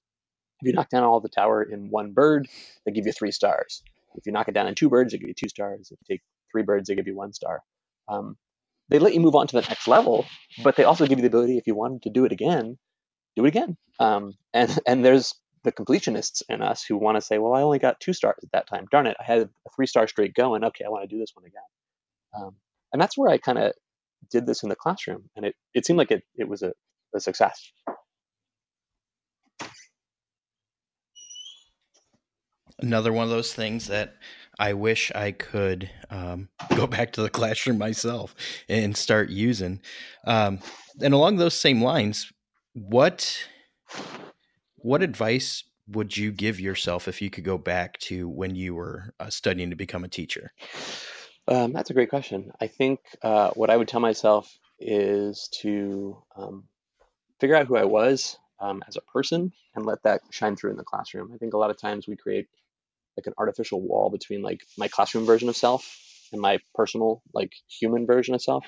if 0.60 0.66
you 0.66 0.72
knock 0.72 0.90
down 0.90 1.04
all 1.04 1.20
the 1.20 1.28
tower 1.28 1.62
in 1.62 1.90
one 1.90 2.12
bird, 2.12 2.48
they 2.84 2.92
give 2.92 3.06
you 3.06 3.12
three 3.12 3.30
stars. 3.30 3.82
If 4.14 4.26
you 4.26 4.32
knock 4.32 4.48
it 4.48 4.54
down 4.54 4.66
in 4.66 4.74
two 4.74 4.88
birds, 4.88 5.12
they 5.12 5.18
give 5.18 5.28
you 5.28 5.34
two 5.34 5.48
stars. 5.48 5.90
If 5.92 5.98
you 6.00 6.14
take 6.16 6.22
three 6.50 6.62
birds, 6.62 6.88
they 6.88 6.94
give 6.94 7.06
you 7.06 7.16
one 7.16 7.32
star. 7.32 7.62
Um, 8.08 8.36
they 8.88 8.98
let 8.98 9.14
you 9.14 9.20
move 9.20 9.34
on 9.34 9.46
to 9.46 9.60
the 9.60 9.66
next 9.68 9.86
level, 9.86 10.26
but 10.62 10.76
they 10.76 10.84
also 10.84 11.06
give 11.06 11.18
you 11.18 11.22
the 11.22 11.28
ability, 11.28 11.58
if 11.58 11.66
you 11.66 11.74
wanted 11.74 12.02
to 12.02 12.10
do 12.10 12.24
it 12.24 12.32
again, 12.32 12.78
do 13.36 13.44
it 13.44 13.48
again. 13.48 13.76
Um, 14.00 14.34
and 14.52 14.76
and 14.86 15.04
there's 15.04 15.34
the 15.64 15.72
completionists 15.72 16.42
in 16.48 16.62
us 16.62 16.84
who 16.84 16.96
want 16.96 17.16
to 17.16 17.20
say, 17.20 17.38
well, 17.38 17.54
I 17.54 17.62
only 17.62 17.78
got 17.78 18.00
two 18.00 18.12
stars 18.12 18.38
at 18.42 18.52
that 18.52 18.68
time. 18.68 18.86
Darn 18.90 19.06
it, 19.06 19.16
I 19.20 19.24
had 19.24 19.42
a 19.42 19.48
three 19.76 19.86
star 19.86 20.08
streak 20.08 20.34
going. 20.34 20.64
Okay, 20.64 20.84
I 20.84 20.88
want 20.88 21.08
to 21.08 21.14
do 21.14 21.20
this 21.20 21.32
one 21.34 21.44
again. 21.44 21.62
Um, 22.36 22.54
and 22.92 23.00
that's 23.00 23.16
where 23.16 23.30
I 23.30 23.38
kind 23.38 23.58
of 23.58 23.72
did 24.30 24.46
this 24.46 24.62
in 24.62 24.68
the 24.68 24.76
classroom, 24.76 25.28
and 25.36 25.44
it 25.44 25.54
it 25.74 25.86
seemed 25.86 25.98
like 25.98 26.10
it 26.10 26.24
it 26.36 26.48
was 26.48 26.62
a, 26.62 26.72
a 27.14 27.20
success. 27.20 27.72
Another 32.78 33.12
one 33.12 33.24
of 33.24 33.30
those 33.30 33.52
things 33.52 33.86
that 33.88 34.16
I 34.58 34.72
wish 34.72 35.12
I 35.14 35.32
could 35.32 35.90
um, 36.10 36.48
go 36.76 36.86
back 36.86 37.12
to 37.12 37.22
the 37.22 37.30
classroom 37.30 37.78
myself 37.78 38.34
and 38.68 38.96
start 38.96 39.30
using. 39.30 39.80
Um, 40.24 40.60
and 41.00 41.14
along 41.14 41.36
those 41.36 41.54
same 41.54 41.82
lines, 41.82 42.32
what 42.74 43.46
what 44.76 45.02
advice 45.02 45.64
would 45.88 46.16
you 46.16 46.30
give 46.30 46.60
yourself 46.60 47.08
if 47.08 47.22
you 47.22 47.30
could 47.30 47.44
go 47.44 47.58
back 47.58 47.98
to 47.98 48.28
when 48.28 48.54
you 48.54 48.74
were 48.74 49.14
uh, 49.18 49.30
studying 49.30 49.70
to 49.70 49.76
become 49.76 50.04
a 50.04 50.08
teacher? 50.08 50.52
Um, 51.48 51.72
that's 51.72 51.90
a 51.90 51.94
great 51.94 52.10
question. 52.10 52.52
I 52.60 52.66
think 52.66 53.00
uh, 53.22 53.50
what 53.50 53.70
I 53.70 53.76
would 53.76 53.88
tell 53.88 54.00
myself 54.00 54.54
is 54.78 55.48
to 55.62 56.22
um, 56.36 56.64
figure 57.40 57.56
out 57.56 57.66
who 57.66 57.76
I 57.76 57.84
was 57.84 58.36
um, 58.60 58.84
as 58.86 58.96
a 58.96 59.12
person 59.12 59.52
and 59.74 59.86
let 59.86 60.02
that 60.02 60.20
shine 60.30 60.56
through 60.56 60.72
in 60.72 60.76
the 60.76 60.84
classroom. 60.84 61.32
I 61.34 61.38
think 61.38 61.54
a 61.54 61.58
lot 61.58 61.70
of 61.70 61.80
times 61.80 62.06
we 62.06 62.16
create 62.16 62.48
like 63.18 63.26
an 63.26 63.34
artificial 63.36 63.80
wall 63.80 64.10
between 64.10 64.42
like 64.42 64.60
my 64.76 64.86
classroom 64.86 65.26
version 65.26 65.48
of 65.48 65.56
self 65.56 65.98
and 66.32 66.40
my 66.40 66.58
personal 66.74 67.20
like 67.34 67.52
human 67.68 68.06
version 68.06 68.34
of 68.34 68.42
self. 68.42 68.64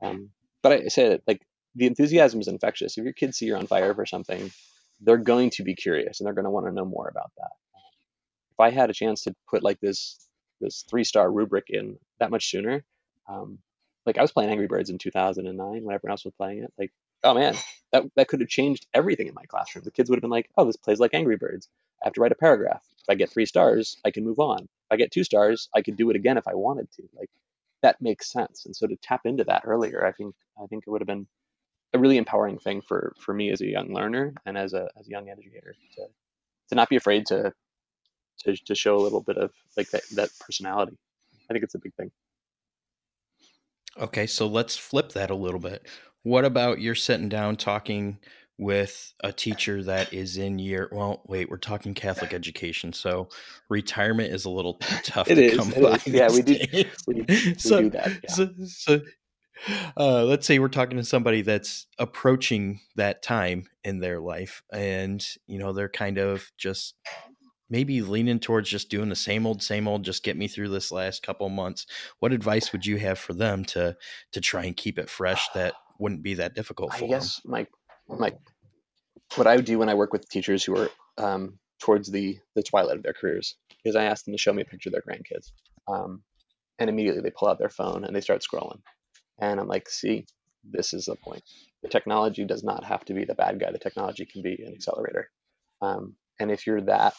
Um, 0.00 0.30
but 0.62 0.72
I 0.72 0.88
say 0.88 1.08
that 1.08 1.22
like 1.26 1.42
the 1.74 1.86
enthusiasm 1.86 2.40
is 2.40 2.48
infectious. 2.48 2.96
If 2.96 3.04
your 3.04 3.12
kids 3.12 3.36
see 3.36 3.46
you're 3.46 3.58
on 3.58 3.66
fire 3.66 3.94
for 3.94 4.06
something, 4.06 4.52
they're 5.00 5.16
going 5.16 5.50
to 5.50 5.64
be 5.64 5.74
curious 5.74 6.20
and 6.20 6.26
they're 6.26 6.34
going 6.34 6.44
to 6.44 6.50
want 6.50 6.66
to 6.66 6.72
know 6.72 6.84
more 6.84 7.08
about 7.08 7.32
that. 7.38 7.50
If 8.52 8.60
I 8.60 8.70
had 8.70 8.90
a 8.90 8.94
chance 8.94 9.24
to 9.24 9.34
put 9.50 9.62
like 9.62 9.80
this 9.80 10.18
this 10.60 10.84
three 10.88 11.04
star 11.04 11.30
rubric 11.30 11.66
in 11.68 11.98
that 12.20 12.30
much 12.30 12.50
sooner, 12.50 12.84
um, 13.28 13.58
like 14.06 14.18
I 14.18 14.22
was 14.22 14.32
playing 14.32 14.50
Angry 14.50 14.66
Birds 14.66 14.90
in 14.90 14.98
2009 14.98 15.84
when 15.84 15.94
everyone 15.94 16.12
else 16.12 16.24
was 16.24 16.34
playing 16.34 16.64
it. 16.64 16.72
Like, 16.78 16.92
oh 17.24 17.34
man, 17.34 17.54
that 17.92 18.04
that 18.16 18.28
could 18.28 18.40
have 18.40 18.48
changed 18.48 18.86
everything 18.94 19.26
in 19.26 19.34
my 19.34 19.44
classroom. 19.44 19.84
The 19.84 19.90
kids 19.90 20.08
would 20.08 20.16
have 20.16 20.22
been 20.22 20.30
like, 20.30 20.48
oh, 20.56 20.64
this 20.64 20.76
plays 20.76 21.00
like 21.00 21.14
Angry 21.14 21.36
Birds. 21.36 21.68
I 22.02 22.06
have 22.06 22.14
to 22.14 22.20
write 22.20 22.32
a 22.32 22.36
paragraph. 22.36 22.82
If 22.98 23.08
I 23.08 23.14
get 23.14 23.30
three 23.30 23.46
stars, 23.46 23.96
I 24.04 24.10
can 24.10 24.24
move 24.24 24.38
on. 24.38 24.62
If 24.62 24.92
I 24.92 24.96
get 24.96 25.10
two 25.10 25.24
stars, 25.24 25.68
I 25.74 25.82
could 25.82 25.96
do 25.96 26.10
it 26.10 26.16
again 26.16 26.38
if 26.38 26.46
I 26.46 26.54
wanted 26.54 26.90
to. 26.92 27.02
Like 27.16 27.30
that 27.82 28.00
makes 28.00 28.30
sense. 28.30 28.66
And 28.66 28.74
so 28.74 28.86
to 28.86 28.96
tap 28.96 29.22
into 29.24 29.44
that 29.44 29.62
earlier, 29.64 30.04
I 30.04 30.12
think 30.12 30.34
I 30.62 30.66
think 30.66 30.84
it 30.86 30.90
would 30.90 31.00
have 31.00 31.06
been 31.06 31.26
a 31.94 31.98
really 31.98 32.16
empowering 32.16 32.58
thing 32.58 32.82
for 32.82 33.14
for 33.20 33.32
me 33.34 33.50
as 33.50 33.60
a 33.60 33.66
young 33.66 33.92
learner 33.92 34.34
and 34.44 34.58
as 34.58 34.74
a 34.74 34.88
as 34.98 35.06
a 35.06 35.10
young 35.10 35.28
educator 35.28 35.74
to 35.96 36.06
to 36.68 36.74
not 36.74 36.88
be 36.88 36.96
afraid 36.96 37.26
to 37.26 37.52
to 38.40 38.56
to 38.56 38.74
show 38.74 38.96
a 38.96 39.02
little 39.02 39.22
bit 39.22 39.38
of 39.38 39.52
like 39.76 39.90
that 39.90 40.02
that 40.14 40.30
personality. 40.40 40.96
I 41.50 41.52
think 41.52 41.64
it's 41.64 41.74
a 41.74 41.80
big 41.80 41.94
thing. 41.94 42.10
Okay, 43.98 44.26
so 44.26 44.46
let's 44.46 44.76
flip 44.76 45.12
that 45.12 45.30
a 45.30 45.34
little 45.34 45.58
bit. 45.58 45.86
What 46.22 46.44
about 46.44 46.80
you're 46.80 46.94
sitting 46.94 47.28
down 47.28 47.56
talking 47.56 48.18
with 48.58 49.14
a 49.22 49.32
teacher 49.32 49.82
that 49.84 50.12
is 50.12 50.36
in 50.36 50.58
year 50.58 50.88
well 50.92 51.22
wait 51.26 51.48
we're 51.48 51.56
talking 51.56 51.94
catholic 51.94 52.34
education 52.34 52.92
so 52.92 53.28
retirement 53.68 54.32
is 54.32 54.44
a 54.44 54.50
little 54.50 54.74
tough 55.04 55.30
it 55.30 55.36
to 55.36 55.44
is, 55.44 55.56
come 55.56 55.72
it 55.72 55.82
by 55.82 55.94
is. 55.94 56.06
yeah 56.06 56.28
we 56.30 56.42
do 56.42 56.58
we, 57.06 57.24
we 57.28 57.54
so, 57.54 57.82
do 57.82 57.90
that 57.90 58.08
yeah. 58.08 58.30
so, 58.30 58.48
so 58.66 59.00
uh, 59.96 60.22
let's 60.24 60.46
say 60.46 60.58
we're 60.58 60.68
talking 60.68 60.96
to 60.96 61.04
somebody 61.04 61.42
that's 61.42 61.86
approaching 61.98 62.80
that 62.94 63.22
time 63.22 63.66
in 63.84 63.98
their 63.98 64.20
life 64.20 64.62
and 64.72 65.24
you 65.46 65.58
know 65.58 65.72
they're 65.72 65.88
kind 65.88 66.18
of 66.18 66.50
just 66.56 66.94
maybe 67.70 68.00
leaning 68.02 68.38
towards 68.38 68.68
just 68.68 68.90
doing 68.90 69.08
the 69.08 69.16
same 69.16 69.46
old 69.46 69.62
same 69.62 69.86
old 69.86 70.04
just 70.04 70.22
get 70.22 70.36
me 70.36 70.48
through 70.48 70.68
this 70.68 70.90
last 70.90 71.22
couple 71.22 71.48
months 71.48 71.86
what 72.20 72.32
advice 72.32 72.72
would 72.72 72.86
you 72.86 72.96
have 72.96 73.18
for 73.18 73.34
them 73.34 73.64
to 73.64 73.96
to 74.32 74.40
try 74.40 74.64
and 74.64 74.76
keep 74.76 74.98
it 74.98 75.10
fresh 75.10 75.48
that 75.54 75.74
wouldn't 75.98 76.22
be 76.22 76.34
that 76.34 76.54
difficult 76.54 76.92
for 76.94 77.04
I 77.04 77.08
guess 77.08 77.40
my 77.44 77.66
my 78.08 78.32
what 79.36 79.46
I 79.46 79.58
do 79.58 79.78
when 79.78 79.88
I 79.88 79.94
work 79.94 80.12
with 80.12 80.28
teachers 80.28 80.64
who 80.64 80.76
are 80.76 80.90
um, 81.18 81.58
towards 81.80 82.10
the 82.10 82.38
the 82.54 82.62
twilight 82.62 82.96
of 82.96 83.02
their 83.02 83.12
careers 83.12 83.56
is 83.84 83.96
I 83.96 84.04
ask 84.04 84.24
them 84.24 84.34
to 84.34 84.38
show 84.38 84.52
me 84.52 84.62
a 84.62 84.66
picture 84.66 84.88
of 84.88 84.92
their 84.92 85.02
grandkids, 85.02 85.52
um, 85.86 86.22
and 86.78 86.88
immediately 86.88 87.22
they 87.22 87.30
pull 87.30 87.48
out 87.48 87.58
their 87.58 87.68
phone 87.68 88.04
and 88.04 88.14
they 88.14 88.20
start 88.20 88.42
scrolling, 88.42 88.80
and 89.40 89.60
I'm 89.60 89.68
like, 89.68 89.88
see, 89.88 90.26
this 90.64 90.92
is 90.92 91.06
the 91.06 91.16
point. 91.16 91.42
The 91.82 91.88
technology 91.88 92.44
does 92.44 92.64
not 92.64 92.84
have 92.84 93.04
to 93.06 93.14
be 93.14 93.24
the 93.24 93.34
bad 93.34 93.60
guy. 93.60 93.70
The 93.70 93.78
technology 93.78 94.26
can 94.26 94.42
be 94.42 94.62
an 94.64 94.72
accelerator, 94.74 95.30
um, 95.82 96.16
and 96.40 96.50
if 96.50 96.66
you're 96.66 96.82
that 96.82 97.14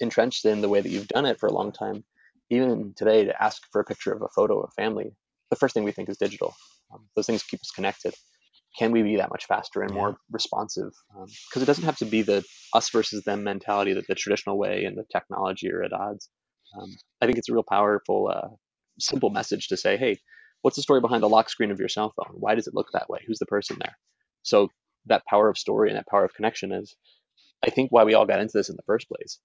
entrenched 0.00 0.46
in 0.46 0.62
the 0.62 0.68
way 0.68 0.80
that 0.80 0.88
you've 0.88 1.08
done 1.08 1.26
it 1.26 1.38
for 1.38 1.46
a 1.46 1.52
long 1.52 1.72
time, 1.72 2.04
even 2.48 2.94
today 2.96 3.26
to 3.26 3.42
ask 3.42 3.62
for 3.70 3.80
a 3.80 3.84
picture 3.84 4.12
of 4.12 4.22
a 4.22 4.28
photo 4.34 4.60
of 4.60 4.72
family, 4.72 5.12
the 5.50 5.56
first 5.56 5.74
thing 5.74 5.84
we 5.84 5.92
think 5.92 6.08
is 6.08 6.16
digital. 6.16 6.54
Um, 6.92 7.06
those 7.14 7.26
things 7.26 7.42
keep 7.42 7.60
us 7.60 7.70
connected 7.70 8.14
can 8.78 8.92
we 8.92 9.02
be 9.02 9.16
that 9.16 9.30
much 9.30 9.46
faster 9.46 9.82
and 9.82 9.92
more 9.92 10.16
responsive? 10.30 10.92
Because 11.12 11.56
um, 11.56 11.62
it 11.62 11.66
doesn't 11.66 11.84
have 11.84 11.98
to 11.98 12.04
be 12.04 12.22
the 12.22 12.44
us 12.72 12.90
versus 12.90 13.24
them 13.24 13.42
mentality 13.42 13.94
that 13.94 14.06
the 14.06 14.14
traditional 14.14 14.58
way 14.58 14.84
and 14.84 14.96
the 14.96 15.04
technology 15.10 15.70
are 15.72 15.82
at 15.82 15.92
odds. 15.92 16.28
Um, 16.78 16.88
I 17.20 17.26
think 17.26 17.38
it's 17.38 17.48
a 17.48 17.52
real 17.52 17.64
powerful, 17.68 18.28
uh, 18.28 18.48
simple 19.00 19.30
message 19.30 19.68
to 19.68 19.76
say, 19.76 19.96
hey, 19.96 20.18
what's 20.62 20.76
the 20.76 20.82
story 20.82 21.00
behind 21.00 21.22
the 21.22 21.28
lock 21.28 21.50
screen 21.50 21.70
of 21.70 21.80
your 21.80 21.88
cell 21.88 22.12
phone? 22.16 22.36
Why 22.38 22.54
does 22.54 22.68
it 22.68 22.74
look 22.74 22.88
that 22.92 23.08
way? 23.08 23.20
Who's 23.26 23.38
the 23.40 23.46
person 23.46 23.76
there? 23.80 23.96
So 24.42 24.68
that 25.06 25.26
power 25.26 25.48
of 25.48 25.58
story 25.58 25.88
and 25.88 25.96
that 25.96 26.06
power 26.06 26.24
of 26.24 26.34
connection 26.34 26.72
is, 26.72 26.94
I 27.64 27.70
think, 27.70 27.90
why 27.90 28.04
we 28.04 28.14
all 28.14 28.26
got 28.26 28.40
into 28.40 28.56
this 28.56 28.68
in 28.68 28.76
the 28.76 28.82
first 28.86 29.08
place. 29.08 29.40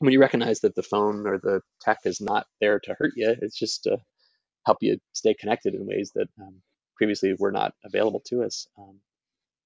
When 0.00 0.12
you 0.12 0.20
recognize 0.20 0.60
that 0.60 0.74
the 0.74 0.82
phone 0.82 1.26
or 1.26 1.38
the 1.38 1.60
tech 1.80 1.98
is 2.04 2.20
not 2.20 2.46
there 2.60 2.78
to 2.80 2.94
hurt 2.98 3.12
you, 3.16 3.34
it's 3.40 3.58
just 3.58 3.84
to 3.84 3.98
help 4.66 4.78
you 4.82 4.98
stay 5.12 5.34
connected 5.34 5.74
in 5.74 5.86
ways 5.86 6.12
that 6.14 6.28
um, 6.40 6.60
previously 6.98 7.34
were 7.38 7.52
not 7.52 7.72
available 7.84 8.20
to 8.26 8.42
us. 8.42 8.66
Um, 8.76 8.96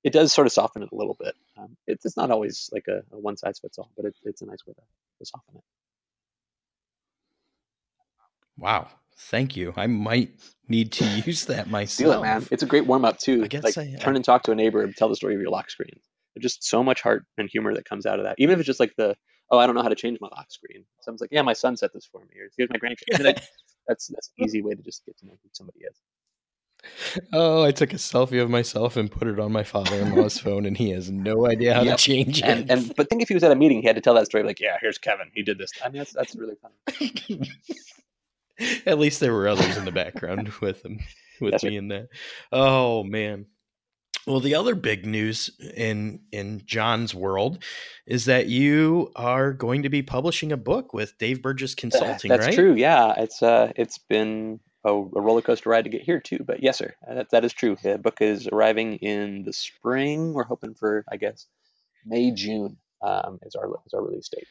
it 0.05 0.12
does 0.12 0.33
sort 0.33 0.47
of 0.47 0.53
soften 0.53 0.83
it 0.83 0.90
a 0.92 0.95
little 0.95 1.16
bit. 1.18 1.35
Um, 1.57 1.77
it's, 1.87 2.05
it's, 2.05 2.16
not 2.16 2.31
always 2.31 2.68
like 2.73 2.87
a, 2.88 3.03
a, 3.12 3.18
one 3.18 3.37
size 3.37 3.59
fits 3.59 3.79
all, 3.79 3.90
but 3.97 4.05
it, 4.05 4.14
it's 4.25 4.42
a 4.42 4.47
nice 4.47 4.64
way 4.66 4.75
to, 4.75 4.81
to 4.81 5.27
soften 5.27 5.57
it. 5.57 5.64
Wow. 8.59 8.88
Thank 9.16 9.57
you. 9.57 9.73
I 9.77 9.87
might 9.87 10.33
need 10.68 10.92
to 10.92 11.05
use 11.27 11.47
that 11.47 11.71
myself. 11.71 12.14
Do 12.14 12.18
it, 12.18 12.23
man. 12.23 12.47
It's 12.51 12.62
a 12.62 12.66
great 12.66 12.87
warm 12.87 13.05
up 13.05 13.18
too. 13.18 13.45
I 13.45 13.47
guess 13.49 13.64
like 13.64 13.79
I, 13.79 13.97
turn 14.01 14.16
and 14.16 14.25
talk 14.25 14.45
to 14.45 14.53
a 14.53 14.55
neighbor 14.55 14.83
and 14.83 14.97
tell 14.97 15.09
the 15.09 15.16
story 15.16 15.35
of 15.35 15.40
your 15.40 15.51
lock 15.51 15.71
screen. 15.71 16.01
There's 16.35 16.42
just 16.42 16.64
so 16.64 16.83
much 16.83 17.03
heart 17.03 17.25
and 17.38 17.49
humor 17.49 17.75
that 17.75 17.85
comes 17.85 18.07
out 18.07 18.18
of 18.18 18.25
that. 18.25 18.37
Even 18.38 18.55
if 18.55 18.61
it's 18.61 18.66
just 18.66 18.81
like 18.81 18.95
the, 18.97 19.14
oh, 19.51 19.59
I 19.59 19.66
don't 19.66 19.75
know 19.75 19.83
how 19.83 19.88
to 19.88 19.95
change 19.95 20.18
my 20.21 20.29
lock 20.29 20.51
screen. 20.51 20.85
Someone's 21.01 21.21
like, 21.21 21.31
yeah, 21.31 21.42
my 21.42 21.53
son 21.53 21.77
set 21.77 21.92
this 21.92 22.09
for 22.11 22.21
me, 22.23 22.40
or 22.40 22.49
here's 22.57 22.71
my 22.71 22.79
grandkid. 22.79 23.18
That's 23.88 24.07
that's 24.14 24.31
an 24.38 24.45
easy 24.45 24.62
way 24.62 24.75
to 24.75 24.81
just 24.81 25.05
get 25.05 25.18
to 25.18 25.27
know 25.27 25.33
who 25.33 25.49
somebody 25.53 25.81
is. 25.81 25.97
Oh, 27.33 27.64
I 27.64 27.71
took 27.71 27.92
a 27.92 27.97
selfie 27.97 28.42
of 28.42 28.51
myself 28.51 28.97
and 28.97 29.11
put 29.11 29.29
it 29.29 29.38
on 29.38 29.53
my 29.53 29.62
father-in-law's 29.62 30.38
phone, 30.40 30.66
and 30.66 30.77
he 30.77 30.90
has 30.90 31.11
no 31.11 31.47
idea 31.47 31.75
how 31.75 31.83
yep. 31.83 31.97
to 31.97 32.03
change 32.03 32.38
it. 32.38 32.45
And, 32.45 32.71
and, 32.71 32.97
but 32.97 33.09
think 33.09 33.23
if 33.23 33.29
he 33.29 33.35
was 33.35 33.45
at 33.45 33.53
a 33.53 33.57
meeting, 33.57 33.81
he 33.81 33.87
had 33.87 33.97
to 33.97 34.03
tell 34.03 34.14
that 34.14 34.27
story. 34.27 34.45
Like, 34.45 34.61
yeah, 34.61 34.77
here's 34.81 34.99
Kevin. 34.99 35.31
He 35.35 35.42
did 35.42 35.59
this. 35.59 35.71
I 35.85 35.88
mean, 35.88 35.99
that's 35.99 36.12
that's 36.12 36.35
really 36.35 36.57
funny. 36.61 37.51
at 38.87 38.99
least 38.99 39.21
there 39.21 39.33
were 39.33 39.49
others 39.49 39.77
in 39.77 39.85
the 39.85 39.92
background 39.92 40.49
with 40.61 40.85
him, 40.85 41.01
with 41.40 41.53
that's 41.53 41.64
me 41.64 41.71
right. 41.71 41.79
in 41.79 41.88
that. 41.88 42.09
Oh 42.51 43.05
man. 43.05 43.47
Well, 44.25 44.38
the 44.38 44.55
other 44.55 44.77
big 44.77 45.05
news 45.05 45.51
in 45.77 46.21
in 46.31 46.62
John's 46.64 47.12
world 47.12 47.64
is 48.07 48.27
that 48.27 48.47
you 48.47 49.11
are 49.16 49.53
going 49.53 49.83
to 49.83 49.88
be 49.88 50.03
publishing 50.03 50.53
a 50.53 50.57
book 50.57 50.95
with 50.95 51.18
Dave 51.18 51.42
Burgess 51.42 51.75
Consulting. 51.75 52.29
That's 52.29 52.47
right? 52.47 52.55
true. 52.55 52.75
Yeah, 52.75 53.14
it's 53.16 53.42
uh, 53.42 53.73
it's 53.75 53.99
been 53.99 54.61
a, 54.85 54.90
a, 54.90 55.21
roller 55.21 55.42
coaster 55.42 55.71
ride 55.71 55.85
to 55.85 55.90
get 55.90 56.03
here 56.03 56.21
too. 56.21 56.40
But 56.45 56.62
yes, 56.62 56.79
sir, 56.79 56.95
that, 57.09 57.31
that 57.31 57.45
is 57.45 57.53
true. 57.53 57.77
The 57.83 57.99
book 57.99 58.21
is 58.21 58.49
arriving 58.49 58.97
in 58.97 59.45
the 59.45 59.53
spring. 59.53 60.33
We're 60.33 60.45
hoping 60.45 60.75
for, 60.75 61.05
I 61.11 61.16
guess, 61.16 61.47
May 62.05 62.33
June 62.33 62.77
um, 63.03 63.38
is 63.42 63.55
our 63.55 63.68
is 63.87 63.95
our 63.95 64.03
release 64.03 64.29
date. 64.29 64.49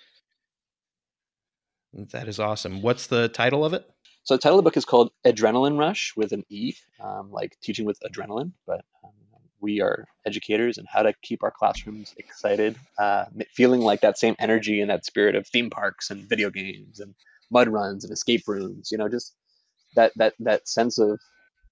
That 2.12 2.28
is 2.28 2.40
awesome. 2.40 2.82
What's 2.82 3.08
the 3.08 3.28
title 3.28 3.66
of 3.66 3.74
it? 3.74 3.90
So 4.24 4.36
the 4.36 4.42
title 4.42 4.60
of 4.60 4.64
the 4.64 4.70
book 4.70 4.78
is 4.78 4.86
called 4.86 5.12
EDrenaline 5.26 5.78
Rush 5.78 6.14
with 6.16 6.32
an 6.32 6.46
E, 6.50 6.76
um, 7.00 7.32
like 7.32 7.58
teaching 7.62 7.86
with 7.86 8.00
adrenaline. 8.02 8.52
But 8.66 8.86
um, 9.04 9.12
we 9.60 9.82
are 9.82 10.06
educators 10.26 10.78
and 10.78 10.88
how 10.88 11.04
to 11.04 11.14
keep 11.22 11.44
our 11.44 11.52
classrooms 11.52 12.14
excited, 12.18 12.78
uh, 12.98 13.26
feeling 13.54 13.82
like 13.82 14.02
that 14.02 14.18
same 14.18 14.36
energy 14.40 14.80
and 14.80 14.90
that 14.90 15.06
spirit 15.06 15.36
of 15.36 15.48
theme 15.48 15.70
parks 15.70 16.12
and 16.12 16.28
video 16.28 16.50
games 16.50 17.00
and 17.00 17.14
mud 17.50 17.68
runs 17.68 18.04
and 18.04 18.14
escape 18.14 18.48
rooms. 18.48 18.90
You 18.92 18.98
know, 18.98 19.10
just 19.10 19.34
that 19.96 20.12
that 20.16 20.34
that 20.40 20.68
sense 20.68 20.98
of 20.98 21.20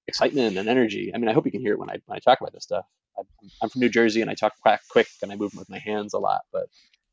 excitement 0.08 0.58
and 0.58 0.67
energy. 0.67 1.12
I 1.13 1.17
mean, 1.17 1.29
I 1.29 1.34
hope 1.34 1.45
you 1.45 1.51
can 1.51 1.62
hear 1.62 1.73
it 1.73 1.79
when 1.79 1.89
I 1.89 1.97
when 2.05 2.15
I 2.15 2.19
talk 2.19 2.41
about 2.41 2.53
this 2.53 2.63
stuff. 2.63 2.86
I, 3.17 3.21
I'm 3.62 3.69
from 3.69 3.82
New 3.82 3.89
Jersey 3.89 4.21
and 4.21 4.29
I 4.29 4.34
talk 4.34 4.53
quack 4.62 4.82
quick 4.89 5.08
and 5.21 5.32
I 5.32 5.36
move 5.36 5.53
with 5.55 5.69
my 5.69 5.79
hands 5.79 6.13
a 6.13 6.19
lot, 6.19 6.41
but 6.51 6.67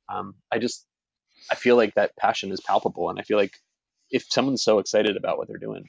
um, 0.09 0.35
I 0.51 0.59
just 0.59 0.87
I 1.51 1.55
feel 1.55 1.77
like 1.77 1.95
that 1.95 2.16
passion 2.16 2.53
is 2.53 2.61
palpable, 2.61 3.11
and 3.11 3.19
I 3.19 3.23
feel 3.23 3.38
like 3.38 3.55
if 4.11 4.25
someone's 4.29 4.62
so 4.62 4.79
excited 4.79 5.16
about 5.16 5.38
what 5.38 5.49
they're 5.49 5.59
doing, 5.59 5.88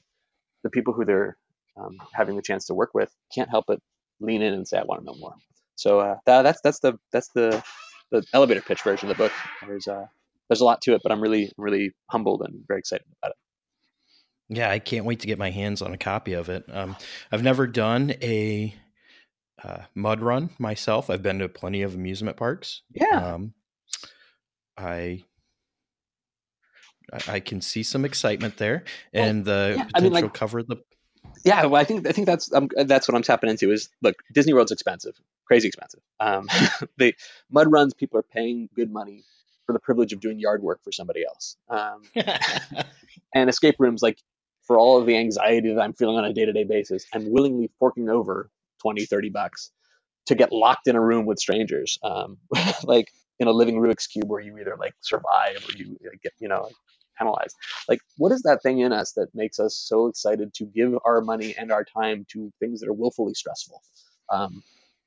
the 0.63 0.69
people 0.69 0.93
who 0.93 1.05
they're 1.05 1.37
um, 1.77 1.97
having 2.13 2.35
the 2.35 2.41
chance 2.41 2.65
to 2.65 2.73
work 2.73 2.91
with 2.93 3.11
can't 3.33 3.49
help 3.49 3.65
but 3.67 3.79
lean 4.19 4.41
in 4.41 4.53
and 4.53 4.67
say, 4.67 4.77
"I 4.77 4.83
want 4.83 5.01
to 5.01 5.05
know 5.05 5.17
more." 5.19 5.35
So 5.75 5.99
uh, 5.99 6.17
that, 6.25 6.41
that's 6.43 6.61
that's 6.61 6.79
the 6.79 6.99
that's 7.11 7.29
the 7.29 7.63
the 8.11 8.23
elevator 8.33 8.61
pitch 8.61 8.81
version 8.81 9.09
of 9.09 9.17
the 9.17 9.23
book. 9.23 9.33
There's 9.65 9.87
uh, 9.87 10.07
there's 10.49 10.61
a 10.61 10.65
lot 10.65 10.81
to 10.83 10.95
it, 10.95 11.01
but 11.03 11.11
I'm 11.11 11.21
really 11.21 11.51
really 11.57 11.93
humbled 12.09 12.41
and 12.41 12.63
very 12.67 12.79
excited 12.79 13.05
about 13.21 13.31
it. 13.31 13.37
Yeah, 14.49 14.69
I 14.69 14.79
can't 14.79 15.05
wait 15.05 15.19
to 15.21 15.27
get 15.27 15.37
my 15.37 15.51
hands 15.51 15.81
on 15.81 15.93
a 15.93 15.97
copy 15.97 16.33
of 16.33 16.49
it. 16.49 16.65
Um, 16.71 16.95
I've 17.31 17.43
never 17.43 17.67
done 17.67 18.11
a 18.21 18.73
uh, 19.63 19.79
mud 19.93 20.21
run 20.21 20.51
myself. 20.57 21.09
I've 21.09 21.23
been 21.23 21.39
to 21.39 21.49
plenty 21.49 21.81
of 21.81 21.95
amusement 21.95 22.37
parks. 22.37 22.81
Yeah. 22.93 23.33
Um, 23.33 23.53
I 24.77 25.23
I 27.27 27.39
can 27.39 27.61
see 27.61 27.83
some 27.83 28.05
excitement 28.05 28.57
there, 28.57 28.83
and 29.13 29.45
the 29.45 29.75
yeah, 29.77 29.83
potential 29.85 29.91
I 29.95 30.01
mean, 30.01 30.23
like, 30.23 30.33
cover 30.33 30.63
the. 30.63 30.77
Yeah, 31.45 31.65
well, 31.65 31.79
I 31.79 31.83
think 31.83 32.07
I 32.07 32.11
think 32.11 32.27
that's 32.27 32.51
um, 32.53 32.69
that's 32.85 33.07
what 33.07 33.15
I'm 33.15 33.21
tapping 33.21 33.49
into. 33.49 33.71
Is 33.71 33.89
look, 34.01 34.15
Disney 34.33 34.53
World's 34.53 34.71
expensive, 34.71 35.19
crazy 35.45 35.67
expensive. 35.67 36.01
Um, 36.19 36.47
the 36.97 37.13
mud 37.49 37.71
runs, 37.71 37.93
people 37.93 38.19
are 38.19 38.23
paying 38.23 38.69
good 38.75 38.91
money 38.91 39.23
for 39.65 39.73
the 39.73 39.79
privilege 39.79 40.13
of 40.13 40.19
doing 40.19 40.39
yard 40.39 40.61
work 40.61 40.83
for 40.83 40.91
somebody 40.91 41.25
else. 41.25 41.57
Um, 41.69 42.01
and 43.33 43.49
escape 43.49 43.75
rooms, 43.79 44.01
like 44.01 44.21
for 44.67 44.77
all 44.77 44.99
of 44.99 45.05
the 45.05 45.17
anxiety 45.17 45.73
that 45.73 45.81
I'm 45.81 45.93
feeling 45.93 46.17
on 46.17 46.25
a 46.25 46.33
day 46.33 46.45
to 46.45 46.53
day 46.53 46.65
basis, 46.65 47.05
I'm 47.13 47.31
willingly 47.31 47.71
forking 47.79 48.09
over 48.09 48.51
20, 48.81 49.05
30 49.05 49.29
bucks 49.29 49.71
to 50.27 50.35
get 50.35 50.51
locked 50.51 50.87
in 50.87 50.95
a 50.95 51.01
room 51.01 51.25
with 51.25 51.39
strangers, 51.39 51.97
um, 52.03 52.37
like 52.83 53.11
in 53.39 53.47
a 53.47 53.51
living 53.51 53.79
Rubik's 53.79 54.07
cube 54.07 54.29
where 54.29 54.41
you 54.41 54.57
either 54.59 54.75
like 54.77 54.93
survive 55.01 55.65
or 55.67 55.77
you 55.77 55.97
get, 56.21 56.33
you 56.39 56.49
know, 56.49 56.69
penalized. 57.17 57.55
Like, 57.87 58.01
what 58.17 58.31
is 58.31 58.43
that 58.43 58.61
thing 58.61 58.79
in 58.79 58.91
us 58.91 59.13
that 59.13 59.33
makes 59.33 59.59
us 59.59 59.75
so 59.75 60.07
excited 60.07 60.53
to 60.55 60.65
give 60.65 60.93
our 61.05 61.21
money 61.21 61.55
and 61.57 61.71
our 61.71 61.85
time 61.85 62.25
to 62.33 62.51
things 62.59 62.81
that 62.81 62.89
are 62.89 62.93
willfully 62.93 63.33
stressful? 63.33 63.81
Um, 64.29 64.63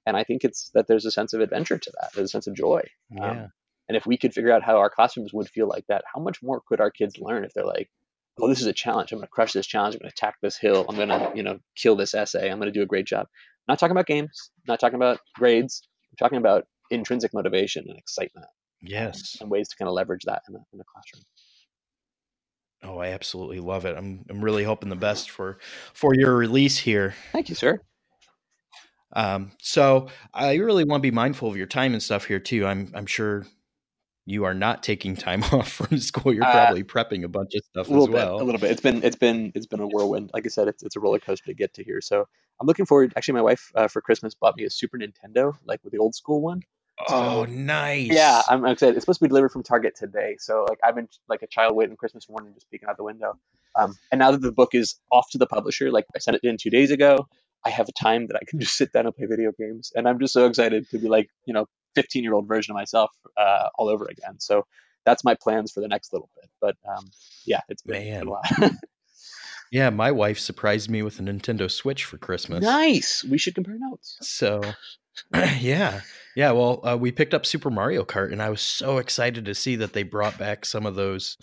and 0.06 0.16
I 0.16 0.24
think 0.24 0.44
it's 0.44 0.70
that 0.74 0.86
there's 0.88 1.04
a 1.04 1.10
sense 1.10 1.34
of 1.34 1.40
adventure 1.40 1.78
to 1.78 1.92
that. 2.00 2.12
There's 2.14 2.30
a 2.30 2.32
sense 2.32 2.46
of 2.46 2.54
joy. 2.54 2.82
Yeah. 3.10 3.30
Um, 3.30 3.52
and 3.88 3.96
if 3.96 4.06
we 4.06 4.16
could 4.16 4.32
figure 4.32 4.52
out 4.52 4.62
how 4.62 4.78
our 4.78 4.88
classrooms 4.88 5.32
would 5.32 5.48
feel 5.48 5.68
like 5.68 5.84
that, 5.88 6.04
how 6.12 6.20
much 6.20 6.42
more 6.42 6.62
could 6.66 6.80
our 6.80 6.90
kids 6.90 7.18
learn 7.18 7.44
if 7.44 7.52
they're 7.52 7.66
like, 7.66 7.90
oh, 8.38 8.48
this 8.48 8.60
is 8.60 8.66
a 8.66 8.72
challenge. 8.72 9.12
I'm 9.12 9.18
going 9.18 9.26
to 9.26 9.30
crush 9.30 9.52
this 9.52 9.66
challenge. 9.66 9.94
I'm 9.94 10.00
going 10.00 10.10
to 10.10 10.14
attack 10.14 10.36
this 10.42 10.56
hill. 10.56 10.86
I'm 10.88 10.96
going 10.96 11.08
to, 11.08 11.32
you 11.34 11.42
know, 11.42 11.58
kill 11.76 11.96
this 11.96 12.14
essay. 12.14 12.50
I'm 12.50 12.58
going 12.58 12.72
to 12.72 12.78
do 12.78 12.82
a 12.82 12.86
great 12.86 13.06
job. 13.06 13.26
I'm 13.30 13.72
not 13.72 13.78
talking 13.78 13.92
about 13.92 14.06
games. 14.06 14.50
I'm 14.58 14.72
not 14.72 14.80
talking 14.80 14.96
about 14.96 15.20
grades. 15.34 15.82
I'm 16.10 16.16
talking 16.16 16.38
about 16.38 16.66
intrinsic 16.90 17.32
motivation 17.34 17.84
and 17.88 17.98
excitement. 17.98 18.46
Yes. 18.82 19.36
And 19.40 19.50
ways 19.50 19.68
to 19.68 19.76
kind 19.76 19.88
of 19.88 19.94
leverage 19.94 20.24
that 20.24 20.42
in 20.48 20.54
the, 20.54 20.60
in 20.72 20.78
the 20.78 20.84
classroom. 20.84 21.24
Oh, 22.82 22.98
I 22.98 23.08
absolutely 23.08 23.60
love 23.60 23.84
it. 23.84 23.96
I'm 23.96 24.24
I'm 24.30 24.42
really 24.42 24.64
hoping 24.64 24.88
the 24.88 24.96
best 24.96 25.30
for 25.30 25.58
for 25.92 26.14
your 26.14 26.34
release 26.34 26.78
here. 26.78 27.14
Thank 27.32 27.50
you, 27.50 27.54
sir. 27.54 27.78
Um, 29.12 29.52
so 29.60 30.08
I 30.32 30.54
really 30.54 30.84
want 30.84 31.02
to 31.02 31.06
be 31.06 31.10
mindful 31.10 31.48
of 31.48 31.56
your 31.56 31.66
time 31.66 31.92
and 31.92 32.02
stuff 32.02 32.24
here 32.24 32.38
too. 32.38 32.66
I'm 32.66 32.90
I'm 32.94 33.04
sure 33.06 33.44
you 34.30 34.44
are 34.44 34.54
not 34.54 34.82
taking 34.82 35.16
time 35.16 35.42
off 35.52 35.70
from 35.70 35.98
school. 35.98 36.32
You're 36.32 36.44
uh, 36.44 36.52
probably 36.52 36.82
uh, 36.82 36.84
prepping 36.84 37.24
a 37.24 37.28
bunch 37.28 37.54
of 37.54 37.64
stuff 37.64 37.86
as 37.86 38.08
well. 38.08 38.38
Bit, 38.38 38.42
a 38.42 38.44
little 38.44 38.60
bit. 38.60 38.70
It's 38.70 38.80
been 38.80 39.02
it's 39.02 39.16
been 39.16 39.52
it's 39.54 39.66
been 39.66 39.80
a 39.80 39.86
whirlwind. 39.86 40.30
Like 40.32 40.46
I 40.46 40.48
said, 40.48 40.68
it's 40.68 40.82
it's 40.82 40.96
a 40.96 41.00
roller 41.00 41.18
coaster 41.18 41.46
to 41.46 41.54
get 41.54 41.74
to 41.74 41.84
here. 41.84 42.00
So 42.00 42.26
I'm 42.60 42.66
looking 42.66 42.86
forward. 42.86 43.12
Actually, 43.16 43.34
my 43.34 43.42
wife 43.42 43.72
uh, 43.74 43.88
for 43.88 44.00
Christmas 44.00 44.34
bought 44.34 44.56
me 44.56 44.64
a 44.64 44.70
Super 44.70 44.98
Nintendo, 44.98 45.54
like 45.66 45.80
with 45.82 45.92
the 45.92 45.98
old 45.98 46.14
school 46.14 46.40
one. 46.40 46.62
Oh, 47.08 47.46
so, 47.46 47.50
nice. 47.50 48.08
Yeah, 48.08 48.42
I'm 48.48 48.64
excited. 48.66 48.94
It's 48.94 49.04
supposed 49.04 49.20
to 49.20 49.24
be 49.24 49.28
delivered 49.28 49.50
from 49.50 49.62
Target 49.62 49.96
today. 49.96 50.36
So 50.38 50.66
like 50.68 50.78
I've 50.84 50.94
been 50.94 51.08
like 51.28 51.42
a 51.42 51.46
child 51.46 51.74
waiting 51.74 51.96
Christmas 51.96 52.28
morning, 52.28 52.52
just 52.54 52.70
peeking 52.70 52.88
out 52.88 52.96
the 52.96 53.04
window. 53.04 53.38
Um, 53.78 53.96
and 54.10 54.18
now 54.18 54.30
that 54.32 54.42
the 54.42 54.52
book 54.52 54.74
is 54.74 54.96
off 55.10 55.26
to 55.30 55.38
the 55.38 55.46
publisher, 55.46 55.90
like 55.90 56.04
I 56.14 56.18
sent 56.18 56.36
it 56.36 56.44
in 56.44 56.56
two 56.56 56.70
days 56.70 56.90
ago, 56.90 57.26
I 57.64 57.70
have 57.70 57.88
a 57.88 57.92
time 57.92 58.26
that 58.28 58.36
I 58.36 58.44
can 58.46 58.60
just 58.60 58.76
sit 58.76 58.92
down 58.92 59.06
and 59.06 59.14
play 59.14 59.26
video 59.26 59.52
games. 59.58 59.92
And 59.94 60.08
I'm 60.08 60.18
just 60.18 60.32
so 60.32 60.46
excited 60.46 60.88
to 60.90 60.98
be 60.98 61.08
like, 61.08 61.28
you 61.44 61.54
know, 61.54 61.66
15 61.94 62.22
year 62.22 62.34
old 62.34 62.46
version 62.46 62.72
of 62.72 62.76
myself 62.76 63.10
uh, 63.36 63.68
all 63.76 63.88
over 63.88 64.06
again. 64.06 64.38
So 64.38 64.66
that's 65.04 65.24
my 65.24 65.34
plans 65.34 65.72
for 65.72 65.80
the 65.80 65.88
next 65.88 66.12
little 66.12 66.30
bit. 66.36 66.50
But 66.60 66.76
um, 66.88 67.10
yeah, 67.44 67.60
it's 67.68 67.82
been, 67.82 68.04
Man. 68.04 68.26
a 68.26 68.30
lot. 68.30 68.46
yeah, 69.72 69.90
my 69.90 70.12
wife 70.12 70.38
surprised 70.38 70.90
me 70.90 71.02
with 71.02 71.18
a 71.18 71.22
Nintendo 71.22 71.70
Switch 71.70 72.04
for 72.04 72.18
Christmas. 72.18 72.62
Nice. 72.62 73.24
We 73.24 73.38
should 73.38 73.54
compare 73.54 73.76
notes. 73.78 74.18
So 74.20 74.60
yeah. 75.58 76.00
Yeah. 76.36 76.52
Well, 76.52 76.80
uh, 76.86 76.96
we 76.96 77.12
picked 77.12 77.34
up 77.34 77.46
Super 77.46 77.70
Mario 77.70 78.04
Kart, 78.04 78.32
and 78.32 78.42
I 78.42 78.50
was 78.50 78.60
so 78.60 78.98
excited 78.98 79.44
to 79.46 79.54
see 79.54 79.76
that 79.76 79.92
they 79.92 80.02
brought 80.02 80.38
back 80.38 80.64
some 80.64 80.86
of 80.86 80.94
those 80.94 81.36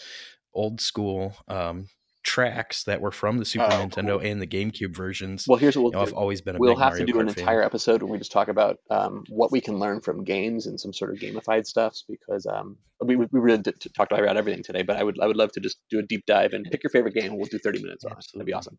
old 0.53 0.81
school 0.81 1.35
um, 1.47 1.87
tracks 2.27 2.83
that 2.83 2.99
were 2.99 3.09
from 3.09 3.37
the 3.37 3.45
Super 3.45 3.63
oh, 3.63 3.69
Nintendo 3.69 4.19
cool. 4.19 4.29
and 4.29 4.41
the 4.41 4.45
GameCube 4.45 4.93
versions. 4.93 5.45
Well, 5.47 5.57
here's 5.57 5.77
what 5.77 5.83
we'll 5.83 5.91
you 5.93 5.97
know, 5.97 6.01
I've 6.01 6.13
always 6.13 6.41
been 6.41 6.57
a 6.57 6.59
We'll 6.59 6.75
have 6.75 6.91
Mario 6.91 7.05
to 7.05 7.11
do 7.13 7.17
Kart 7.17 7.21
an 7.21 7.29
entire 7.29 7.63
episode 7.63 8.03
when 8.03 8.11
we 8.11 8.17
just 8.17 8.33
talk 8.33 8.49
about 8.49 8.79
um, 8.89 9.23
what 9.29 9.49
we 9.49 9.61
can 9.61 9.79
learn 9.79 10.01
from 10.01 10.25
games 10.25 10.67
and 10.67 10.77
some 10.77 10.91
sort 10.91 11.11
of 11.11 11.19
gamified 11.19 11.65
stuffs 11.65 12.03
because 12.07 12.45
um, 12.45 12.77
we, 13.01 13.15
we 13.15 13.27
really 13.31 13.59
did 13.59 13.81
talk 13.95 14.11
about 14.11 14.35
everything 14.35 14.61
today, 14.61 14.83
but 14.83 14.97
I 14.97 15.03
would 15.03 15.17
I 15.21 15.25
would 15.25 15.37
love 15.37 15.53
to 15.53 15.61
just 15.61 15.77
do 15.89 15.99
a 15.99 16.03
deep 16.03 16.25
dive 16.25 16.51
and 16.51 16.65
pick 16.69 16.83
your 16.83 16.91
favorite 16.91 17.13
game 17.13 17.31
and 17.31 17.37
we'll 17.37 17.45
do 17.45 17.59
30 17.59 17.81
minutes 17.81 18.03
on 18.03 18.11
it. 18.11 18.25
That'd 18.33 18.45
be 18.45 18.53
awesome. 18.53 18.77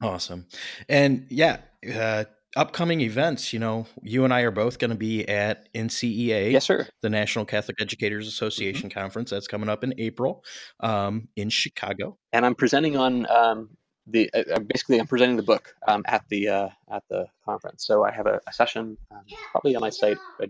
Awesome. 0.00 0.46
And 0.88 1.26
yeah, 1.30 1.58
uh, 1.92 2.24
upcoming 2.56 3.00
events, 3.00 3.52
you 3.52 3.58
know, 3.58 3.86
you 4.02 4.24
and 4.24 4.32
I 4.32 4.42
are 4.42 4.50
both 4.50 4.78
going 4.78 4.90
to 4.90 4.96
be 4.96 5.28
at 5.28 5.72
NCEA. 5.74 6.52
Yes, 6.52 6.64
sir. 6.64 6.86
The 7.02 7.10
National 7.10 7.44
Catholic 7.44 7.80
Educators 7.80 8.24
mm-hmm. 8.24 8.30
Association 8.30 8.88
mm-hmm. 8.88 8.98
conference 8.98 9.30
that's 9.30 9.48
coming 9.48 9.68
up 9.68 9.84
in 9.84 9.94
April 9.98 10.44
um, 10.80 11.28
in 11.36 11.50
Chicago. 11.50 12.18
And 12.32 12.46
I'm 12.46 12.54
presenting 12.54 12.96
on 12.96 13.28
um, 13.30 13.70
the 14.06 14.30
uh, 14.34 14.42
uh, 14.54 14.60
basically 14.60 14.98
I'm 14.98 15.06
presenting 15.06 15.36
the 15.36 15.42
book 15.42 15.74
um, 15.88 16.02
at 16.06 16.24
the 16.28 16.48
uh, 16.48 16.68
at 16.90 17.02
the 17.08 17.26
conference. 17.44 17.86
So 17.86 18.04
I 18.04 18.12
have 18.12 18.26
a, 18.26 18.40
a 18.46 18.52
session 18.52 18.96
um, 19.10 19.22
probably 19.50 19.74
on 19.76 19.80
my 19.80 19.90
site. 19.90 20.18
I 20.40 20.46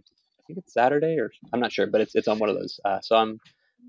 think 0.46 0.59
it's 0.59 0.74
Saturday 0.74 1.18
or 1.18 1.30
I'm 1.52 1.61
not 1.61 1.72
sure, 1.72 1.86
but 1.86 2.00
it's 2.00 2.14
it's 2.14 2.28
on 2.28 2.38
one 2.38 2.50
of 2.50 2.57
those. 2.57 2.80
Uh, 2.84 3.00
so 3.00 3.16
I'm 3.16 3.40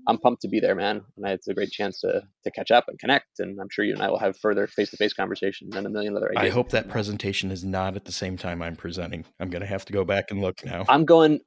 I'm 0.08 0.18
pumped 0.18 0.42
to 0.42 0.48
be 0.48 0.60
there, 0.60 0.74
man. 0.74 1.02
And 1.16 1.26
it's 1.26 1.48
a 1.48 1.54
great 1.54 1.70
chance 1.70 2.00
to 2.00 2.22
to 2.44 2.50
catch 2.50 2.70
up 2.70 2.84
and 2.88 2.98
connect. 2.98 3.40
And 3.40 3.60
I'm 3.60 3.68
sure 3.70 3.84
you 3.84 3.94
and 3.94 4.02
I 4.02 4.08
will 4.08 4.18
have 4.18 4.36
further 4.38 4.66
face 4.66 4.90
to 4.90 4.96
face 4.96 5.12
conversations 5.12 5.74
and 5.74 5.86
a 5.86 5.90
million 5.90 6.16
other 6.16 6.30
ideas. 6.30 6.52
I 6.52 6.54
hope 6.54 6.70
that 6.70 6.88
presentation 6.88 7.50
is 7.50 7.64
not 7.64 7.96
at 7.96 8.04
the 8.04 8.12
same 8.12 8.36
time 8.36 8.62
I'm 8.62 8.76
presenting. 8.76 9.24
I'm 9.40 9.50
going 9.50 9.62
to 9.62 9.66
have 9.66 9.84
to 9.86 9.92
go 9.92 10.04
back 10.04 10.30
and 10.30 10.40
look 10.40 10.64
now. 10.64 10.84
I'm 10.88 11.04
going. 11.04 11.40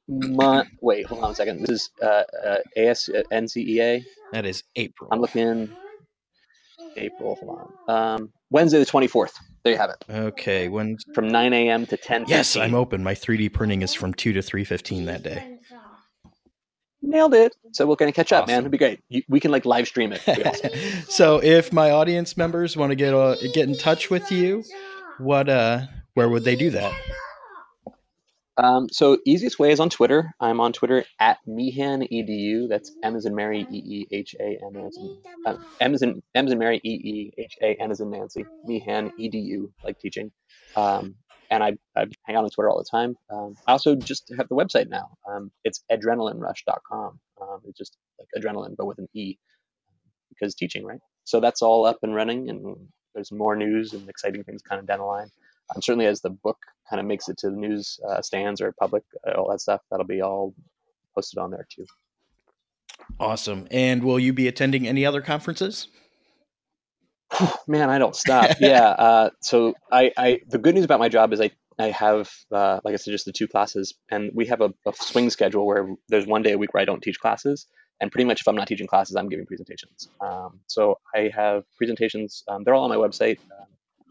wait, 0.80 1.06
hold 1.06 1.24
on 1.24 1.30
a 1.30 1.34
second. 1.34 1.60
This 1.60 1.70
is 1.70 1.90
uh, 2.02 2.22
uh, 2.46 2.58
AS 2.76 3.08
uh, 3.08 3.22
NCEA. 3.32 4.04
That 4.32 4.44
is 4.44 4.62
April. 4.76 5.08
I'm 5.12 5.20
looking. 5.20 5.70
April. 6.96 7.36
Hold 7.36 7.72
on. 7.88 8.14
Um, 8.14 8.32
Wednesday 8.50 8.78
the 8.78 8.86
24th. 8.86 9.32
There 9.62 9.72
you 9.72 9.78
have 9.78 9.90
it. 9.90 10.04
Okay, 10.08 10.68
when 10.68 10.96
from 11.14 11.28
9 11.28 11.52
a.m. 11.52 11.86
to 11.86 11.96
10. 11.96 12.24
Yes, 12.28 12.56
I'm 12.56 12.74
open. 12.74 13.02
My 13.02 13.14
3D 13.14 13.52
printing 13.52 13.82
is 13.82 13.92
from 13.92 14.14
2 14.14 14.32
to 14.32 14.40
3:15 14.40 15.06
that 15.06 15.22
day. 15.22 15.59
Nailed 17.02 17.34
it. 17.34 17.56
So 17.72 17.86
we're 17.86 17.96
going 17.96 18.12
to 18.12 18.16
catch 18.16 18.32
up, 18.32 18.46
man. 18.46 18.60
It'd 18.60 18.70
be 18.70 18.78
great. 18.78 19.00
You, 19.08 19.22
we 19.28 19.40
can 19.40 19.50
like 19.50 19.64
live 19.64 19.88
stream 19.88 20.12
it. 20.12 20.22
Awesome. 20.28 20.70
so 21.08 21.42
if 21.42 21.72
my 21.72 21.90
audience 21.90 22.36
members 22.36 22.76
want 22.76 22.90
to 22.90 22.96
get 22.96 23.14
uh, 23.14 23.36
get 23.54 23.68
in 23.68 23.76
touch 23.76 24.10
with 24.10 24.30
you, 24.30 24.64
what 25.18 25.48
uh, 25.48 25.82
where 26.14 26.28
would 26.28 26.44
they 26.44 26.56
do 26.56 26.70
that? 26.70 26.92
Um, 28.62 28.88
so 28.90 29.18
easiest 29.24 29.58
way 29.58 29.70
is 29.70 29.80
on 29.80 29.88
Twitter. 29.88 30.34
I'm 30.38 30.60
on 30.60 30.74
Twitter 30.74 31.04
at 31.18 31.38
Meehan 31.46 32.02
Edu. 32.12 32.68
That's 32.68 32.92
M 33.02 33.16
as 33.16 33.24
in 33.24 33.34
Mary 33.34 33.66
E 33.70 33.76
E 33.76 34.06
H 34.10 34.34
A 34.38 34.58
N 34.62 34.76
as 34.76 34.96
in 34.98 35.18
uh, 35.46 35.56
M 35.80 35.94
as 35.94 36.02
in 36.02 36.22
M 36.34 36.46
as 36.46 36.52
in 36.52 36.58
Mary 36.58 36.78
E 36.84 36.90
E 36.90 37.32
H 37.38 37.56
A 37.62 37.74
N 37.80 37.90
as 37.90 38.00
in 38.00 38.10
Nancy. 38.10 38.44
Meehan 38.64 39.12
Edu, 39.18 39.70
like 39.82 39.98
teaching. 39.98 40.30
Um, 40.76 41.14
and 41.50 41.62
I, 41.62 41.72
I 41.96 42.06
hang 42.22 42.36
out 42.36 42.44
on 42.44 42.50
Twitter 42.50 42.70
all 42.70 42.78
the 42.78 42.88
time. 42.88 43.16
Um, 43.30 43.56
I 43.66 43.72
also 43.72 43.94
just 43.96 44.32
have 44.36 44.48
the 44.48 44.54
website 44.54 44.88
now. 44.88 45.10
Um, 45.28 45.50
it's 45.64 45.84
edrenalinerush.com. 45.90 47.20
Um, 47.42 47.60
it's 47.64 47.78
just 47.78 47.96
like 48.18 48.28
adrenaline, 48.36 48.76
but 48.76 48.86
with 48.86 48.98
an 48.98 49.08
E 49.14 49.36
because 50.30 50.54
teaching, 50.54 50.84
right? 50.84 51.00
So 51.24 51.40
that's 51.40 51.62
all 51.62 51.86
up 51.86 51.98
and 52.02 52.14
running, 52.14 52.48
and 52.48 52.76
there's 53.14 53.32
more 53.32 53.56
news 53.56 53.92
and 53.92 54.08
exciting 54.08 54.44
things 54.44 54.62
kind 54.62 54.80
of 54.80 54.86
down 54.86 54.98
the 54.98 55.04
line. 55.04 55.30
Um, 55.74 55.82
certainly, 55.82 56.06
as 56.06 56.20
the 56.20 56.30
book 56.30 56.58
kind 56.88 57.00
of 57.00 57.06
makes 57.06 57.28
it 57.28 57.36
to 57.38 57.50
the 57.50 57.56
news 57.56 58.00
uh, 58.08 58.22
stands 58.22 58.60
or 58.60 58.72
public, 58.72 59.04
uh, 59.26 59.32
all 59.32 59.50
that 59.50 59.60
stuff, 59.60 59.80
that'll 59.90 60.06
be 60.06 60.22
all 60.22 60.54
posted 61.14 61.38
on 61.38 61.50
there 61.50 61.66
too. 61.68 61.86
Awesome. 63.18 63.66
And 63.70 64.02
will 64.02 64.18
you 64.18 64.32
be 64.32 64.48
attending 64.48 64.86
any 64.86 65.04
other 65.04 65.20
conferences? 65.20 65.88
Man, 67.66 67.90
I 67.90 67.98
don't 67.98 68.16
stop. 68.16 68.56
yeah. 68.60 68.88
Uh, 68.88 69.30
so 69.40 69.74
I, 69.90 70.12
I, 70.16 70.40
the 70.48 70.58
good 70.58 70.74
news 70.74 70.84
about 70.84 70.98
my 70.98 71.08
job 71.08 71.32
is 71.32 71.40
I, 71.40 71.50
I 71.78 71.90
have, 71.90 72.30
uh, 72.52 72.80
like 72.84 72.94
I 72.94 72.96
said, 72.96 73.12
just 73.12 73.24
the 73.24 73.32
two 73.32 73.48
classes, 73.48 73.94
and 74.10 74.30
we 74.34 74.46
have 74.46 74.60
a, 74.60 74.72
a, 74.86 74.92
swing 74.94 75.30
schedule 75.30 75.66
where 75.66 75.94
there's 76.08 76.26
one 76.26 76.42
day 76.42 76.52
a 76.52 76.58
week 76.58 76.74
where 76.74 76.82
I 76.82 76.84
don't 76.84 77.02
teach 77.02 77.18
classes, 77.18 77.66
and 78.00 78.10
pretty 78.10 78.26
much 78.26 78.40
if 78.40 78.48
I'm 78.48 78.56
not 78.56 78.66
teaching 78.68 78.86
classes, 78.86 79.16
I'm 79.16 79.28
giving 79.28 79.46
presentations. 79.46 80.08
Um, 80.20 80.60
so 80.66 80.98
I 81.14 81.30
have 81.34 81.64
presentations. 81.78 82.42
Um, 82.48 82.64
they're 82.64 82.74
all 82.74 82.84
on 82.84 82.90
my 82.90 82.96
website. 82.96 83.38
Um, 83.38 83.66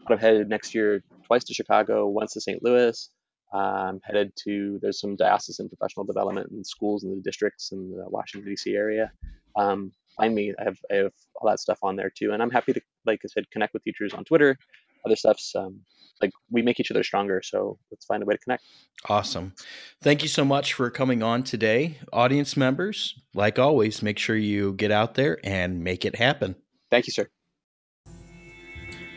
I'm 0.08 0.18
headed 0.18 0.48
next 0.48 0.74
year 0.74 1.02
twice 1.26 1.44
to 1.44 1.54
Chicago, 1.54 2.08
once 2.08 2.32
to 2.32 2.40
St. 2.40 2.62
Louis. 2.62 3.08
I'm 3.52 4.00
headed 4.04 4.32
to 4.44 4.78
there's 4.80 5.00
some 5.00 5.16
diocesan 5.16 5.68
professional 5.68 6.06
development 6.06 6.50
in 6.52 6.62
schools 6.64 7.02
in 7.02 7.10
the 7.10 7.20
districts 7.22 7.72
in 7.72 7.90
the 7.90 8.04
Washington 8.08 8.48
D.C. 8.50 8.74
area. 8.74 9.12
Um, 9.56 9.92
find 10.20 10.34
me. 10.34 10.52
I 10.58 10.64
have 10.64 10.78
I 10.90 10.94
have 10.96 11.12
all 11.36 11.48
that 11.48 11.60
stuff 11.60 11.78
on 11.82 11.96
there 11.96 12.10
too, 12.10 12.32
and 12.32 12.42
I'm 12.42 12.50
happy 12.50 12.72
to, 12.72 12.80
like 13.06 13.20
I 13.24 13.28
said, 13.28 13.50
connect 13.50 13.74
with 13.74 13.82
teachers 13.82 14.12
on 14.12 14.24
Twitter. 14.24 14.58
Other 15.04 15.16
stuff's 15.16 15.54
um, 15.56 15.80
like 16.20 16.30
we 16.50 16.62
make 16.62 16.78
each 16.78 16.90
other 16.90 17.02
stronger, 17.02 17.40
so 17.42 17.78
let's 17.90 18.04
find 18.04 18.22
a 18.22 18.26
way 18.26 18.34
to 18.34 18.38
connect. 18.38 18.64
Awesome. 19.08 19.54
Thank 20.02 20.22
you 20.22 20.28
so 20.28 20.44
much 20.44 20.74
for 20.74 20.90
coming 20.90 21.22
on 21.22 21.42
today, 21.42 21.98
audience 22.12 22.56
members. 22.56 23.18
Like 23.34 23.58
always, 23.58 24.02
make 24.02 24.18
sure 24.18 24.36
you 24.36 24.74
get 24.74 24.90
out 24.90 25.14
there 25.14 25.38
and 25.42 25.82
make 25.82 26.04
it 26.04 26.16
happen. 26.16 26.56
Thank 26.90 27.06
you, 27.06 27.12
sir. 27.12 27.28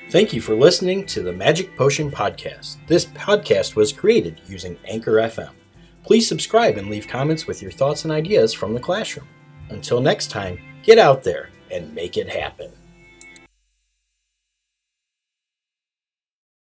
Thank 0.09 0.31
you 0.31 0.41
for 0.41 0.55
listening 0.55 1.05
to 1.07 1.23
the 1.23 1.33
Magic 1.33 1.75
Potion 1.75 2.11
Podcast. 2.11 2.77
This 2.87 3.05
podcast 3.05 3.75
was 3.75 3.91
created 3.91 4.41
using 4.47 4.77
Anchor 4.87 5.13
FM. 5.13 5.49
Please 6.03 6.27
subscribe 6.27 6.77
and 6.77 6.89
leave 6.89 7.07
comments 7.07 7.47
with 7.47 7.61
your 7.61 7.71
thoughts 7.71 8.03
and 8.03 8.11
ideas 8.11 8.53
from 8.53 8.73
the 8.73 8.79
classroom. 8.79 9.27
Until 9.69 10.01
next 10.01 10.27
time, 10.27 10.59
Get 10.83 10.99
out 10.99 11.23
there 11.23 11.49
and 11.71 11.95
make 11.95 12.17
it 12.17 12.27
happen. 12.27 12.69